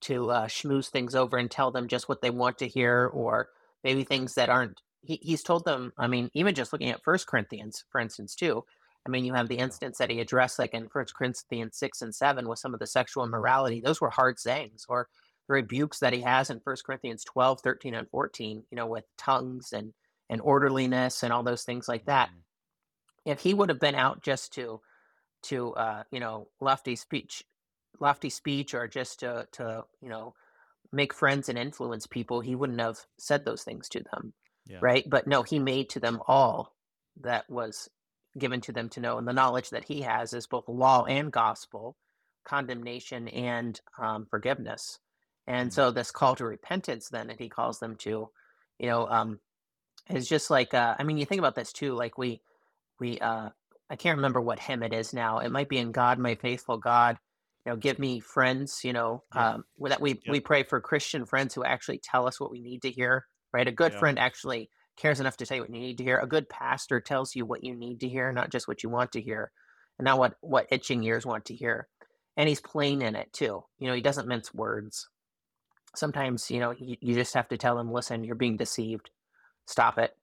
to 0.02 0.30
uh, 0.30 0.48
schmooze 0.48 0.90
things 0.90 1.16
over 1.16 1.38
and 1.38 1.50
tell 1.50 1.72
them 1.72 1.88
just 1.88 2.08
what 2.08 2.22
they 2.22 2.30
want 2.30 2.60
to 2.60 2.68
hear, 2.68 3.10
or 3.14 3.50
maybe 3.84 4.04
things 4.04 4.36
that 4.36 4.50
aren't. 4.50 4.82
He, 5.02 5.20
he's 5.22 5.44
told 5.44 5.66
them. 5.66 5.94
I 5.98 6.08
mean, 6.08 6.30
even 6.34 6.56
just 6.56 6.74
looking 6.74 6.90
at 6.90 7.04
First 7.04 7.28
Corinthians, 7.28 7.86
for 7.90 8.00
instance, 8.00 8.36
too. 8.36 8.64
I 9.06 9.10
mean, 9.10 9.24
you 9.24 9.34
have 9.34 9.48
the 9.48 9.58
instance 9.58 9.98
that 10.00 10.10
he 10.12 10.20
addressed, 10.20 10.60
like 10.60 10.74
in 10.74 10.90
First 10.90 11.16
Corinthians 11.16 11.78
six 11.78 12.02
and 12.02 12.14
seven, 12.14 12.50
with 12.50 12.60
some 12.60 12.74
of 12.74 12.80
the 12.80 12.88
sexual 12.88 13.24
immorality. 13.24 13.80
Those 13.80 14.02
were 14.02 14.10
hard 14.10 14.38
sayings, 14.40 14.86
or 14.90 15.08
the 15.48 15.54
rebukes 15.54 16.00
that 16.00 16.14
he 16.14 16.22
has 16.22 16.50
in 16.50 16.60
First 16.60 16.86
Corinthians 16.86 17.24
12, 17.24 17.62
13, 17.62 17.96
and 17.96 18.10
14, 18.10 18.64
you 18.70 18.76
know, 18.76 18.86
with 18.88 19.06
tongues 19.18 19.72
and 19.72 19.94
and 20.30 20.42
orderliness 20.42 21.24
and 21.24 21.32
all 21.32 21.44
those 21.44 21.64
things 21.64 21.88
like 21.88 22.06
that. 22.06 22.30
Mm-hmm. 22.30 23.32
If 23.32 23.40
he 23.42 23.54
would 23.54 23.70
have 23.70 23.80
been 23.80 23.96
out 23.96 24.24
just 24.24 24.54
to 24.54 24.82
to 25.44 25.74
uh, 25.74 26.04
you 26.12 26.20
know 26.20 26.48
lofty 26.62 26.96
speech, 26.96 27.44
lofty 28.00 28.30
speech, 28.30 28.74
or 28.74 28.88
just 28.88 29.20
to 29.22 29.48
to 29.54 29.84
you 30.02 30.10
know 30.10 30.34
make 30.92 31.14
friends 31.14 31.50
and 31.50 31.58
influence 31.58 32.08
people, 32.08 32.40
he 32.40 32.56
wouldn't 32.56 32.80
have 32.80 33.00
said 33.20 33.44
those 33.44 33.64
things 33.64 33.90
to 33.90 34.02
them, 34.12 34.34
yeah. 34.66 34.78
right? 34.82 35.04
But 35.10 35.28
no, 35.28 35.44
he 35.44 35.60
made 35.60 35.90
to 35.90 36.00
them 36.00 36.22
all 36.28 36.74
that 37.22 37.50
was 37.50 37.90
given 38.38 38.62
to 38.62 38.72
them 38.72 38.88
to 38.90 39.00
know, 39.02 39.18
and 39.18 39.28
the 39.28 39.34
knowledge 39.34 39.72
that 39.72 39.86
he 39.86 40.02
has 40.02 40.34
is 40.34 40.48
both 40.48 40.68
law 40.68 41.04
and 41.04 41.32
gospel, 41.32 41.98
condemnation 42.46 43.28
and 43.30 43.80
um, 44.00 44.26
forgiveness. 44.30 45.00
And 45.48 45.70
mm-hmm. 45.70 45.76
so 45.76 45.92
this 45.92 46.12
call 46.12 46.36
to 46.36 46.46
repentance, 46.46 47.10
then 47.10 47.28
that 47.28 47.40
he 47.40 47.50
calls 47.50 47.80
them 47.80 47.96
to, 47.98 48.30
you 48.80 48.88
know, 48.88 49.08
um, 49.08 49.40
is 50.10 50.28
just 50.28 50.50
like 50.50 50.74
uh, 50.74 50.96
I 50.98 51.04
mean, 51.04 51.18
you 51.18 51.26
think 51.26 51.40
about 51.40 51.56
this 51.56 51.72
too. 51.72 51.94
Like 51.94 52.18
we 52.18 52.42
we 53.00 53.20
uh, 53.20 53.50
I 53.90 53.96
can't 53.96 54.18
remember 54.18 54.42
what 54.42 54.60
hymn 54.60 54.84
it 54.84 54.94
is 54.94 55.14
now. 55.14 55.40
It 55.40 55.52
might 55.52 55.70
be 55.70 55.78
in 55.78 55.92
God, 55.92 56.20
my 56.20 56.36
faithful 56.36 56.78
God. 56.78 57.18
You 57.66 57.74
know, 57.74 57.78
give 57.78 58.00
me 58.00 58.20
friends. 58.20 58.82
You 58.84 58.94
know, 58.94 59.24
yeah. 59.36 59.56
um, 59.56 59.66
that 59.82 60.02
we 60.02 60.20
yeah. 60.26 60.32
we 60.32 60.40
pray 60.40 60.64
for 60.64 60.80
Christian 60.82 61.26
friends 61.26 61.54
who 61.54 61.64
actually 61.64 62.00
tell 62.00 62.28
us 62.28 62.40
what 62.40 62.52
we 62.52 62.60
need 62.60 62.82
to 62.84 62.92
hear. 62.92 63.26
Right, 63.54 63.68
a 63.68 63.72
good 63.72 63.94
yeah. 63.94 64.00
friend 64.00 64.20
actually 64.20 64.70
cares 64.98 65.20
enough 65.20 65.38
to 65.38 65.46
tell 65.46 65.58
you 65.58 65.64
what 65.64 65.74
you 65.74 65.80
need 65.80 65.98
to 66.00 66.04
hear. 66.04 66.20
A 66.20 66.28
good 66.28 66.50
pastor 66.50 67.00
tells 67.00 67.36
you 67.36 67.46
what 67.46 67.64
you 67.64 67.76
need 67.76 68.02
to 68.02 68.10
hear, 68.10 68.32
not 68.32 68.52
just 68.52 68.68
what 68.68 68.84
you 68.84 68.90
want 68.90 69.12
to 69.14 69.22
hear, 69.22 69.52
and 69.98 70.06
not 70.06 70.20
what 70.20 70.36
what 70.42 70.68
itching 70.72 71.04
ears 71.04 71.26
want 71.26 71.46
to 71.46 71.56
hear. 71.56 71.88
And 72.36 72.48
he's 72.48 72.62
plain 72.62 73.02
in 73.02 73.16
it 73.16 73.32
too. 73.34 73.64
You 73.80 73.88
know, 73.88 73.94
he 73.94 74.02
doesn't 74.02 74.28
mince 74.28 74.54
words. 74.54 75.10
Sometimes, 75.96 76.52
you 76.52 76.60
know, 76.60 76.72
you, 76.78 76.98
you 77.00 77.16
just 77.16 77.34
have 77.34 77.48
to 77.48 77.58
tell 77.58 77.80
him, 77.80 77.92
listen, 77.92 78.24
you're 78.24 78.36
being 78.36 78.58
deceived 78.58 79.10
stop 79.68 79.98
it. 79.98 80.16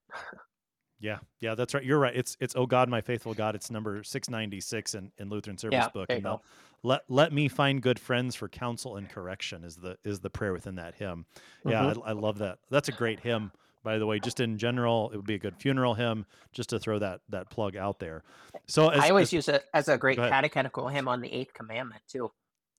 Yeah, 1.00 1.18
yeah, 1.40 1.54
that's 1.54 1.74
right. 1.74 1.84
You're 1.84 1.98
right. 1.98 2.16
It's 2.16 2.34
it's 2.40 2.56
oh 2.56 2.64
God, 2.64 2.88
my 2.88 3.02
faithful 3.02 3.34
God. 3.34 3.54
It's 3.54 3.70
number 3.70 4.02
six 4.02 4.30
ninety 4.30 4.58
six 4.58 4.94
in, 4.94 5.12
in 5.18 5.28
Lutheran 5.28 5.58
Service 5.58 5.76
yeah, 5.76 5.88
Book. 5.88 6.10
You 6.10 6.22
know, 6.22 6.40
let 6.82 7.02
let 7.08 7.30
me 7.30 7.48
find 7.48 7.82
good 7.82 7.98
friends 7.98 8.34
for 8.34 8.48
counsel 8.48 8.96
and 8.96 9.08
correction 9.08 9.64
is 9.64 9.76
the 9.76 9.98
is 10.04 10.20
the 10.20 10.30
prayer 10.30 10.54
within 10.54 10.76
that 10.76 10.94
hymn. 10.94 11.26
Yeah, 11.66 11.82
mm-hmm. 11.82 12.02
I, 12.02 12.10
I, 12.10 12.12
love 12.12 12.38
that. 12.38 12.58
That's 12.70 12.88
a 12.88 12.92
great 12.92 13.20
hymn, 13.20 13.52
by 13.82 13.98
the 13.98 14.06
way. 14.06 14.18
Just 14.18 14.40
in 14.40 14.56
general, 14.56 15.10
it 15.10 15.16
would 15.16 15.26
be 15.26 15.34
a 15.34 15.38
good 15.38 15.56
funeral 15.58 15.92
hymn. 15.92 16.24
Just 16.52 16.70
to 16.70 16.78
throw 16.78 16.98
that 17.00 17.20
that 17.28 17.50
plug 17.50 17.76
out 17.76 17.98
there. 17.98 18.22
So 18.66 18.88
as, 18.88 19.00
I 19.04 19.10
always 19.10 19.28
as, 19.28 19.32
use 19.34 19.48
it 19.48 19.64
as 19.74 19.88
a 19.88 19.98
great 19.98 20.16
catechetical 20.16 20.88
hymn 20.88 21.06
on 21.06 21.20
the 21.20 21.30
Eighth 21.30 21.52
Commandment 21.52 22.00
too. 22.08 22.30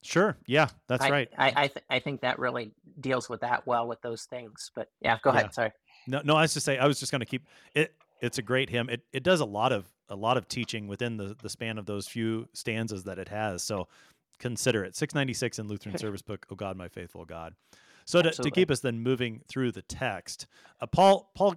Sure. 0.02 0.38
Yeah, 0.48 0.70
that's 0.88 1.04
I, 1.04 1.10
right. 1.10 1.30
I 1.38 1.54
I, 1.56 1.68
th- 1.68 1.86
I 1.90 2.00
think 2.00 2.22
that 2.22 2.40
really 2.40 2.72
deals 3.00 3.28
with 3.28 3.42
that 3.42 3.68
well 3.68 3.88
with 3.88 4.02
those 4.02 4.24
things. 4.26 4.72
But 4.76 4.90
yeah, 5.02 5.18
go 5.22 5.32
ahead. 5.32 5.54
Sorry. 5.54 5.72
No, 6.08 6.22
no, 6.24 6.36
I 6.36 6.42
was 6.42 6.54
just 6.54 6.66
say 6.66 6.78
I 6.78 6.88
was 6.88 7.00
just 7.00 7.12
going 7.12 7.22
to 7.22 7.26
keep 7.26 7.46
it. 7.74 7.94
It's 8.22 8.38
a 8.38 8.42
great 8.42 8.70
hymn. 8.70 8.90
It 8.90 9.02
it 9.12 9.24
does 9.24 9.40
a 9.40 9.46
lot 9.46 9.72
of 9.72 9.86
a 10.10 10.16
lot 10.16 10.38
of 10.38 10.48
teaching 10.48 10.88
within 10.88 11.18
the 11.18 11.36
the 11.42 11.50
span 11.50 11.78
of 11.78 11.86
those 11.86 12.08
few 12.08 12.48
stanzas 12.54 13.04
that 13.04 13.20
it 13.20 13.30
has. 13.30 13.64
So 13.64 13.88
consider 14.40 14.84
it. 14.84 14.96
696 14.96 15.60
in 15.60 15.68
Lutheran 15.68 15.98
Service 16.00 16.22
Book. 16.22 16.46
Oh 16.52 16.56
God, 16.56 16.78
my 16.78 16.88
faithful 16.88 17.26
God. 17.26 17.54
So 18.06 18.22
to, 18.22 18.30
to 18.32 18.52
keep 18.52 18.70
us 18.70 18.82
then 18.82 19.00
moving 19.00 19.42
through 19.48 19.72
the 19.72 19.82
text, 19.82 20.46
uh, 20.80 20.86
Paul 20.86 21.32
Paul 21.36 21.56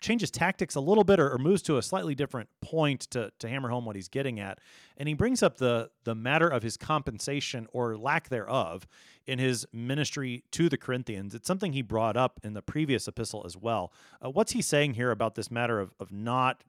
changes 0.00 0.30
tactics 0.30 0.74
a 0.74 0.80
little 0.80 1.04
bit 1.04 1.18
or, 1.18 1.32
or, 1.32 1.38
moves 1.38 1.62
to 1.62 1.78
a 1.78 1.82
slightly 1.82 2.14
different 2.14 2.48
point 2.60 3.00
to, 3.00 3.30
to 3.38 3.48
hammer 3.48 3.68
home 3.68 3.84
what 3.84 3.96
he's 3.96 4.08
getting 4.08 4.38
at. 4.38 4.58
And 4.96 5.08
he 5.08 5.14
brings 5.14 5.42
up 5.42 5.56
the, 5.56 5.90
the 6.04 6.14
matter 6.14 6.48
of 6.48 6.62
his 6.62 6.76
compensation 6.76 7.66
or 7.72 7.96
lack 7.96 8.28
thereof 8.28 8.86
in 9.26 9.38
his 9.38 9.66
ministry 9.72 10.44
to 10.52 10.68
the 10.68 10.76
Corinthians. 10.76 11.34
It's 11.34 11.46
something 11.46 11.72
he 11.72 11.82
brought 11.82 12.16
up 12.16 12.40
in 12.44 12.52
the 12.52 12.62
previous 12.62 13.08
epistle 13.08 13.42
as 13.46 13.56
well. 13.56 13.92
Uh, 14.24 14.30
what's 14.30 14.52
he 14.52 14.62
saying 14.62 14.94
here 14.94 15.10
about 15.10 15.34
this 15.34 15.50
matter 15.50 15.80
of, 15.80 15.92
of 15.98 16.12
not 16.12 16.62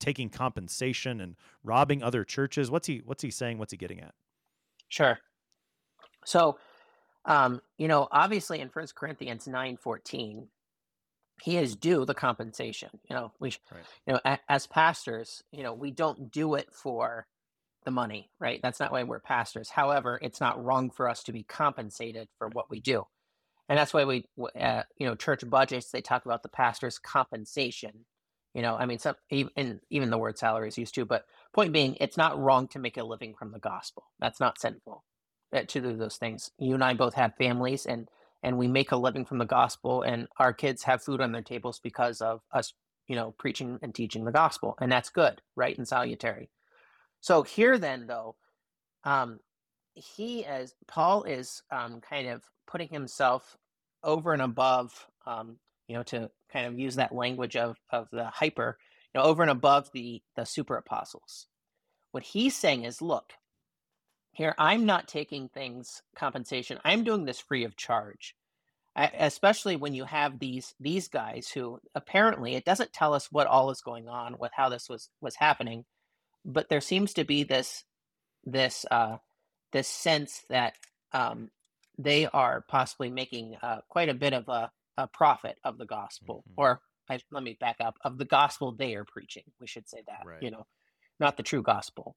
taking 0.00 0.28
compensation 0.28 1.20
and 1.20 1.36
robbing 1.62 2.02
other 2.02 2.24
churches? 2.24 2.70
What's 2.70 2.86
he 2.86 3.02
what's 3.04 3.22
he 3.22 3.30
saying? 3.30 3.58
What's 3.58 3.72
he 3.72 3.76
getting 3.76 4.00
at? 4.00 4.14
Sure. 4.88 5.18
So, 6.26 6.58
um, 7.24 7.60
you 7.78 7.88
know, 7.88 8.08
obviously 8.10 8.60
in 8.60 8.68
First 8.68 8.94
Corinthians 8.94 9.46
nine 9.46 9.76
fourteen, 9.76 10.48
he 11.42 11.56
is 11.56 11.76
due 11.76 12.04
the 12.04 12.14
compensation. 12.14 12.90
You 13.08 13.16
know, 13.16 13.32
we, 13.40 13.54
right. 13.72 13.84
you 14.06 14.12
know, 14.14 14.20
a, 14.24 14.38
as 14.48 14.66
pastors, 14.66 15.42
you 15.52 15.62
know, 15.62 15.74
we 15.74 15.90
don't 15.90 16.30
do 16.30 16.54
it 16.54 16.72
for 16.72 17.26
the 17.84 17.90
money, 17.90 18.30
right? 18.38 18.60
That's 18.62 18.80
not 18.80 18.92
why 18.92 19.02
we're 19.02 19.20
pastors. 19.20 19.68
However, 19.68 20.18
it's 20.22 20.40
not 20.40 20.62
wrong 20.62 20.90
for 20.90 21.08
us 21.08 21.22
to 21.24 21.32
be 21.32 21.42
compensated 21.42 22.28
for 22.38 22.48
what 22.48 22.70
we 22.70 22.80
do. 22.80 23.06
And 23.68 23.78
that's 23.78 23.94
why 23.94 24.04
we, 24.04 24.26
uh, 24.58 24.82
you 24.98 25.06
know, 25.06 25.14
church 25.14 25.48
budgets, 25.48 25.90
they 25.90 26.00
talk 26.00 26.24
about 26.24 26.42
the 26.42 26.48
pastor's 26.48 26.98
compensation. 26.98 28.04
You 28.54 28.62
know, 28.62 28.76
I 28.76 28.86
mean, 28.86 28.98
some, 28.98 29.16
even, 29.30 29.80
even 29.90 30.10
the 30.10 30.18
word 30.18 30.38
salary 30.38 30.68
is 30.68 30.78
used 30.78 30.94
to, 30.94 31.04
but 31.04 31.24
point 31.52 31.72
being, 31.72 31.96
it's 32.00 32.16
not 32.16 32.38
wrong 32.38 32.68
to 32.68 32.78
make 32.78 32.96
a 32.96 33.04
living 33.04 33.34
from 33.34 33.52
the 33.52 33.58
gospel. 33.58 34.04
That's 34.20 34.38
not 34.38 34.60
sinful 34.60 35.02
uh, 35.52 35.62
to 35.62 35.80
do 35.80 35.96
those 35.96 36.16
things. 36.16 36.50
You 36.58 36.74
and 36.74 36.84
I 36.84 36.94
both 36.94 37.14
have 37.14 37.34
families 37.36 37.84
and, 37.86 38.08
and 38.44 38.58
we 38.58 38.68
make 38.68 38.92
a 38.92 38.96
living 38.96 39.24
from 39.24 39.38
the 39.38 39.46
gospel 39.46 40.02
and 40.02 40.28
our 40.38 40.52
kids 40.52 40.82
have 40.84 41.02
food 41.02 41.20
on 41.20 41.32
their 41.32 41.42
tables 41.42 41.80
because 41.82 42.20
of 42.20 42.42
us, 42.52 42.74
you 43.08 43.16
know, 43.16 43.34
preaching 43.38 43.78
and 43.82 43.94
teaching 43.94 44.24
the 44.24 44.30
gospel. 44.32 44.76
And 44.80 44.92
that's 44.92 45.08
good, 45.08 45.40
right? 45.56 45.76
And 45.76 45.88
salutary. 45.88 46.50
So 47.20 47.42
here 47.42 47.78
then, 47.78 48.06
though, 48.06 48.36
um, 49.02 49.40
he 49.94 50.44
as 50.44 50.74
Paul 50.86 51.24
is 51.24 51.62
um, 51.70 52.02
kind 52.02 52.28
of 52.28 52.42
putting 52.66 52.88
himself 52.88 53.56
over 54.02 54.34
and 54.34 54.42
above, 54.42 55.06
um, 55.26 55.56
you 55.88 55.96
know, 55.96 56.02
to 56.04 56.30
kind 56.52 56.66
of 56.66 56.78
use 56.78 56.96
that 56.96 57.14
language 57.14 57.56
of 57.56 57.76
of 57.90 58.08
the 58.12 58.26
hyper, 58.26 58.76
you 59.14 59.20
know, 59.20 59.26
over 59.26 59.42
and 59.42 59.50
above 59.50 59.90
the 59.92 60.22
the 60.36 60.44
super 60.44 60.76
apostles. 60.76 61.46
What 62.12 62.24
he's 62.24 62.54
saying 62.54 62.84
is, 62.84 63.00
look, 63.00 63.32
here 64.34 64.54
I'm 64.58 64.86
not 64.86 65.08
taking 65.08 65.48
things 65.48 66.02
compensation. 66.16 66.78
I'm 66.84 67.04
doing 67.04 67.24
this 67.24 67.40
free 67.40 67.64
of 67.64 67.76
charge. 67.76 68.34
I, 68.96 69.06
especially 69.18 69.74
when 69.74 69.94
you 69.94 70.04
have 70.04 70.38
these 70.38 70.74
these 70.78 71.08
guys 71.08 71.48
who 71.48 71.80
apparently 71.94 72.54
it 72.54 72.64
doesn't 72.64 72.92
tell 72.92 73.12
us 73.12 73.32
what 73.32 73.48
all 73.48 73.70
is 73.70 73.80
going 73.80 74.08
on 74.08 74.36
with 74.38 74.52
how 74.54 74.68
this 74.68 74.88
was 74.88 75.10
was 75.20 75.34
happening 75.34 75.84
but 76.44 76.68
there 76.68 76.80
seems 76.80 77.14
to 77.14 77.24
be 77.24 77.44
this 77.44 77.84
this 78.44 78.84
uh, 78.90 79.16
this 79.72 79.88
sense 79.88 80.42
that 80.50 80.74
um, 81.12 81.50
they 81.98 82.26
are 82.26 82.64
possibly 82.68 83.10
making 83.10 83.56
uh, 83.62 83.78
quite 83.88 84.08
a 84.08 84.14
bit 84.14 84.32
of 84.32 84.48
a, 84.48 84.70
a 84.98 85.06
profit 85.06 85.56
of 85.64 85.78
the 85.78 85.86
gospel, 85.86 86.44
mm-hmm. 86.48 86.60
or 86.60 86.80
I, 87.08 87.18
let 87.30 87.42
me 87.42 87.56
back 87.58 87.76
up 87.80 87.96
of 88.04 88.18
the 88.18 88.24
gospel 88.24 88.72
they 88.72 88.94
are 88.94 89.04
preaching. 89.04 89.44
We 89.60 89.66
should 89.66 89.88
say 89.88 90.02
that, 90.06 90.22
right. 90.26 90.42
you 90.42 90.50
know, 90.50 90.66
not 91.18 91.36
the 91.36 91.42
true 91.42 91.62
gospel. 91.62 92.16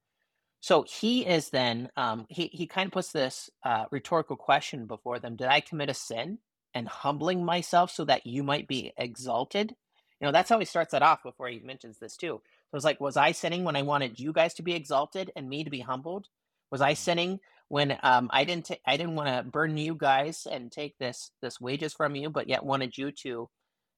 So 0.59 0.83
he 0.87 1.25
is 1.25 1.49
then 1.49 1.89
um, 1.95 2.25
he 2.29 2.47
he 2.47 2.67
kind 2.67 2.87
of 2.87 2.93
puts 2.93 3.11
this 3.11 3.49
uh, 3.63 3.85
rhetorical 3.91 4.35
question 4.35 4.85
before 4.85 5.19
them: 5.19 5.35
Did 5.35 5.47
I 5.47 5.59
commit 5.59 5.89
a 5.89 5.93
sin 5.93 6.39
and 6.73 6.87
humbling 6.87 7.45
myself 7.45 7.91
so 7.91 8.05
that 8.05 8.25
you 8.25 8.43
might 8.43 8.67
be 8.67 8.91
exalted? 8.97 9.75
You 10.19 10.25
know, 10.25 10.31
that's 10.31 10.49
how 10.49 10.59
he 10.59 10.65
starts 10.65 10.91
that 10.91 11.03
off 11.03 11.21
before 11.23 11.47
he 11.47 11.59
mentions 11.59 11.99
this 11.99 12.17
too. 12.17 12.41
So 12.71 12.75
it's 12.75 12.85
like, 12.85 12.99
was 12.99 13.17
I 13.17 13.31
sinning 13.31 13.63
when 13.63 13.75
I 13.75 13.83
wanted 13.83 14.19
you 14.19 14.33
guys 14.33 14.55
to 14.55 14.63
be 14.63 14.73
exalted 14.73 15.31
and 15.35 15.47
me 15.47 15.63
to 15.63 15.69
be 15.69 15.79
humbled? 15.79 16.27
Was 16.71 16.81
I 16.81 16.93
mm-hmm. 16.93 17.03
sinning 17.03 17.39
when 17.69 17.97
um, 18.01 18.29
I 18.31 18.43
didn't 18.43 18.65
t- 18.65 18.81
I 18.85 18.97
didn't 18.97 19.15
want 19.15 19.29
to 19.29 19.49
burden 19.49 19.77
you 19.77 19.95
guys 19.95 20.47
and 20.49 20.71
take 20.71 20.97
this 20.97 21.31
this 21.41 21.61
wages 21.61 21.93
from 21.93 22.15
you, 22.15 22.29
but 22.29 22.49
yet 22.49 22.65
wanted 22.65 22.97
you 22.97 23.11
to, 23.11 23.49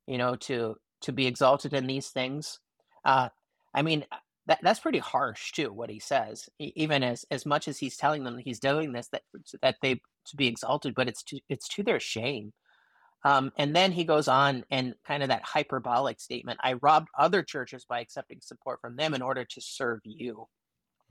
you 0.07 0.18
know, 0.18 0.36
to 0.36 0.76
to 1.01 1.12
be 1.14 1.26
exalted 1.26 1.74
in 1.74 1.88
these 1.88 2.10
things? 2.10 2.60
Uh, 3.05 3.30
I 3.74 3.82
mean, 3.82 4.05
that 4.50 4.60
that's 4.64 4.80
pretty 4.80 5.00
harsh 5.00 5.52
too. 5.52 5.72
What 5.72 5.89
he 5.89 6.00
says, 6.00 6.50
even 6.60 7.04
as 7.04 7.24
as 7.32 7.45
much 7.45 7.68
as 7.68 7.78
he's 7.78 7.95
telling 7.95 8.24
them 8.24 8.38
he's 8.38 8.60
doing 8.60 8.91
this 8.91 9.08
that 9.10 9.22
that 9.62 9.76
they 9.82 10.02
to 10.26 10.36
be 10.36 10.47
exalted, 10.47 10.95
but 10.95 11.08
it's 11.08 11.24
to 11.24 11.39
it's 11.47 11.70
to 11.70 11.84
their 11.84 12.00
shame. 12.00 12.52
Um, 13.24 13.52
and 13.58 13.76
then 13.76 13.91
he 13.91 14.06
goes 14.06 14.28
on 14.28 14.64
and 14.72 14.95
kind 15.06 15.24
of 15.24 15.30
that 15.30 15.43
hyperbolic 15.43 16.20
statement 16.20 16.60
I 16.64 16.74
robbed 16.74 17.10
other 17.18 17.43
churches 17.43 17.86
by 17.86 18.00
accepting 18.00 18.39
support 18.41 18.80
from 18.82 18.95
them 18.95 19.14
in 19.14 19.22
order 19.22 19.43
to 19.43 19.62
serve 19.62 20.00
you. 20.04 20.47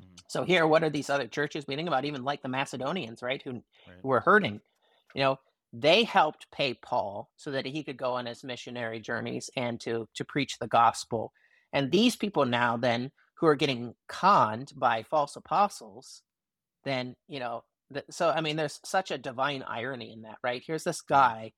Mm-hmm. 0.00 0.14
So, 0.26 0.42
here, 0.44 0.66
what 0.66 0.82
are 0.82 0.90
these 0.90 1.10
other 1.10 1.28
churches? 1.28 1.66
We 1.68 1.76
think 1.76 1.88
about 1.88 2.06
even 2.06 2.24
like 2.24 2.42
the 2.42 2.48
Macedonians, 2.48 3.22
right? 3.22 3.42
Who, 3.42 3.52
right. 3.52 3.62
who 4.02 4.08
were 4.08 4.20
hurting. 4.20 4.60
You 5.14 5.22
know, 5.22 5.38
they 5.72 6.04
helped 6.04 6.50
pay 6.50 6.74
Paul 6.74 7.28
so 7.36 7.50
that 7.50 7.66
he 7.66 7.84
could 7.84 7.96
go 7.96 8.14
on 8.14 8.26
his 8.26 8.42
missionary 8.42 9.00
journeys 9.00 9.50
and 9.56 9.78
to, 9.80 10.08
to 10.14 10.24
preach 10.24 10.58
the 10.58 10.66
gospel. 10.66 11.32
And 11.72 11.90
these 11.90 12.16
people 12.16 12.46
now, 12.46 12.76
then, 12.76 13.10
who 13.38 13.46
are 13.46 13.56
getting 13.56 13.94
conned 14.08 14.72
by 14.76 15.02
false 15.02 15.36
apostles, 15.36 16.22
then, 16.84 17.14
you 17.28 17.40
know, 17.40 17.62
the, 17.90 18.04
so 18.10 18.30
I 18.30 18.40
mean, 18.40 18.56
there's 18.56 18.80
such 18.84 19.10
a 19.10 19.18
divine 19.18 19.62
irony 19.62 20.12
in 20.12 20.22
that, 20.22 20.38
right? 20.42 20.62
Here's 20.66 20.84
this 20.84 21.00
guy 21.00 21.52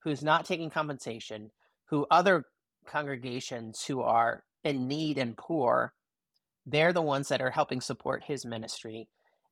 who's 0.00 0.22
not 0.22 0.44
taking 0.44 0.70
compensation, 0.70 1.50
who 1.86 2.06
other 2.10 2.44
congregations 2.86 3.84
who 3.84 4.02
are 4.02 4.44
in 4.64 4.88
need 4.88 5.18
and 5.18 5.36
poor, 5.36 5.94
they're 6.66 6.92
the 6.92 7.02
ones 7.02 7.28
that 7.28 7.40
are 7.40 7.50
helping 7.50 7.80
support 7.80 8.24
his 8.24 8.44
ministry. 8.44 9.08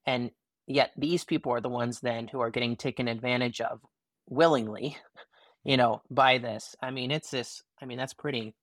And 0.06 0.30
yet 0.66 0.92
these 0.96 1.24
people 1.24 1.52
are 1.52 1.60
the 1.60 1.68
ones 1.68 2.00
then 2.00 2.28
who 2.28 2.40
are 2.40 2.50
getting 2.50 2.76
taken 2.76 3.08
advantage 3.08 3.60
of 3.60 3.80
willingly, 4.28 4.96
you 5.64 5.76
know, 5.76 6.02
by 6.10 6.38
this. 6.38 6.76
I 6.82 6.90
mean, 6.90 7.10
it's 7.10 7.30
this, 7.30 7.62
I 7.80 7.86
mean, 7.86 7.98
that's 7.98 8.14
pretty, 8.14 8.54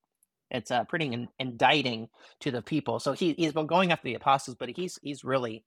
it's 0.50 0.72
uh, 0.72 0.84
pretty 0.86 1.08
in, 1.08 1.28
indicting 1.40 2.10
to 2.42 2.52
the 2.52 2.62
people. 2.62 3.00
So 3.00 3.14
he, 3.14 3.34
he's 3.34 3.54
been 3.54 3.68
going 3.68 3.92
after 3.92 4.06
the 4.06 4.16
apostles, 4.16 4.58
but 4.60 4.70
he's, 4.70 5.00
he's 5.02 5.24
really, 5.24 5.64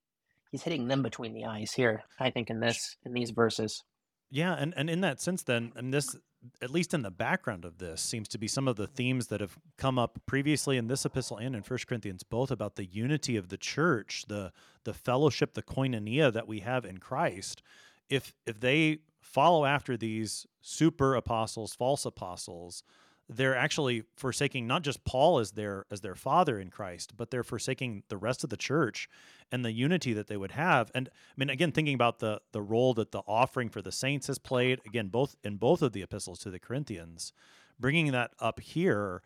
he's 0.51 0.63
hitting 0.63 0.87
them 0.87 1.03
between 1.03 1.33
the 1.33 1.45
eyes 1.45 1.71
here, 1.71 2.03
I 2.19 2.29
think, 2.29 2.49
in 2.49 2.59
this, 2.59 2.95
in 3.05 3.13
these 3.13 3.31
verses. 3.31 3.83
Yeah, 4.29 4.55
and, 4.57 4.73
and 4.77 4.89
in 4.89 5.01
that 5.01 5.21
sense, 5.21 5.43
then, 5.43 5.73
and 5.75 5.93
this, 5.93 6.15
at 6.61 6.71
least 6.71 6.93
in 6.93 7.01
the 7.01 7.11
background 7.11 7.65
of 7.65 7.77
this, 7.77 8.01
seems 8.01 8.27
to 8.29 8.37
be 8.37 8.47
some 8.47 8.67
of 8.67 8.75
the 8.75 8.87
themes 8.87 9.27
that 9.27 9.41
have 9.41 9.57
come 9.77 9.99
up 9.99 10.19
previously 10.25 10.77
in 10.77 10.87
this 10.87 11.05
epistle 11.05 11.37
and 11.37 11.55
in 11.55 11.63
First 11.63 11.85
Corinthians, 11.85 12.23
both 12.23 12.49
about 12.49 12.77
the 12.77 12.85
unity 12.85 13.35
of 13.37 13.49
the 13.49 13.57
church, 13.57 14.25
the 14.27 14.51
the 14.83 14.93
fellowship, 14.93 15.53
the 15.53 15.61
koinonia 15.61 16.33
that 16.33 16.47
we 16.47 16.61
have 16.61 16.85
in 16.85 16.97
Christ. 16.97 17.61
If 18.09 18.33
if 18.47 18.59
they 18.59 18.99
follow 19.19 19.65
after 19.65 19.97
these 19.97 20.47
super 20.61 21.13
apostles, 21.13 21.75
false 21.75 22.05
apostles, 22.05 22.83
they're 23.29 23.55
actually 23.55 24.03
forsaking 24.15 24.67
not 24.67 24.83
just 24.83 25.05
Paul 25.05 25.39
as 25.39 25.51
their 25.51 25.85
as 25.89 26.01
their 26.01 26.15
father 26.15 26.59
in 26.59 26.69
Christ, 26.69 27.15
but 27.15 27.31
they're 27.31 27.43
forsaking 27.43 28.03
the 28.09 28.17
rest 28.17 28.43
of 28.43 28.49
the 28.49 28.57
church 28.57 29.07
and 29.51 29.63
the 29.63 29.71
unity 29.71 30.13
that 30.13 30.27
they 30.27 30.37
would 30.37 30.51
have. 30.51 30.91
And 30.93 31.09
I 31.13 31.33
mean, 31.37 31.49
again, 31.49 31.71
thinking 31.71 31.95
about 31.95 32.19
the 32.19 32.41
the 32.51 32.61
role 32.61 32.93
that 32.95 33.11
the 33.11 33.21
offering 33.27 33.69
for 33.69 33.81
the 33.81 33.91
saints 33.91 34.27
has 34.27 34.37
played, 34.37 34.81
again, 34.85 35.07
both 35.07 35.35
in 35.43 35.57
both 35.57 35.81
of 35.81 35.93
the 35.93 36.01
epistles 36.01 36.39
to 36.39 36.51
the 36.51 36.59
Corinthians, 36.59 37.31
bringing 37.79 38.11
that 38.11 38.31
up 38.39 38.59
here 38.59 39.21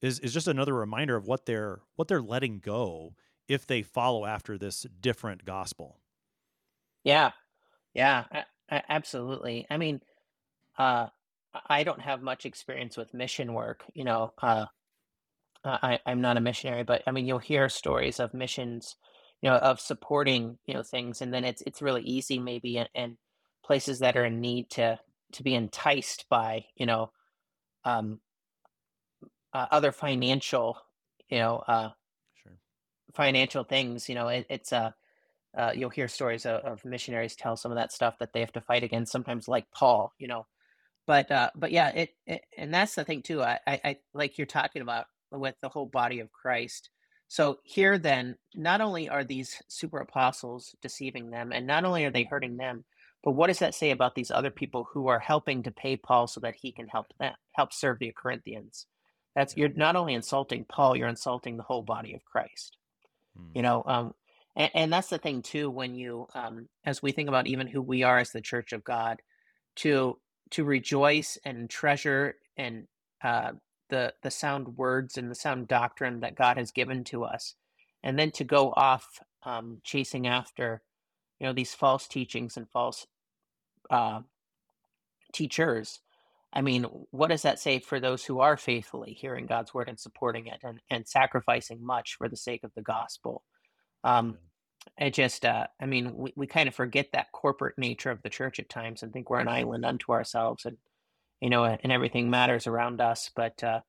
is 0.00 0.20
is 0.20 0.32
just 0.32 0.48
another 0.48 0.74
reminder 0.74 1.16
of 1.16 1.26
what 1.26 1.46
they're 1.46 1.80
what 1.96 2.08
they're 2.08 2.22
letting 2.22 2.60
go 2.60 3.14
if 3.48 3.66
they 3.66 3.82
follow 3.82 4.26
after 4.26 4.56
this 4.56 4.86
different 5.00 5.44
gospel. 5.44 5.98
Yeah, 7.02 7.32
yeah, 7.94 8.24
absolutely. 8.70 9.66
I 9.70 9.78
mean, 9.78 10.00
uh, 10.76 11.08
I 11.68 11.82
don't 11.82 12.00
have 12.00 12.22
much 12.22 12.46
experience 12.46 12.96
with 12.96 13.14
mission 13.14 13.54
work. 13.54 13.84
You 13.94 14.04
know, 14.04 14.32
uh, 14.42 14.66
I, 15.64 15.98
I'm 16.06 16.20
not 16.20 16.36
a 16.36 16.40
missionary, 16.40 16.84
but 16.84 17.02
I 17.06 17.10
mean, 17.10 17.26
you'll 17.26 17.38
hear 17.38 17.68
stories 17.68 18.20
of 18.20 18.34
missions, 18.34 18.96
you 19.42 19.50
know, 19.50 19.56
of 19.56 19.80
supporting, 19.80 20.58
you 20.66 20.74
know, 20.74 20.82
things, 20.82 21.22
and 21.22 21.32
then 21.32 21.44
it's 21.44 21.62
it's 21.62 21.82
really 21.82 22.02
easy 22.02 22.38
maybe 22.38 22.76
in, 22.76 22.86
in 22.94 23.16
places 23.64 23.98
that 24.00 24.16
are 24.16 24.24
in 24.24 24.40
need 24.40 24.70
to 24.70 24.98
to 25.32 25.42
be 25.42 25.54
enticed 25.54 26.26
by, 26.28 26.64
you 26.76 26.86
know, 26.86 27.10
um, 27.84 28.20
uh, 29.52 29.66
other 29.70 29.92
financial, 29.92 30.78
you 31.28 31.38
know, 31.38 31.62
uh, 31.66 31.90
sure. 32.42 32.58
financial 33.14 33.64
things. 33.64 34.08
You 34.08 34.14
know, 34.14 34.28
it, 34.28 34.46
it's 34.48 34.72
a 34.72 34.76
uh, 34.76 34.90
uh, 35.56 35.72
you'll 35.74 35.90
hear 35.90 36.08
stories 36.08 36.44
of, 36.46 36.60
of 36.60 36.84
missionaries 36.84 37.34
tell 37.34 37.56
some 37.56 37.72
of 37.72 37.76
that 37.76 37.90
stuff 37.90 38.18
that 38.20 38.32
they 38.32 38.40
have 38.40 38.52
to 38.52 38.60
fight 38.60 38.84
against. 38.84 39.10
Sometimes, 39.10 39.48
like 39.48 39.66
Paul, 39.72 40.12
you 40.18 40.28
know 40.28 40.46
but 41.08 41.30
uh, 41.30 41.50
but 41.56 41.72
yeah, 41.72 41.88
it, 41.88 42.10
it, 42.26 42.42
and 42.58 42.72
that's 42.72 42.94
the 42.94 43.02
thing 43.02 43.22
too. 43.22 43.42
I, 43.42 43.58
I, 43.66 43.80
I 43.82 43.96
like 44.12 44.36
you're 44.36 44.46
talking 44.46 44.82
about 44.82 45.06
with 45.32 45.54
the 45.62 45.70
whole 45.70 45.86
body 45.86 46.20
of 46.20 46.30
Christ. 46.30 46.90
So 47.28 47.60
here 47.64 47.96
then, 47.96 48.36
not 48.54 48.82
only 48.82 49.08
are 49.08 49.24
these 49.24 49.60
super 49.68 50.00
apostles 50.00 50.76
deceiving 50.82 51.30
them, 51.30 51.50
and 51.50 51.66
not 51.66 51.86
only 51.86 52.04
are 52.04 52.10
they 52.10 52.24
hurting 52.24 52.58
them, 52.58 52.84
but 53.24 53.32
what 53.32 53.46
does 53.46 53.58
that 53.60 53.74
say 53.74 53.90
about 53.90 54.14
these 54.14 54.30
other 54.30 54.50
people 54.50 54.86
who 54.92 55.08
are 55.08 55.18
helping 55.18 55.62
to 55.62 55.70
pay 55.70 55.96
Paul 55.96 56.26
so 56.26 56.40
that 56.40 56.56
he 56.60 56.72
can 56.72 56.88
help 56.88 57.06
them 57.18 57.32
help 57.52 57.72
serve 57.72 57.98
the 57.98 58.12
Corinthians? 58.14 58.84
That's 59.34 59.56
you're 59.56 59.70
not 59.70 59.96
only 59.96 60.12
insulting 60.12 60.66
Paul, 60.68 60.94
you're 60.94 61.08
insulting 61.08 61.56
the 61.56 61.62
whole 61.62 61.82
body 61.82 62.12
of 62.12 62.24
Christ. 62.26 62.76
You 63.54 63.62
know, 63.62 63.82
um, 63.86 64.14
and, 64.56 64.70
and, 64.74 64.92
that's 64.92 65.08
the 65.08 65.18
thing 65.18 65.40
too. 65.40 65.70
When 65.70 65.94
you, 65.94 66.26
um, 66.34 66.68
as 66.84 67.00
we 67.00 67.12
think 67.12 67.28
about 67.28 67.46
even 67.46 67.66
who 67.66 67.80
we 67.80 68.02
are 68.02 68.18
as 68.18 68.30
the 68.30 68.42
Church 68.42 68.72
of 68.72 68.84
God, 68.84 69.22
to 69.76 70.18
to 70.50 70.64
rejoice 70.64 71.38
and 71.44 71.68
treasure 71.68 72.36
and 72.56 72.86
uh, 73.22 73.52
the 73.90 74.12
the 74.22 74.30
sound 74.30 74.76
words 74.76 75.16
and 75.16 75.30
the 75.30 75.34
sound 75.34 75.68
doctrine 75.68 76.20
that 76.20 76.34
God 76.34 76.56
has 76.56 76.70
given 76.70 77.04
to 77.04 77.24
us, 77.24 77.54
and 78.02 78.18
then 78.18 78.30
to 78.32 78.44
go 78.44 78.72
off 78.76 79.20
um, 79.44 79.80
chasing 79.84 80.26
after, 80.26 80.82
you 81.38 81.46
know, 81.46 81.52
these 81.52 81.74
false 81.74 82.06
teachings 82.06 82.56
and 82.56 82.68
false 82.70 83.06
uh, 83.90 84.20
teachers. 85.32 86.00
I 86.52 86.62
mean, 86.62 86.84
what 87.10 87.28
does 87.28 87.42
that 87.42 87.58
say 87.58 87.78
for 87.78 88.00
those 88.00 88.24
who 88.24 88.40
are 88.40 88.56
faithfully 88.56 89.12
hearing 89.12 89.46
God's 89.46 89.74
word 89.74 89.88
and 89.88 90.00
supporting 90.00 90.46
it 90.46 90.60
and, 90.62 90.80
and 90.90 91.06
sacrificing 91.06 91.84
much 91.84 92.16
for 92.16 92.28
the 92.28 92.36
sake 92.38 92.64
of 92.64 92.72
the 92.74 92.82
gospel? 92.82 93.42
Um, 94.02 94.38
it 94.98 95.14
just 95.14 95.44
uh 95.44 95.66
i 95.80 95.86
mean 95.86 96.14
we, 96.14 96.32
we 96.36 96.46
kind 96.46 96.68
of 96.68 96.74
forget 96.74 97.08
that 97.12 97.30
corporate 97.32 97.78
nature 97.78 98.10
of 98.10 98.22
the 98.22 98.28
church 98.30 98.58
at 98.58 98.68
times 98.68 99.02
and 99.02 99.12
think 99.12 99.30
we're 99.30 99.40
an 99.40 99.48
island 99.48 99.84
unto 99.84 100.12
ourselves 100.12 100.64
and 100.64 100.76
you 101.40 101.50
know 101.50 101.64
and 101.64 101.92
everything 101.92 102.30
matters 102.30 102.66
around 102.66 103.00
us 103.00 103.30
but 103.34 103.62
uh 103.62 103.80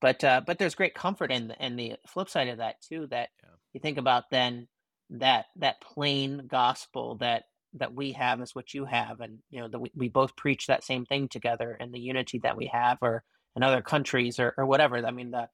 but 0.00 0.22
uh 0.24 0.40
but 0.46 0.58
there's 0.58 0.74
great 0.74 0.94
comfort 0.94 1.30
in 1.30 1.52
in 1.60 1.76
the 1.76 1.94
flip 2.06 2.28
side 2.28 2.48
of 2.48 2.58
that 2.58 2.80
too 2.80 3.06
that 3.10 3.30
Yeah. 3.42 3.50
you 3.74 3.80
think 3.80 3.98
about 3.98 4.30
then 4.30 4.68
that 5.10 5.46
that 5.56 5.80
plain 5.80 6.46
gospel 6.46 7.16
that 7.16 7.44
that 7.74 7.94
we 7.94 8.12
have 8.12 8.40
is 8.40 8.54
what 8.54 8.72
you 8.72 8.84
have 8.86 9.20
and 9.20 9.38
you 9.50 9.60
know 9.60 9.68
that 9.68 9.78
we, 9.78 9.90
we 9.94 10.08
both 10.08 10.36
preach 10.36 10.66
that 10.66 10.84
same 10.84 11.04
thing 11.04 11.28
together 11.28 11.76
and 11.78 11.92
the 11.92 12.00
unity 12.00 12.38
that 12.38 12.56
we 12.56 12.66
have 12.66 12.98
or 13.02 13.22
in 13.56 13.62
other 13.62 13.82
countries 13.82 14.38
or, 14.38 14.54
or 14.56 14.66
whatever 14.66 15.04
i 15.06 15.10
mean 15.10 15.30
the 15.30 15.48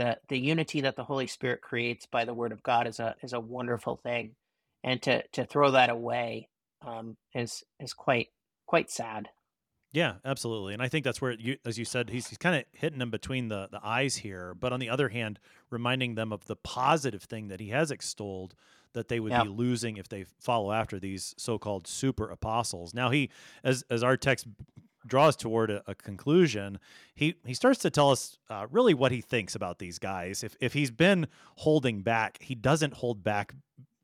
the 0.00 0.18
the 0.30 0.38
unity 0.40 0.82
that 0.82 0.96
the 0.96 1.04
holy 1.04 1.28
spirit 1.28 1.62
creates 1.62 2.06
by 2.06 2.24
the 2.26 2.34
word 2.34 2.52
of 2.52 2.62
god 2.64 2.88
is 2.88 3.00
a 3.00 3.14
is 3.22 3.34
a 3.34 3.40
wonderful 3.40 3.96
thing 3.98 4.34
and 4.84 5.02
to 5.02 5.22
to 5.32 5.46
throw 5.46 5.72
that 5.72 5.90
away 5.90 6.48
um 6.82 7.16
is 7.34 7.64
is 7.80 7.94
quite 7.94 8.28
quite 8.66 8.90
sad 8.90 9.28
Yeah, 9.92 10.14
absolutely. 10.24 10.72
And 10.72 10.82
I 10.82 10.88
think 10.88 11.04
that's 11.04 11.20
where 11.20 11.32
you 11.32 11.56
as 11.64 11.76
you 11.78 11.84
said, 11.84 12.10
he's 12.10 12.28
he's 12.28 12.38
kind 12.38 12.54
of 12.56 12.64
hitting 12.72 13.00
them 13.00 13.10
between 13.10 13.48
the 13.48 13.68
the 13.72 13.80
eyes 13.84 14.16
here, 14.16 14.54
but 14.54 14.72
on 14.72 14.78
the 14.78 14.88
other 14.88 15.08
hand, 15.08 15.40
reminding 15.68 16.14
them 16.14 16.32
of 16.32 16.46
the 16.46 16.54
positive 16.56 17.24
thing 17.24 17.48
that 17.48 17.58
he 17.60 17.70
has 17.70 17.90
extolled 17.90 18.54
that 18.92 19.08
they 19.08 19.18
would 19.18 19.34
Yeah. 19.34 19.42
be 19.42 19.48
losing 19.48 19.96
if 19.96 20.08
they 20.08 20.24
follow 20.40 20.72
after 20.72 20.98
these 21.00 21.34
so-called 21.38 21.86
super 21.88 22.30
apostles. 22.30 22.94
Now 22.94 23.10
he 23.10 23.30
as 23.64 23.82
as 23.90 24.04
our 24.04 24.16
text 24.16 24.46
draws 25.06 25.36
toward 25.36 25.70
a, 25.70 25.82
a 25.86 25.94
conclusion, 25.94 26.78
he 27.14 27.34
he 27.44 27.54
starts 27.54 27.80
to 27.80 27.90
tell 27.90 28.10
us 28.10 28.38
uh, 28.48 28.66
really 28.70 28.94
what 28.94 29.12
he 29.12 29.20
thinks 29.20 29.54
about 29.54 29.78
these 29.78 29.98
guys. 29.98 30.42
If 30.44 30.56
if 30.60 30.72
he's 30.72 30.90
been 30.90 31.26
holding 31.56 32.02
back, 32.02 32.38
he 32.40 32.54
doesn't 32.54 32.94
hold 32.94 33.22
back 33.22 33.54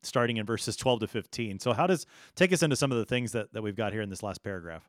starting 0.03 0.37
in 0.37 0.47
verses 0.47 0.77
12 0.77 1.01
to 1.01 1.07
15. 1.09 1.59
So 1.59 1.73
how 1.73 1.87
does 1.87 2.07
take 2.37 2.53
us 2.53 2.63
into 2.63 2.77
some 2.77 2.93
of 2.93 2.99
the 2.99 3.05
things 3.05 3.33
that 3.33 3.53
that 3.53 3.63
we've 3.63 3.77
got 3.77 3.93
here 3.93 4.03
in 4.03 4.11
this 4.11 4.23
last 4.23 4.43
paragraph? 4.43 4.89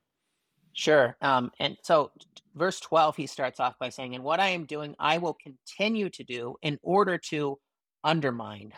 Sure. 0.77 1.17
Um, 1.23 1.51
and 1.59 1.75
so, 1.81 2.11
verse 2.53 2.79
12, 2.79 3.15
he 3.15 3.25
starts 3.25 3.59
off 3.59 3.79
by 3.79 3.89
saying, 3.89 4.13
And 4.13 4.23
what 4.23 4.39
I 4.39 4.49
am 4.49 4.65
doing, 4.65 4.95
I 4.99 5.17
will 5.17 5.33
continue 5.33 6.07
to 6.11 6.23
do 6.23 6.55
in 6.61 6.77
order 6.83 7.17
to 7.29 7.57
undermine 8.03 8.73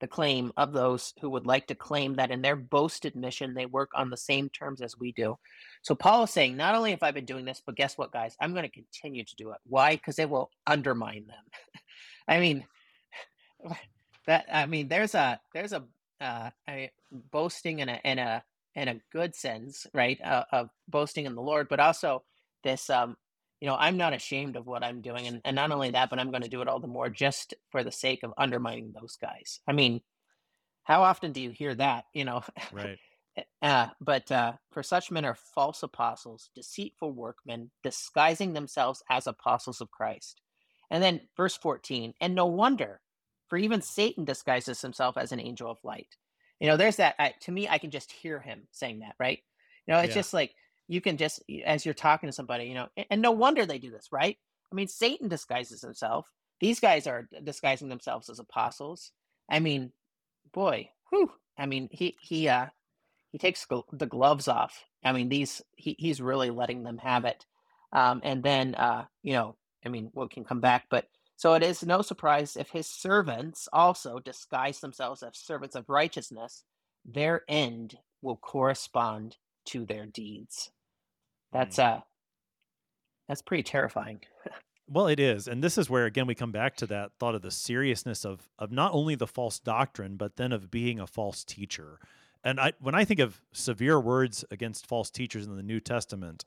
the 0.00 0.08
claim 0.08 0.52
of 0.56 0.72
those 0.72 1.12
who 1.20 1.30
would 1.30 1.46
like 1.46 1.66
to 1.66 1.74
claim 1.74 2.14
that 2.14 2.30
in 2.30 2.42
their 2.42 2.56
boasted 2.56 3.16
mission, 3.16 3.54
they 3.54 3.66
work 3.66 3.90
on 3.94 4.10
the 4.10 4.16
same 4.16 4.48
terms 4.50 4.80
as 4.80 4.98
we 4.98 5.12
do. 5.12 5.36
So, 5.82 5.94
Paul 5.94 6.24
is 6.24 6.30
saying, 6.30 6.56
Not 6.56 6.74
only 6.74 6.90
have 6.92 7.02
I 7.02 7.10
been 7.10 7.24
doing 7.24 7.44
this, 7.44 7.62
but 7.64 7.76
guess 7.76 7.98
what, 7.98 8.12
guys? 8.12 8.36
I'm 8.40 8.52
going 8.52 8.64
to 8.64 8.68
continue 8.68 9.24
to 9.24 9.36
do 9.36 9.50
it. 9.50 9.58
Why? 9.66 9.96
Because 9.96 10.18
it 10.18 10.30
will 10.30 10.50
undermine 10.66 11.26
them. 11.26 11.44
I 12.28 12.40
mean, 12.40 12.64
that, 14.26 14.46
I 14.52 14.66
mean, 14.66 14.88
there's 14.88 15.14
a, 15.14 15.40
there's 15.52 15.72
a, 15.72 15.84
uh, 16.20 16.50
a 16.68 16.90
boasting 17.10 17.80
in 17.80 17.88
a, 17.88 18.00
in 18.04 18.18
a, 18.18 18.42
in 18.74 18.88
a 18.88 19.00
good 19.12 19.34
sense, 19.34 19.86
right? 19.94 20.20
Uh, 20.20 20.44
of 20.52 20.70
boasting 20.88 21.26
in 21.26 21.34
the 21.34 21.42
Lord, 21.42 21.68
but 21.68 21.80
also 21.80 22.22
this, 22.62 22.90
um, 22.90 23.16
you 23.60 23.68
know, 23.68 23.76
I'm 23.76 23.96
not 23.96 24.14
ashamed 24.14 24.56
of 24.56 24.66
what 24.66 24.84
I'm 24.84 25.00
doing, 25.00 25.26
and, 25.26 25.40
and 25.44 25.56
not 25.56 25.72
only 25.72 25.90
that, 25.90 26.10
but 26.10 26.18
I'm 26.18 26.30
going 26.30 26.42
to 26.42 26.48
do 26.48 26.62
it 26.62 26.68
all 26.68 26.80
the 26.80 26.86
more 26.86 27.08
just 27.10 27.54
for 27.70 27.82
the 27.84 27.92
sake 27.92 28.22
of 28.22 28.34
undermining 28.38 28.92
those 28.92 29.16
guys. 29.16 29.60
I 29.66 29.72
mean, 29.72 30.00
how 30.84 31.02
often 31.02 31.32
do 31.32 31.40
you 31.40 31.50
hear 31.50 31.74
that? 31.74 32.04
You 32.14 32.24
know, 32.24 32.42
Right. 32.72 32.98
uh, 33.62 33.88
but 34.00 34.30
uh, 34.32 34.54
for 34.70 34.82
such 34.82 35.10
men 35.10 35.24
are 35.24 35.34
false 35.34 35.82
apostles, 35.82 36.50
deceitful 36.54 37.12
workmen, 37.12 37.70
disguising 37.82 38.52
themselves 38.52 39.02
as 39.10 39.26
apostles 39.26 39.80
of 39.80 39.90
Christ. 39.90 40.40
And 40.90 41.02
then 41.02 41.28
verse 41.36 41.56
14, 41.56 42.14
and 42.20 42.34
no 42.34 42.46
wonder, 42.46 43.00
for 43.48 43.58
even 43.58 43.82
Satan 43.82 44.24
disguises 44.24 44.80
himself 44.80 45.16
as 45.16 45.32
an 45.32 45.40
angel 45.40 45.70
of 45.70 45.78
light. 45.84 46.16
You 46.60 46.68
know, 46.68 46.76
there's 46.76 46.96
that. 46.96 47.14
I, 47.18 47.34
to 47.42 47.52
me, 47.52 47.68
I 47.68 47.78
can 47.78 47.90
just 47.90 48.10
hear 48.10 48.40
him 48.40 48.66
saying 48.72 49.00
that, 49.00 49.14
right? 49.20 49.40
You 49.86 49.94
know, 49.94 50.00
it's 50.00 50.14
Yeah. 50.14 50.14
just 50.14 50.34
like 50.34 50.54
you 50.88 51.00
can 51.00 51.16
just, 51.16 51.42
as 51.64 51.84
you're 51.84 51.94
talking 51.94 52.28
to 52.28 52.32
somebody, 52.32 52.64
you 52.64 52.74
know, 52.74 52.88
and, 53.10 53.22
no 53.22 53.30
wonder 53.30 53.66
they 53.66 53.78
do 53.78 53.90
this, 53.90 54.08
right? 54.10 54.36
I 54.72 54.74
mean, 54.74 54.88
Satan 54.88 55.28
disguises 55.28 55.82
himself. 55.82 56.26
These 56.60 56.80
guys 56.80 57.06
are 57.06 57.28
disguising 57.44 57.88
themselves 57.88 58.28
as 58.28 58.38
apostles. 58.38 59.12
I 59.50 59.60
mean, 59.60 59.92
boy, 60.52 60.90
whew. 61.10 61.30
I 61.56 61.66
mean, 61.66 61.88
he 61.92 62.16
he 62.20 62.48
uh 62.48 62.66
he 63.30 63.38
takes 63.38 63.66
the 63.92 64.06
gloves 64.06 64.48
off. 64.48 64.84
I 65.04 65.12
mean, 65.12 65.28
these 65.28 65.62
he, 65.76 65.94
he's 65.98 66.20
really 66.20 66.50
letting 66.50 66.82
them 66.82 66.98
have 66.98 67.24
it. 67.24 67.44
Um, 67.92 68.20
and 68.24 68.42
then 68.42 68.74
uh, 68.74 69.04
you 69.22 69.34
know, 69.34 69.56
I 69.84 69.88
mean, 69.88 70.10
we 70.14 70.28
can 70.28 70.44
come 70.44 70.60
back, 70.60 70.86
but 70.90 71.06
so 71.36 71.54
it 71.54 71.62
is 71.62 71.84
no 71.84 72.02
surprise 72.02 72.56
if 72.56 72.70
his 72.70 72.88
servants 72.88 73.68
also 73.72 74.18
disguise 74.18 74.80
themselves 74.80 75.22
as 75.22 75.38
servants 75.38 75.76
of 75.76 75.88
righteousness, 75.88 76.64
their 77.04 77.42
end 77.48 77.96
will 78.22 78.36
correspond 78.36 79.36
to 79.66 79.84
their 79.84 80.06
deeds. 80.06 80.70
That's 81.52 81.78
uh 81.78 82.00
that's 83.28 83.42
pretty 83.42 83.62
terrifying. 83.62 84.20
Well, 84.90 85.06
it 85.06 85.20
is, 85.20 85.46
and 85.46 85.62
this 85.62 85.76
is 85.76 85.90
where 85.90 86.06
again 86.06 86.26
we 86.26 86.34
come 86.34 86.50
back 86.50 86.74
to 86.76 86.86
that 86.86 87.10
thought 87.18 87.34
of 87.34 87.42
the 87.42 87.50
seriousness 87.50 88.24
of 88.24 88.48
of 88.58 88.72
not 88.72 88.94
only 88.94 89.14
the 89.16 89.26
false 89.26 89.58
doctrine, 89.58 90.16
but 90.16 90.36
then 90.36 90.50
of 90.50 90.70
being 90.70 90.98
a 90.98 91.06
false 91.06 91.44
teacher. 91.44 92.00
And 92.42 92.58
I, 92.58 92.72
when 92.80 92.94
I 92.94 93.04
think 93.04 93.20
of 93.20 93.42
severe 93.52 94.00
words 94.00 94.46
against 94.50 94.86
false 94.86 95.10
teachers 95.10 95.46
in 95.46 95.56
the 95.56 95.62
New 95.62 95.80
Testament, 95.80 96.46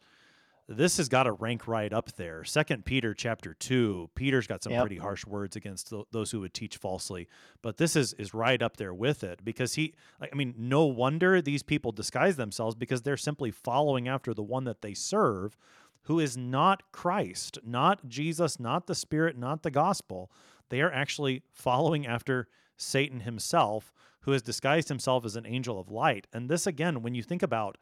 this 0.67 0.97
has 0.97 1.09
got 1.09 1.23
to 1.23 1.33
rank 1.33 1.67
right 1.67 1.91
up 1.91 2.13
there. 2.13 2.43
Second 2.43 2.85
Peter 2.85 3.13
chapter 3.13 3.53
two, 3.53 4.09
Peter's 4.15 4.47
got 4.47 4.63
some 4.63 4.71
Yep. 4.73 4.81
pretty 4.81 4.97
harsh 4.97 5.25
words 5.25 5.55
against 5.55 5.89
tho- 5.89 6.07
those 6.11 6.31
who 6.31 6.39
would 6.41 6.53
teach 6.53 6.77
falsely, 6.77 7.27
but 7.61 7.77
this 7.77 7.95
is 7.95 8.13
is 8.13 8.33
right 8.33 8.61
up 8.61 8.77
there 8.77 8.93
with 8.93 9.23
it 9.23 9.43
because 9.43 9.73
he, 9.73 9.93
I 10.21 10.33
mean, 10.35 10.53
no 10.57 10.85
wonder 10.85 11.41
these 11.41 11.63
people 11.63 11.91
disguise 11.91 12.37
themselves 12.37 12.75
because 12.75 13.01
they're 13.01 13.17
simply 13.17 13.51
following 13.51 14.07
after 14.07 14.33
the 14.33 14.43
one 14.43 14.63
that 14.65 14.81
they 14.81 14.93
serve, 14.93 15.57
who 16.03 16.19
is 16.19 16.37
not 16.37 16.83
Christ, 16.91 17.59
not 17.63 18.07
Jesus, 18.07 18.59
not 18.59 18.87
the 18.87 18.95
Spirit, 18.95 19.37
not 19.37 19.63
the 19.63 19.71
gospel. 19.71 20.31
They 20.69 20.81
are 20.81 20.91
actually 20.91 21.43
following 21.51 22.07
after 22.07 22.47
Satan 22.77 23.19
himself, 23.21 23.93
who 24.21 24.31
has 24.31 24.41
disguised 24.41 24.87
himself 24.87 25.25
as 25.25 25.35
an 25.35 25.45
angel 25.45 25.79
of 25.79 25.91
light. 25.91 26.27
And 26.31 26.49
this, 26.49 26.65
again, 26.65 27.01
when 27.01 27.13
you 27.13 27.23
think 27.23 27.43
about 27.43 27.77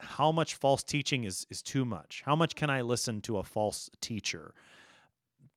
how 0.00 0.32
much 0.32 0.54
false 0.54 0.82
teaching 0.82 1.24
is, 1.24 1.46
is 1.50 1.62
too 1.62 1.84
much, 1.84 2.22
how 2.24 2.36
much 2.36 2.54
can 2.54 2.70
I 2.70 2.82
listen 2.82 3.20
to 3.22 3.38
a 3.38 3.42
false 3.42 3.90
teacher? 4.00 4.54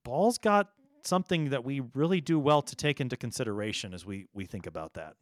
Paul's 0.04 0.38
got 0.38 0.70
something 1.04 1.50
that 1.50 1.64
we 1.64 1.80
really 1.94 2.20
do 2.20 2.38
well 2.38 2.62
to 2.62 2.76
take 2.76 3.00
into 3.00 3.16
consideration 3.16 3.94
as 3.94 4.04
we, 4.04 4.26
we 4.34 4.44
think 4.44 4.66
about 4.66 4.94
that. 4.94 5.14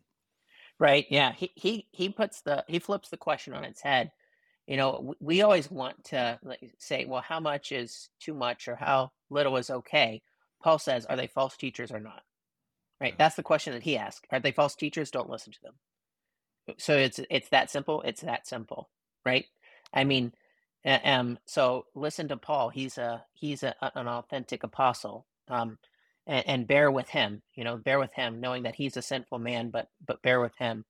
Right. 0.78 1.04
Yeah. 1.10 1.32
He 1.32 1.52
he 1.56 1.86
he 1.92 2.08
puts 2.08 2.40
the 2.40 2.64
he 2.66 2.78
flips 2.78 3.10
the 3.10 3.18
question 3.18 3.52
on 3.52 3.64
its 3.64 3.82
head. 3.82 4.10
You 4.66 4.78
know, 4.78 5.14
we 5.20 5.42
always 5.42 5.70
want 5.70 6.04
to 6.04 6.38
say, 6.78 7.04
well, 7.04 7.20
how 7.20 7.38
much 7.38 7.70
is 7.70 8.08
too 8.18 8.32
much 8.32 8.66
or 8.66 8.76
how 8.76 9.10
little 9.28 9.58
is 9.58 9.68
okay? 9.68 10.22
Paul 10.62 10.78
says, 10.78 11.04
are 11.04 11.16
they 11.16 11.26
false 11.26 11.56
teachers 11.58 11.92
or 11.92 12.00
not? 12.00 12.22
Right. 12.98 13.12
Yeah. 13.12 13.16
That's 13.18 13.36
the 13.36 13.42
question 13.42 13.74
that 13.74 13.82
he 13.82 13.98
asked. 13.98 14.26
Are 14.30 14.40
they 14.40 14.52
false 14.52 14.74
teachers? 14.74 15.10
Don't 15.10 15.28
listen 15.28 15.52
to 15.52 15.60
them. 15.62 15.74
So 16.78 16.96
it's 16.96 17.20
it's 17.28 17.50
that 17.50 17.70
simple. 17.70 18.00
It's 18.02 18.22
that 18.22 18.46
simple. 18.46 18.88
Right. 19.24 19.46
I 19.92 20.04
mean, 20.04 20.32
um. 20.84 21.38
So 21.46 21.86
listen 21.94 22.28
to 22.28 22.36
Paul. 22.36 22.70
He's 22.70 22.98
a 22.98 23.24
he's 23.34 23.62
a- 23.62 23.76
an 23.94 24.08
authentic 24.08 24.62
apostle. 24.64 25.26
Um, 25.48 25.78
and, 26.26 26.46
and 26.48 26.66
bear 26.66 26.90
with 26.90 27.08
him. 27.08 27.42
You 27.54 27.64
know, 27.64 27.76
bear 27.76 27.98
with 27.98 28.12
him, 28.14 28.40
knowing 28.40 28.62
that 28.64 28.76
he's 28.76 28.96
a 28.96 29.02
sinful 29.02 29.38
man, 29.38 29.70
but 29.70 29.88
but 30.06 30.22
bear 30.22 30.40
with 30.40 30.56
him. 30.58 30.84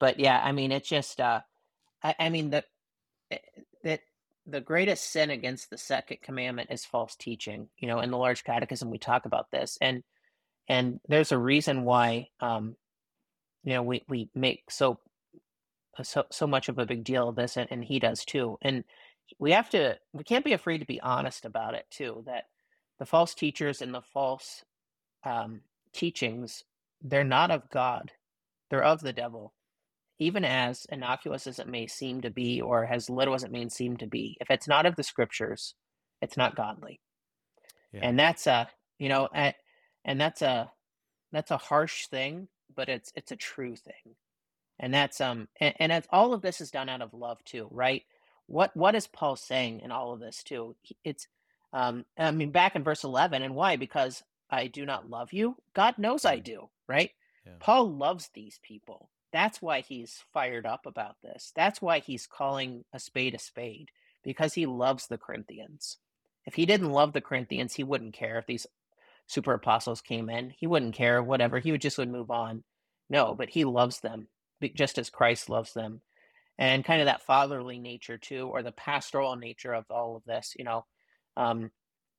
But 0.00 0.20
yeah, 0.20 0.40
I 0.42 0.52
mean, 0.52 0.72
it's 0.72 0.88
just. 0.88 1.20
Uh, 1.20 1.40
I, 2.02 2.14
I 2.18 2.28
mean 2.30 2.50
the 2.50 2.64
eh, 3.30 3.38
that 3.84 4.00
the 4.46 4.60
greatest 4.60 5.10
sin 5.10 5.30
against 5.30 5.70
the 5.70 5.78
second 5.78 6.18
commandment 6.22 6.70
is 6.70 6.84
false 6.84 7.16
teaching. 7.16 7.68
You 7.78 7.88
know, 7.88 8.00
in 8.00 8.10
the 8.10 8.18
large 8.18 8.44
catechism 8.44 8.90
we 8.90 8.98
talk 8.98 9.26
about 9.26 9.50
this, 9.50 9.78
and 9.80 10.02
and 10.68 11.00
there's 11.08 11.32
a 11.32 11.38
reason 11.38 11.84
why. 11.84 12.28
Um, 12.40 12.76
you 13.64 13.74
know, 13.74 13.82
we 13.82 14.04
we 14.08 14.30
make 14.34 14.64
so 14.70 15.00
so 16.02 16.24
so 16.30 16.46
much 16.46 16.68
of 16.68 16.78
a 16.78 16.86
big 16.86 17.04
deal 17.04 17.28
of 17.28 17.36
this, 17.36 17.56
and, 17.56 17.68
and 17.70 17.84
he 17.84 17.98
does 17.98 18.24
too. 18.24 18.58
And 18.62 18.84
we 19.38 19.52
have 19.52 19.70
to 19.70 19.98
we 20.12 20.24
can't 20.24 20.44
be 20.44 20.52
afraid 20.52 20.78
to 20.78 20.86
be 20.86 21.00
honest 21.00 21.44
about 21.44 21.74
it 21.74 21.86
too. 21.90 22.22
That 22.26 22.44
the 22.98 23.06
false 23.06 23.34
teachers 23.34 23.80
and 23.82 23.94
the 23.94 24.02
false 24.02 24.64
um, 25.24 25.60
teachings 25.92 26.64
they're 27.02 27.24
not 27.24 27.50
of 27.50 27.70
God; 27.70 28.12
they're 28.70 28.84
of 28.84 29.00
the 29.00 29.12
devil. 29.12 29.52
Even 30.20 30.44
as 30.44 30.86
innocuous 30.90 31.46
as 31.46 31.58
it 31.58 31.66
may 31.66 31.88
seem 31.88 32.20
to 32.20 32.30
be, 32.30 32.60
or 32.60 32.84
as 32.84 33.10
little 33.10 33.34
as 33.34 33.42
it 33.42 33.50
may 33.50 33.68
seem 33.68 33.96
to 33.96 34.06
be, 34.06 34.36
if 34.40 34.48
it's 34.48 34.68
not 34.68 34.86
of 34.86 34.94
the 34.94 35.02
scriptures, 35.02 35.74
it's 36.22 36.36
not 36.36 36.54
godly. 36.54 37.00
Yeah. 37.92 38.00
And 38.02 38.18
that's 38.18 38.46
a 38.46 38.68
you 38.98 39.08
know, 39.08 39.28
and 39.32 40.20
that's 40.20 40.42
a 40.42 40.70
that's 41.32 41.50
a 41.50 41.56
harsh 41.56 42.06
thing, 42.06 42.48
but 42.74 42.88
it's 42.88 43.12
it's 43.16 43.32
a 43.32 43.36
true 43.36 43.76
thing 43.76 44.14
and 44.78 44.92
that's 44.92 45.20
um 45.20 45.48
and, 45.60 45.74
and 45.78 45.92
it's, 45.92 46.08
all 46.10 46.32
of 46.32 46.42
this 46.42 46.60
is 46.60 46.70
done 46.70 46.88
out 46.88 47.02
of 47.02 47.14
love 47.14 47.42
too 47.44 47.68
right 47.70 48.02
what 48.46 48.76
what 48.76 48.94
is 48.94 49.06
paul 49.06 49.36
saying 49.36 49.80
in 49.80 49.90
all 49.92 50.12
of 50.12 50.20
this 50.20 50.42
too 50.42 50.74
it's 51.04 51.26
um 51.72 52.04
i 52.18 52.30
mean 52.30 52.50
back 52.50 52.76
in 52.76 52.84
verse 52.84 53.04
11 53.04 53.42
and 53.42 53.54
why 53.54 53.76
because 53.76 54.22
i 54.50 54.66
do 54.66 54.84
not 54.84 55.08
love 55.08 55.32
you 55.32 55.56
god 55.74 55.96
knows 55.98 56.24
i 56.24 56.38
do 56.38 56.68
right 56.88 57.10
Yeah. 57.46 57.52
Paul 57.60 57.90
loves 57.90 58.30
these 58.34 58.58
people. 58.62 59.10
That's 59.32 59.60
why 59.60 59.80
he's 59.80 60.22
fired 60.32 60.64
up 60.64 60.86
about 60.86 61.16
this. 61.22 61.52
That's 61.54 61.82
why 61.82 61.98
he's 61.98 62.26
calling 62.26 62.84
a 62.92 62.98
spade 62.98 63.34
a 63.34 63.38
spade 63.38 63.90
because 64.22 64.54
he 64.54 64.64
loves 64.64 65.08
the 65.08 65.18
Corinthians. 65.18 65.98
If 66.46 66.54
he 66.54 66.64
didn't 66.66 66.92
love 66.92 67.12
the 67.12 67.20
Corinthians, 67.20 67.74
he 67.74 67.84
wouldn't 67.84 68.14
care 68.14 68.38
if 68.38 68.46
these 68.46 68.66
super 69.26 69.52
apostles 69.52 70.00
came 70.00 70.30
in. 70.30 70.54
He 70.56 70.66
wouldn't 70.66 70.94
care, 70.94 71.22
whatever. 71.22 71.58
He 71.58 71.72
would 71.72 71.82
just 71.82 71.98
would 71.98 72.08
move 72.10 72.30
on. 72.30 72.64
No, 73.10 73.34
but 73.34 73.50
he 73.50 73.64
loves 73.64 74.00
them 74.00 74.28
just 74.74 74.98
as 74.98 75.10
Christ 75.10 75.48
loves 75.48 75.72
them. 75.72 76.00
And 76.56 76.84
kind 76.84 77.00
of 77.00 77.06
that 77.06 77.22
fatherly 77.22 77.78
nature 77.78 78.16
too, 78.16 78.48
or 78.48 78.62
the 78.62 78.72
pastoral 78.72 79.34
nature 79.36 79.74
of 79.74 79.84
all 79.90 80.16
of 80.16 80.24
this, 80.24 80.54
you 80.56 80.64
know. 80.64 80.84
Um, 81.36 81.70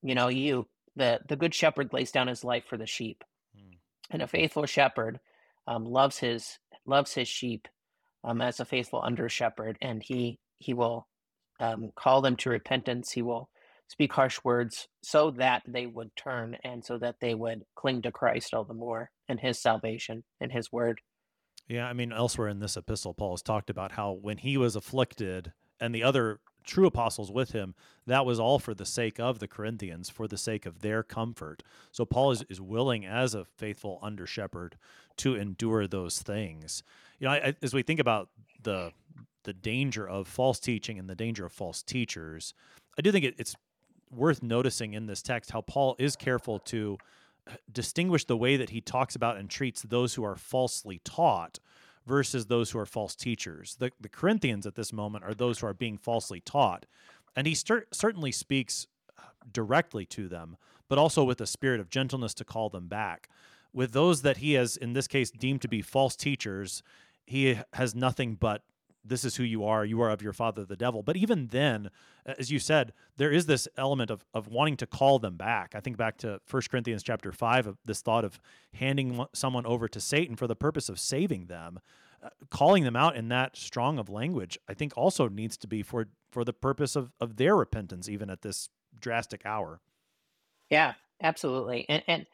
you 0.03 0.13
know, 0.13 0.27
you 0.27 0.67
the 0.95 1.21
the 1.27 1.37
good 1.37 1.53
shepherd 1.53 1.93
lays 1.93 2.11
down 2.11 2.27
his 2.27 2.43
life 2.43 2.65
for 2.67 2.77
the 2.77 2.85
sheep. 2.85 3.23
Mm. 3.57 3.77
And 4.11 4.21
a 4.21 4.27
faithful 4.27 4.65
shepherd 4.65 5.19
um, 5.67 5.85
loves 5.85 6.17
his 6.17 6.59
loves 6.85 7.13
his 7.13 7.27
sheep 7.27 7.67
um, 8.25 8.41
as 8.41 8.59
a 8.59 8.65
faithful 8.65 9.01
under 9.01 9.29
shepherd, 9.29 9.77
and 9.81 10.03
he 10.03 10.37
he 10.59 10.73
will 10.73 11.07
um, 11.59 11.91
call 11.95 12.21
them 12.21 12.35
to 12.37 12.49
repentance. 12.49 13.11
He 13.11 13.21
will 13.21 13.49
speak 13.87 14.13
harsh 14.13 14.39
words 14.43 14.87
so 15.03 15.31
that 15.31 15.63
they 15.67 15.85
would 15.85 16.15
turn 16.15 16.57
and 16.63 16.83
so 16.83 16.97
that 16.97 17.15
they 17.21 17.33
would 17.33 17.63
cling 17.75 18.01
to 18.01 18.11
Christ 18.11 18.53
all 18.53 18.63
the 18.63 18.73
more 18.73 19.11
and 19.29 19.39
His 19.39 19.61
salvation 19.61 20.23
and 20.41 20.51
His 20.51 20.71
word. 20.71 21.01
Yeah, 21.68 21.88
I 21.88 21.93
mean, 21.93 22.11
elsewhere 22.11 22.47
in 22.47 22.59
this 22.59 22.78
epistle, 22.78 23.13
Paul 23.13 23.32
has 23.32 23.41
talked 23.41 23.70
about 23.70 23.93
how 23.93 24.11
when 24.11 24.38
he 24.38 24.57
was 24.57 24.76
afflicted 24.76 25.51
and 25.80 25.93
the 25.93 26.03
other 26.03 26.39
true 26.63 26.88
apostles 26.88 27.32
with 27.32 27.51
him, 27.51 27.76
that 28.07 28.26
was 28.26 28.39
all 28.39 28.59
for 28.59 28.74
the 28.74 28.86
sake 28.86 29.20
of 29.20 29.39
the 29.39 29.47
Corinthians, 29.47 30.09
for 30.09 30.28
the 30.28 30.38
sake 30.38 30.66
of 30.66 30.82
their 30.82 31.03
comfort. 31.03 31.63
So 31.91 32.05
Paul 32.05 32.32
is, 32.32 32.43
is 32.49 32.61
willing, 32.61 33.05
as 33.05 33.34
a 33.34 33.45
faithful 33.45 33.99
under 34.01 34.26
shepherd, 34.26 34.78
to 35.18 35.36
endure 35.36 35.88
those 35.88 36.22
things. 36.22 36.84
You 37.20 37.26
know, 37.28 37.34
I, 37.34 37.55
as 37.61 37.74
we 37.74 37.84
think 37.84 37.99
about 37.99 38.30
the 38.61 38.91
the 39.43 39.53
danger 39.53 40.09
of 40.09 40.28
false 40.28 40.59
teaching 40.59 40.97
and 40.97 41.07
the 41.07 41.13
danger 41.13 41.45
of 41.45 41.53
false 41.53 41.84
teachers, 41.84 42.55
I 42.97 43.03
do 43.03 43.11
think 43.11 43.26
it, 43.26 43.36
it's 43.38 43.55
worth 44.09 44.41
noticing 44.41 44.95
in 44.95 45.05
this 45.05 45.22
text 45.22 45.51
how 45.51 45.61
Paul 45.61 45.95
is 45.99 46.16
careful 46.16 46.57
to 46.59 46.97
distinguish 47.71 48.25
the 48.25 48.37
way 48.37 48.57
that 48.57 48.71
he 48.71 48.81
talks 48.81 49.15
about 49.15 49.37
and 49.37 49.49
treats 49.49 49.81
those 49.81 50.15
who 50.15 50.23
are 50.23 50.35
falsely 50.35 50.99
taught 51.03 51.59
versus 52.05 52.45
those 52.45 52.71
who 52.71 52.79
are 52.79 52.85
false 52.85 53.15
teachers. 53.15 53.75
The, 53.79 53.91
the 53.99 54.09
Corinthians 54.09 54.65
at 54.65 54.75
this 54.75 54.93
moment 54.93 55.23
are 55.23 55.33
those 55.33 55.59
who 55.59 55.67
are 55.67 55.73
being 55.73 55.97
falsely 55.97 56.39
taught. 56.39 56.85
And 57.35 57.47
he 57.47 57.55
cer- 57.55 57.87
certainly 57.91 58.31
speaks 58.31 58.87
uh, 59.17 59.23
directly 59.51 60.05
to 60.07 60.27
them, 60.27 60.57
but 60.87 60.97
also 60.97 61.23
with 61.23 61.41
a 61.41 61.47
spirit 61.47 61.79
of 61.79 61.89
gentleness 61.89 62.33
to 62.35 62.45
call 62.45 62.69
them 62.69 62.87
back. 62.87 63.29
With 63.73 63.91
those 63.91 64.21
that 64.21 64.37
he 64.37 64.53
has, 64.53 64.77
in 64.77 64.93
this 64.93 65.07
case, 65.07 65.31
deemed 65.31 65.61
to 65.63 65.67
be 65.67 65.81
false 65.81 66.15
teachers, 66.15 66.81
he 67.25 67.59
has 67.73 67.95
nothing 67.95 68.35
but 68.35 68.61
this 69.05 69.23
is 69.23 69.35
who 69.35 69.43
you 69.43 69.63
are 69.63 69.85
you 69.85 70.01
are 70.01 70.09
of 70.09 70.21
your 70.21 70.33
father 70.33 70.65
the 70.65 70.75
devil. 70.75 71.03
But 71.03 71.17
even 71.17 71.47
then 71.47 71.89
as 72.25 72.51
you 72.51 72.59
said 72.59 72.93
there 73.17 73.31
is 73.31 73.45
this 73.45 73.67
element 73.77 74.09
of, 74.11 74.25
of 74.33 74.47
wanting 74.47 74.77
to 74.77 74.87
call 74.87 75.19
them 75.19 75.37
back. 75.37 75.73
I 75.75 75.79
think 75.79 75.97
back 75.97 76.17
to 76.19 76.39
1 76.49 76.63
corinthians 76.69 77.03
chapter 77.03 77.31
5 77.31 77.67
of 77.67 77.77
this 77.85 78.01
thought 78.01 78.25
of 78.25 78.39
handing 78.73 79.25
someone 79.33 79.65
over 79.65 79.87
to 79.87 79.99
satan 79.99 80.35
for 80.35 80.47
the 80.47 80.55
purpose 80.55 80.89
of 80.89 80.99
saving 80.99 81.47
them. 81.47 81.79
Uh, 82.23 82.29
calling 82.49 82.83
them 82.85 82.95
out 82.95 83.15
in 83.15 83.27
that 83.27 83.55
strong 83.55 83.99
of 83.99 84.09
language 84.09 84.57
i 84.69 84.73
think 84.73 84.93
also 84.95 85.27
needs 85.27 85.57
to 85.57 85.67
be 85.67 85.83
for 85.83 86.07
for 86.31 86.43
the 86.43 86.53
purpose 86.53 86.95
of 86.95 87.11
of 87.19 87.35
their 87.35 87.55
repentance 87.55 88.09
even 88.09 88.29
at 88.29 88.41
this 88.41 88.69
drastic 88.99 89.45
hour. 89.45 89.81
Yeah 90.69 90.93
absolutely. 91.21 91.85
And 91.89 92.03
and 92.07 92.25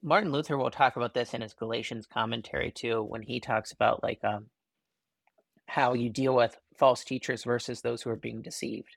martin 0.00 0.30
luther 0.30 0.56
will 0.56 0.70
talk 0.70 0.96
about 0.96 1.12
this 1.12 1.34
in 1.34 1.40
his 1.40 1.52
galatians 1.52 2.06
commentary 2.06 2.70
too 2.70 3.02
when 3.02 3.22
he 3.22 3.40
talks 3.40 3.72
about 3.72 4.02
like 4.02 4.20
um 4.22 4.46
how 5.66 5.94
you 5.94 6.10
deal 6.10 6.34
with 6.34 6.56
false 6.76 7.04
teachers 7.04 7.44
versus 7.44 7.80
those 7.80 8.02
who 8.02 8.10
are 8.10 8.16
being 8.16 8.42
deceived. 8.42 8.96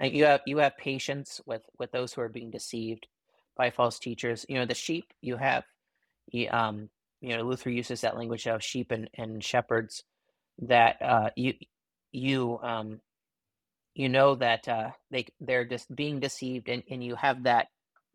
You 0.00 0.26
have 0.26 0.40
you 0.46 0.58
have 0.58 0.76
patience 0.76 1.40
with 1.46 1.62
with 1.78 1.90
those 1.92 2.12
who 2.12 2.20
are 2.20 2.28
being 2.28 2.50
deceived 2.50 3.06
by 3.56 3.70
false 3.70 3.98
teachers. 3.98 4.44
You 4.48 4.56
know, 4.56 4.66
the 4.66 4.74
sheep 4.74 5.12
you 5.22 5.36
have, 5.36 5.64
you, 6.30 6.50
um, 6.50 6.90
you 7.22 7.36
know, 7.36 7.42
Luther 7.44 7.70
uses 7.70 8.02
that 8.02 8.16
language 8.16 8.46
of 8.46 8.62
sheep 8.62 8.90
and, 8.90 9.08
and 9.14 9.42
shepherds 9.42 10.04
that 10.60 11.00
uh, 11.00 11.30
you 11.34 11.54
you 12.12 12.58
um, 12.62 13.00
you 13.94 14.10
know 14.10 14.34
that 14.34 14.68
uh, 14.68 14.90
they 15.10 15.26
they're 15.40 15.64
just 15.64 15.94
being 15.94 16.20
deceived 16.20 16.68
and, 16.68 16.82
and 16.90 17.02
you 17.02 17.14
have 17.14 17.44
that 17.44 17.68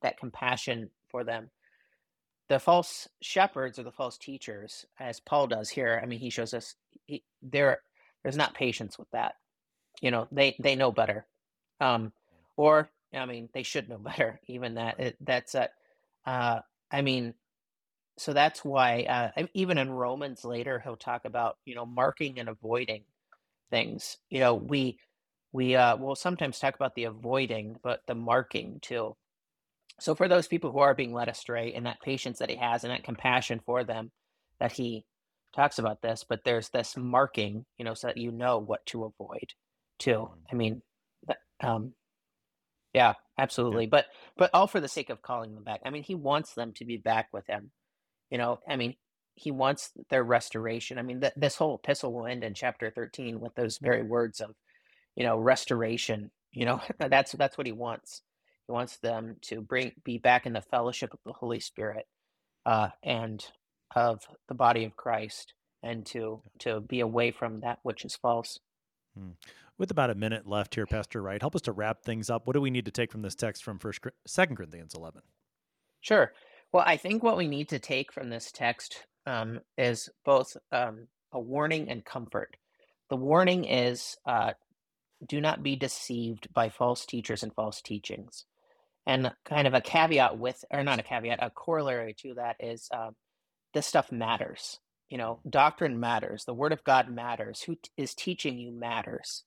that 0.03 0.19
compassion 0.19 0.89
for 1.09 1.23
them 1.23 1.49
the 2.51 2.59
false 2.59 3.07
shepherds 3.21 3.79
or 3.79 3.83
the 3.83 3.93
false 3.93 4.17
teachers, 4.17 4.85
as 4.99 5.21
Paul 5.21 5.47
does 5.47 5.69
here, 5.69 6.01
I 6.03 6.05
mean, 6.05 6.19
he 6.19 6.29
shows 6.29 6.53
us 6.53 6.75
he, 7.05 7.23
there 7.41 7.79
there's 8.23 8.35
not 8.35 8.53
patience 8.53 8.99
with 8.99 9.09
that. 9.11 9.35
You 10.01 10.11
know, 10.11 10.27
they 10.33 10.57
they 10.59 10.75
know 10.75 10.91
better, 10.91 11.25
um, 11.79 12.11
or 12.57 12.89
I 13.15 13.25
mean, 13.25 13.47
they 13.53 13.63
should 13.63 13.87
know 13.87 13.97
better. 13.99 14.41
Even 14.47 14.73
that 14.73 14.99
it, 14.99 15.15
that's 15.21 15.55
a, 15.55 15.69
uh, 16.25 16.59
I 16.91 17.01
mean, 17.01 17.35
so 18.17 18.33
that's 18.33 18.65
why 18.65 19.03
uh, 19.03 19.45
even 19.53 19.77
in 19.77 19.89
Romans 19.89 20.43
later 20.43 20.77
he'll 20.77 20.97
talk 20.97 21.23
about 21.23 21.55
you 21.63 21.73
know 21.73 21.85
marking 21.85 22.37
and 22.37 22.49
avoiding 22.49 23.05
things. 23.69 24.17
You 24.29 24.41
know, 24.41 24.55
we 24.55 24.99
we 25.53 25.77
uh, 25.77 25.95
will 25.95 26.15
sometimes 26.17 26.59
talk 26.59 26.75
about 26.75 26.95
the 26.95 27.05
avoiding, 27.05 27.77
but 27.81 28.01
the 28.07 28.15
marking 28.15 28.79
too. 28.81 29.15
So 29.99 30.15
for 30.15 30.27
those 30.27 30.47
people 30.47 30.71
who 30.71 30.79
are 30.79 30.95
being 30.95 31.13
led 31.13 31.27
astray 31.27 31.73
and 31.73 31.85
that 31.85 32.01
patience 32.01 32.39
that 32.39 32.49
he 32.49 32.55
has 32.55 32.83
and 32.83 32.91
that 32.91 33.03
compassion 33.03 33.61
for 33.65 33.83
them 33.83 34.11
that 34.59 34.71
he 34.71 35.05
talks 35.55 35.79
about 35.79 36.01
this, 36.01 36.23
but 36.27 36.43
there's 36.43 36.69
this 36.69 36.95
marking, 36.97 37.65
you 37.77 37.85
know, 37.85 37.93
so 37.93 38.07
that 38.07 38.17
you 38.17 38.31
know 38.31 38.57
what 38.57 38.85
to 38.87 39.03
avoid 39.03 39.53
too. 39.99 40.29
Mm. 40.31 40.37
I 40.51 40.55
mean, 40.55 40.81
um, 41.63 41.93
yeah, 42.93 43.13
absolutely. 43.37 43.83
Yeah. 43.85 43.89
But, 43.91 44.05
but 44.37 44.49
all 44.53 44.67
for 44.67 44.79
the 44.79 44.87
sake 44.87 45.09
of 45.09 45.21
calling 45.21 45.53
them 45.53 45.63
back. 45.63 45.81
I 45.85 45.89
mean, 45.89 46.03
he 46.03 46.15
wants 46.15 46.53
them 46.53 46.73
to 46.75 46.85
be 46.85 46.97
back 46.97 47.29
with 47.31 47.47
him, 47.47 47.71
you 48.29 48.37
know, 48.37 48.59
I 48.67 48.75
mean, 48.75 48.95
he 49.35 49.51
wants 49.51 49.91
their 50.09 50.23
restoration. 50.23 50.97
I 50.97 51.03
mean, 51.03 51.21
th- 51.21 51.33
this 51.35 51.55
whole 51.55 51.75
epistle 51.75 52.13
will 52.13 52.27
end 52.27 52.43
in 52.43 52.53
chapter 52.53 52.91
13 52.91 53.39
with 53.39 53.55
those 53.55 53.77
very 53.77 54.03
words 54.03 54.41
of, 54.41 54.51
you 55.15 55.23
know, 55.23 55.37
restoration, 55.37 56.31
you 56.51 56.65
know, 56.65 56.81
that's, 56.99 57.31
that's 57.33 57.57
what 57.57 57.67
he 57.67 57.73
wants. 57.73 58.21
He 58.71 58.73
wants 58.73 58.99
them 58.99 59.35
to 59.41 59.59
bring 59.59 59.91
be 60.05 60.17
back 60.17 60.45
in 60.45 60.53
the 60.53 60.61
fellowship 60.61 61.13
of 61.13 61.19
the 61.25 61.33
Holy 61.33 61.59
Spirit 61.59 62.07
uh, 62.65 62.87
and 63.03 63.45
of 63.93 64.21
the 64.47 64.53
body 64.53 64.85
of 64.85 64.95
Christ, 64.95 65.53
and 65.83 66.05
to 66.05 66.41
to 66.59 66.79
be 66.79 67.01
away 67.01 67.31
from 67.31 67.59
that 67.59 67.79
which 67.83 68.05
is 68.05 68.15
false. 68.15 68.59
Hmm. 69.13 69.31
With 69.77 69.91
about 69.91 70.09
a 70.09 70.15
minute 70.15 70.47
left 70.47 70.75
here, 70.75 70.85
Pastor 70.85 71.21
Wright, 71.21 71.41
help 71.41 71.53
us 71.53 71.63
to 71.63 71.73
wrap 71.73 72.01
things 72.01 72.29
up. 72.29 72.47
What 72.47 72.53
do 72.53 72.61
we 72.61 72.71
need 72.71 72.85
to 72.85 72.91
take 72.91 73.11
from 73.11 73.23
this 73.23 73.35
text 73.35 73.61
from 73.61 73.77
First, 73.77 73.99
Second 74.25 74.55
Corinthians 74.55 74.95
eleven? 74.95 75.23
Sure. 75.99 76.31
Well, 76.71 76.85
I 76.87 76.95
think 76.95 77.23
what 77.23 77.35
we 77.35 77.49
need 77.49 77.67
to 77.69 77.79
take 77.79 78.13
from 78.13 78.29
this 78.29 78.53
text 78.53 79.05
um, 79.25 79.59
is 79.77 80.07
both 80.23 80.55
um, 80.71 81.07
a 81.33 81.41
warning 81.41 81.89
and 81.89 82.05
comfort. 82.05 82.55
The 83.09 83.17
warning 83.17 83.65
is 83.65 84.15
uh, 84.25 84.53
do 85.27 85.41
not 85.41 85.61
be 85.61 85.75
deceived 85.75 86.47
by 86.53 86.69
false 86.69 87.05
teachers 87.05 87.43
and 87.43 87.53
false 87.53 87.81
teachings. 87.81 88.45
And 89.05 89.31
kind 89.45 89.67
of 89.67 89.73
a 89.73 89.81
caveat 89.81 90.37
with, 90.37 90.63
or 90.71 90.83
not 90.83 90.99
a 90.99 91.03
caveat, 91.03 91.39
a 91.41 91.49
corollary 91.49 92.15
to 92.19 92.35
that 92.35 92.57
is 92.59 92.87
uh, 92.93 93.11
this 93.73 93.87
stuff 93.87 94.11
matters. 94.11 94.79
You 95.09 95.17
know, 95.17 95.39
doctrine 95.49 95.99
matters. 95.99 96.45
The 96.45 96.53
word 96.53 96.71
of 96.71 96.83
God 96.83 97.09
matters. 97.09 97.61
Who 97.63 97.75
t- 97.75 97.89
is 97.97 98.13
teaching 98.13 98.57
you 98.57 98.71
matters. 98.71 99.43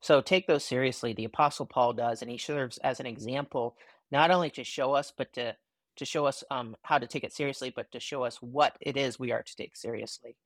So 0.00 0.20
take 0.20 0.46
those 0.46 0.64
seriously. 0.64 1.12
The 1.12 1.24
Apostle 1.24 1.66
Paul 1.66 1.94
does, 1.94 2.20
and 2.20 2.30
he 2.30 2.38
serves 2.38 2.78
as 2.78 3.00
an 3.00 3.06
example, 3.06 3.76
not 4.10 4.30
only 4.30 4.50
to 4.50 4.64
show 4.64 4.92
us, 4.92 5.12
but 5.16 5.32
to 5.34 5.56
to 5.96 6.04
show 6.04 6.26
us 6.26 6.44
um, 6.50 6.76
how 6.82 6.98
to 6.98 7.06
take 7.06 7.24
it 7.24 7.32
seriously, 7.32 7.72
but 7.74 7.90
to 7.92 8.00
show 8.00 8.24
us 8.24 8.36
what 8.42 8.76
it 8.80 8.98
is 8.98 9.18
we 9.18 9.32
are 9.32 9.42
to 9.42 9.56
take 9.56 9.74
seriously. 9.76 10.36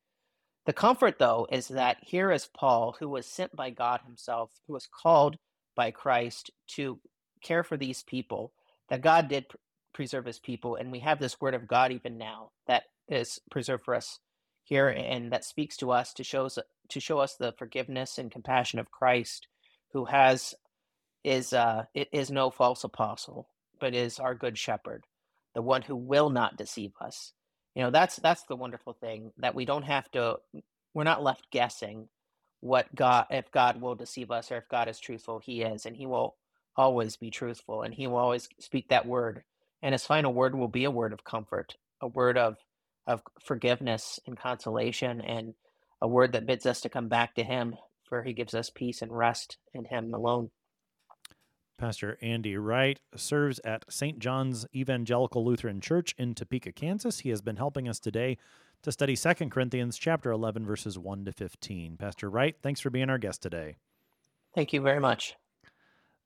The 0.66 0.72
comfort, 0.72 1.18
though, 1.18 1.48
is 1.50 1.68
that 1.68 1.96
here 2.02 2.30
is 2.30 2.46
Paul, 2.46 2.94
who 3.00 3.08
was 3.08 3.26
sent 3.26 3.56
by 3.56 3.70
God 3.70 4.00
Himself, 4.06 4.52
who 4.66 4.74
was 4.74 4.86
called 4.86 5.36
by 5.74 5.90
Christ 5.90 6.50
to 6.76 7.00
care 7.43 7.64
for 7.64 7.76
these 7.76 8.03
people, 8.03 8.53
that 8.88 9.03
God 9.03 9.28
did 9.28 9.49
pr- 9.49 9.57
preserve 9.95 10.26
his 10.26 10.38
people. 10.38 10.76
And 10.76 10.93
we 10.93 11.01
have 11.01 11.18
this 11.20 11.41
word 11.41 11.55
of 11.55 11.68
God 11.68 11.93
even 11.93 12.18
now 12.18 12.51
that 12.66 12.84
is 13.09 13.41
preserved 13.51 13.84
for 13.84 13.95
us 13.95 14.18
here 14.64 14.88
and 14.88 15.32
that 15.32 15.45
speaks 15.45 15.76
to 15.78 15.91
us 15.91 16.12
to 16.14 16.24
show 16.24 16.47
us, 16.47 16.59
to 16.91 17.01
show 17.01 17.18
us 17.18 17.36
the 17.36 17.53
forgiveness 17.59 18.18
and 18.18 18.30
compassion 18.30 18.78
of 18.78 18.91
Christ, 18.91 19.49
who 19.93 20.07
has 20.07 20.55
is 21.24 21.53
uh 21.53 21.84
it 21.95 22.09
is 22.12 22.30
no 22.30 22.51
false 22.51 22.84
apostle, 22.84 23.49
but 23.80 23.95
is 23.95 24.18
our 24.18 24.34
good 24.34 24.57
shepherd, 24.59 25.05
the 25.55 25.62
one 25.62 25.82
who 25.82 25.97
will 25.97 26.30
not 26.30 26.57
deceive 26.57 26.93
us. 27.01 27.32
You 27.74 27.82
know, 27.82 27.91
that's 27.91 28.16
that's 28.16 28.45
the 28.45 28.57
wonderful 28.57 28.95
thing 28.95 29.32
that 29.38 29.55
we 29.55 29.64
don't 29.64 29.84
have 29.84 30.11
to 30.12 30.36
we're 30.95 31.05
not 31.05 31.22
left 31.22 31.51
guessing 31.51 32.09
what 32.61 32.95
God 32.95 33.26
if 33.30 33.51
God 33.51 33.80
will 33.80 33.95
deceive 33.95 34.30
us 34.30 34.51
or 34.51 34.59
if 34.59 34.68
God 34.68 34.88
is 34.88 34.99
truthful, 34.99 35.38
he 35.38 35.62
is, 35.62 35.86
and 35.86 35.97
he 35.97 36.07
will 36.07 36.36
always 36.76 37.16
be 37.16 37.30
truthful 37.30 37.82
and 37.82 37.94
he 37.94 38.06
will 38.06 38.16
always 38.16 38.48
speak 38.58 38.88
that 38.88 39.06
word. 39.06 39.42
And 39.82 39.92
his 39.92 40.04
final 40.04 40.32
word 40.32 40.54
will 40.54 40.68
be 40.68 40.84
a 40.84 40.90
word 40.90 41.12
of 41.12 41.24
comfort, 41.24 41.76
a 42.00 42.06
word 42.06 42.38
of 42.38 42.56
of 43.06 43.22
forgiveness 43.42 44.20
and 44.26 44.38
consolation 44.38 45.20
and 45.20 45.54
a 46.02 46.06
word 46.06 46.32
that 46.32 46.46
bids 46.46 46.66
us 46.66 46.82
to 46.82 46.88
come 46.88 47.08
back 47.08 47.34
to 47.34 47.42
him 47.42 47.74
for 48.10 48.24
he 48.24 48.34
gives 48.34 48.54
us 48.54 48.68
peace 48.68 49.00
and 49.00 49.16
rest 49.16 49.56
in 49.72 49.86
him 49.86 50.12
alone. 50.12 50.50
Pastor 51.78 52.18
Andy 52.20 52.58
Wright 52.58 53.00
serves 53.16 53.58
at 53.64 53.90
St. 53.90 54.18
John's 54.18 54.66
Evangelical 54.74 55.42
Lutheran 55.42 55.80
Church 55.80 56.14
in 56.18 56.34
Topeka, 56.34 56.72
Kansas. 56.72 57.20
He 57.20 57.30
has 57.30 57.40
been 57.40 57.56
helping 57.56 57.88
us 57.88 57.98
today 57.98 58.36
to 58.82 58.92
study 58.92 59.16
2 59.16 59.34
Corinthians 59.48 59.96
chapter 59.96 60.30
11 60.30 60.66
verses 60.66 60.98
1 60.98 61.24
to 61.24 61.32
15. 61.32 61.96
Pastor 61.96 62.28
Wright, 62.28 62.56
thanks 62.62 62.80
for 62.80 62.90
being 62.90 63.08
our 63.08 63.16
guest 63.16 63.40
today. 63.40 63.76
Thank 64.54 64.74
you 64.74 64.82
very 64.82 65.00
much. 65.00 65.36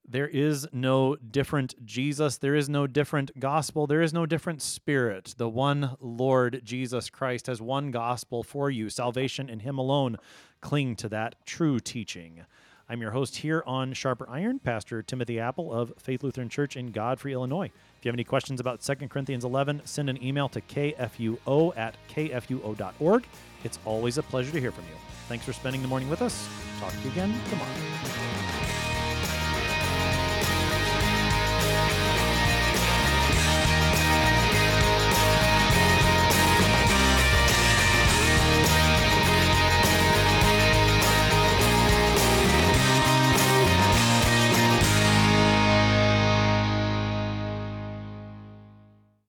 There 0.07 0.29
is 0.29 0.69
no 0.73 1.17
different 1.17 1.75
Jesus. 1.87 2.37
There 2.37 2.55
is 2.55 2.69
no 2.69 2.87
different 2.87 3.39
gospel. 3.41 3.87
There 3.87 4.03
is 4.03 4.13
no 4.13 4.27
different 4.27 4.61
spirit. 4.61 5.35
The 5.39 5.49
one 5.49 5.97
Lord 5.99 6.61
Jesus 6.63 7.09
Christ 7.09 7.47
has 7.47 7.63
one 7.63 7.91
gospel 7.91 8.43
for 8.43 8.71
you 8.71 8.91
salvation 8.91 9.49
in 9.49 9.61
Him 9.61 9.79
alone. 9.79 10.19
Cling 10.61 10.97
to 10.97 11.09
that 11.09 11.37
true 11.47 11.81
teaching. 11.81 12.45
I'm 12.87 13.01
your 13.01 13.13
host 13.13 13.37
here 13.37 13.63
on 13.67 13.95
Sharper 13.95 14.29
Iron, 14.29 14.59
Pastor 14.59 15.03
Timothy 15.03 15.41
Appel 15.41 15.73
of 15.73 15.95
Faith 15.99 16.23
Lutheran 16.23 16.51
Church 16.51 16.77
in 16.77 16.93
Godfrey, 16.93 17.33
Illinois. 17.33 17.71
If 17.99 18.05
you 18.05 18.11
have 18.11 18.15
any 18.15 18.25
questions 18.25 18.61
about 18.61 18.83
2 18.83 19.09
Corinthians 19.09 19.45
11, 19.45 19.83
send 19.87 20.11
an 20.11 20.23
email 20.23 20.51
to 20.51 20.61
kfuo 20.61 21.77
at 21.79 21.97
kfuo.org. 22.11 23.27
It's 23.65 23.79
always 23.87 24.19
a 24.19 24.23
pleasure 24.23 24.53
to 24.53 24.61
hear 24.61 24.73
from 24.73 24.85
you. 24.85 24.97
Thanks 25.29 25.47
for 25.47 25.55
spending 25.55 25.81
the 25.81 25.89
morning 25.89 26.11
with 26.11 26.21
us. 26.21 26.47
Talk 26.79 26.93
to 26.93 26.99
you 26.99 27.11
again 27.11 27.35
tomorrow. 27.49 28.54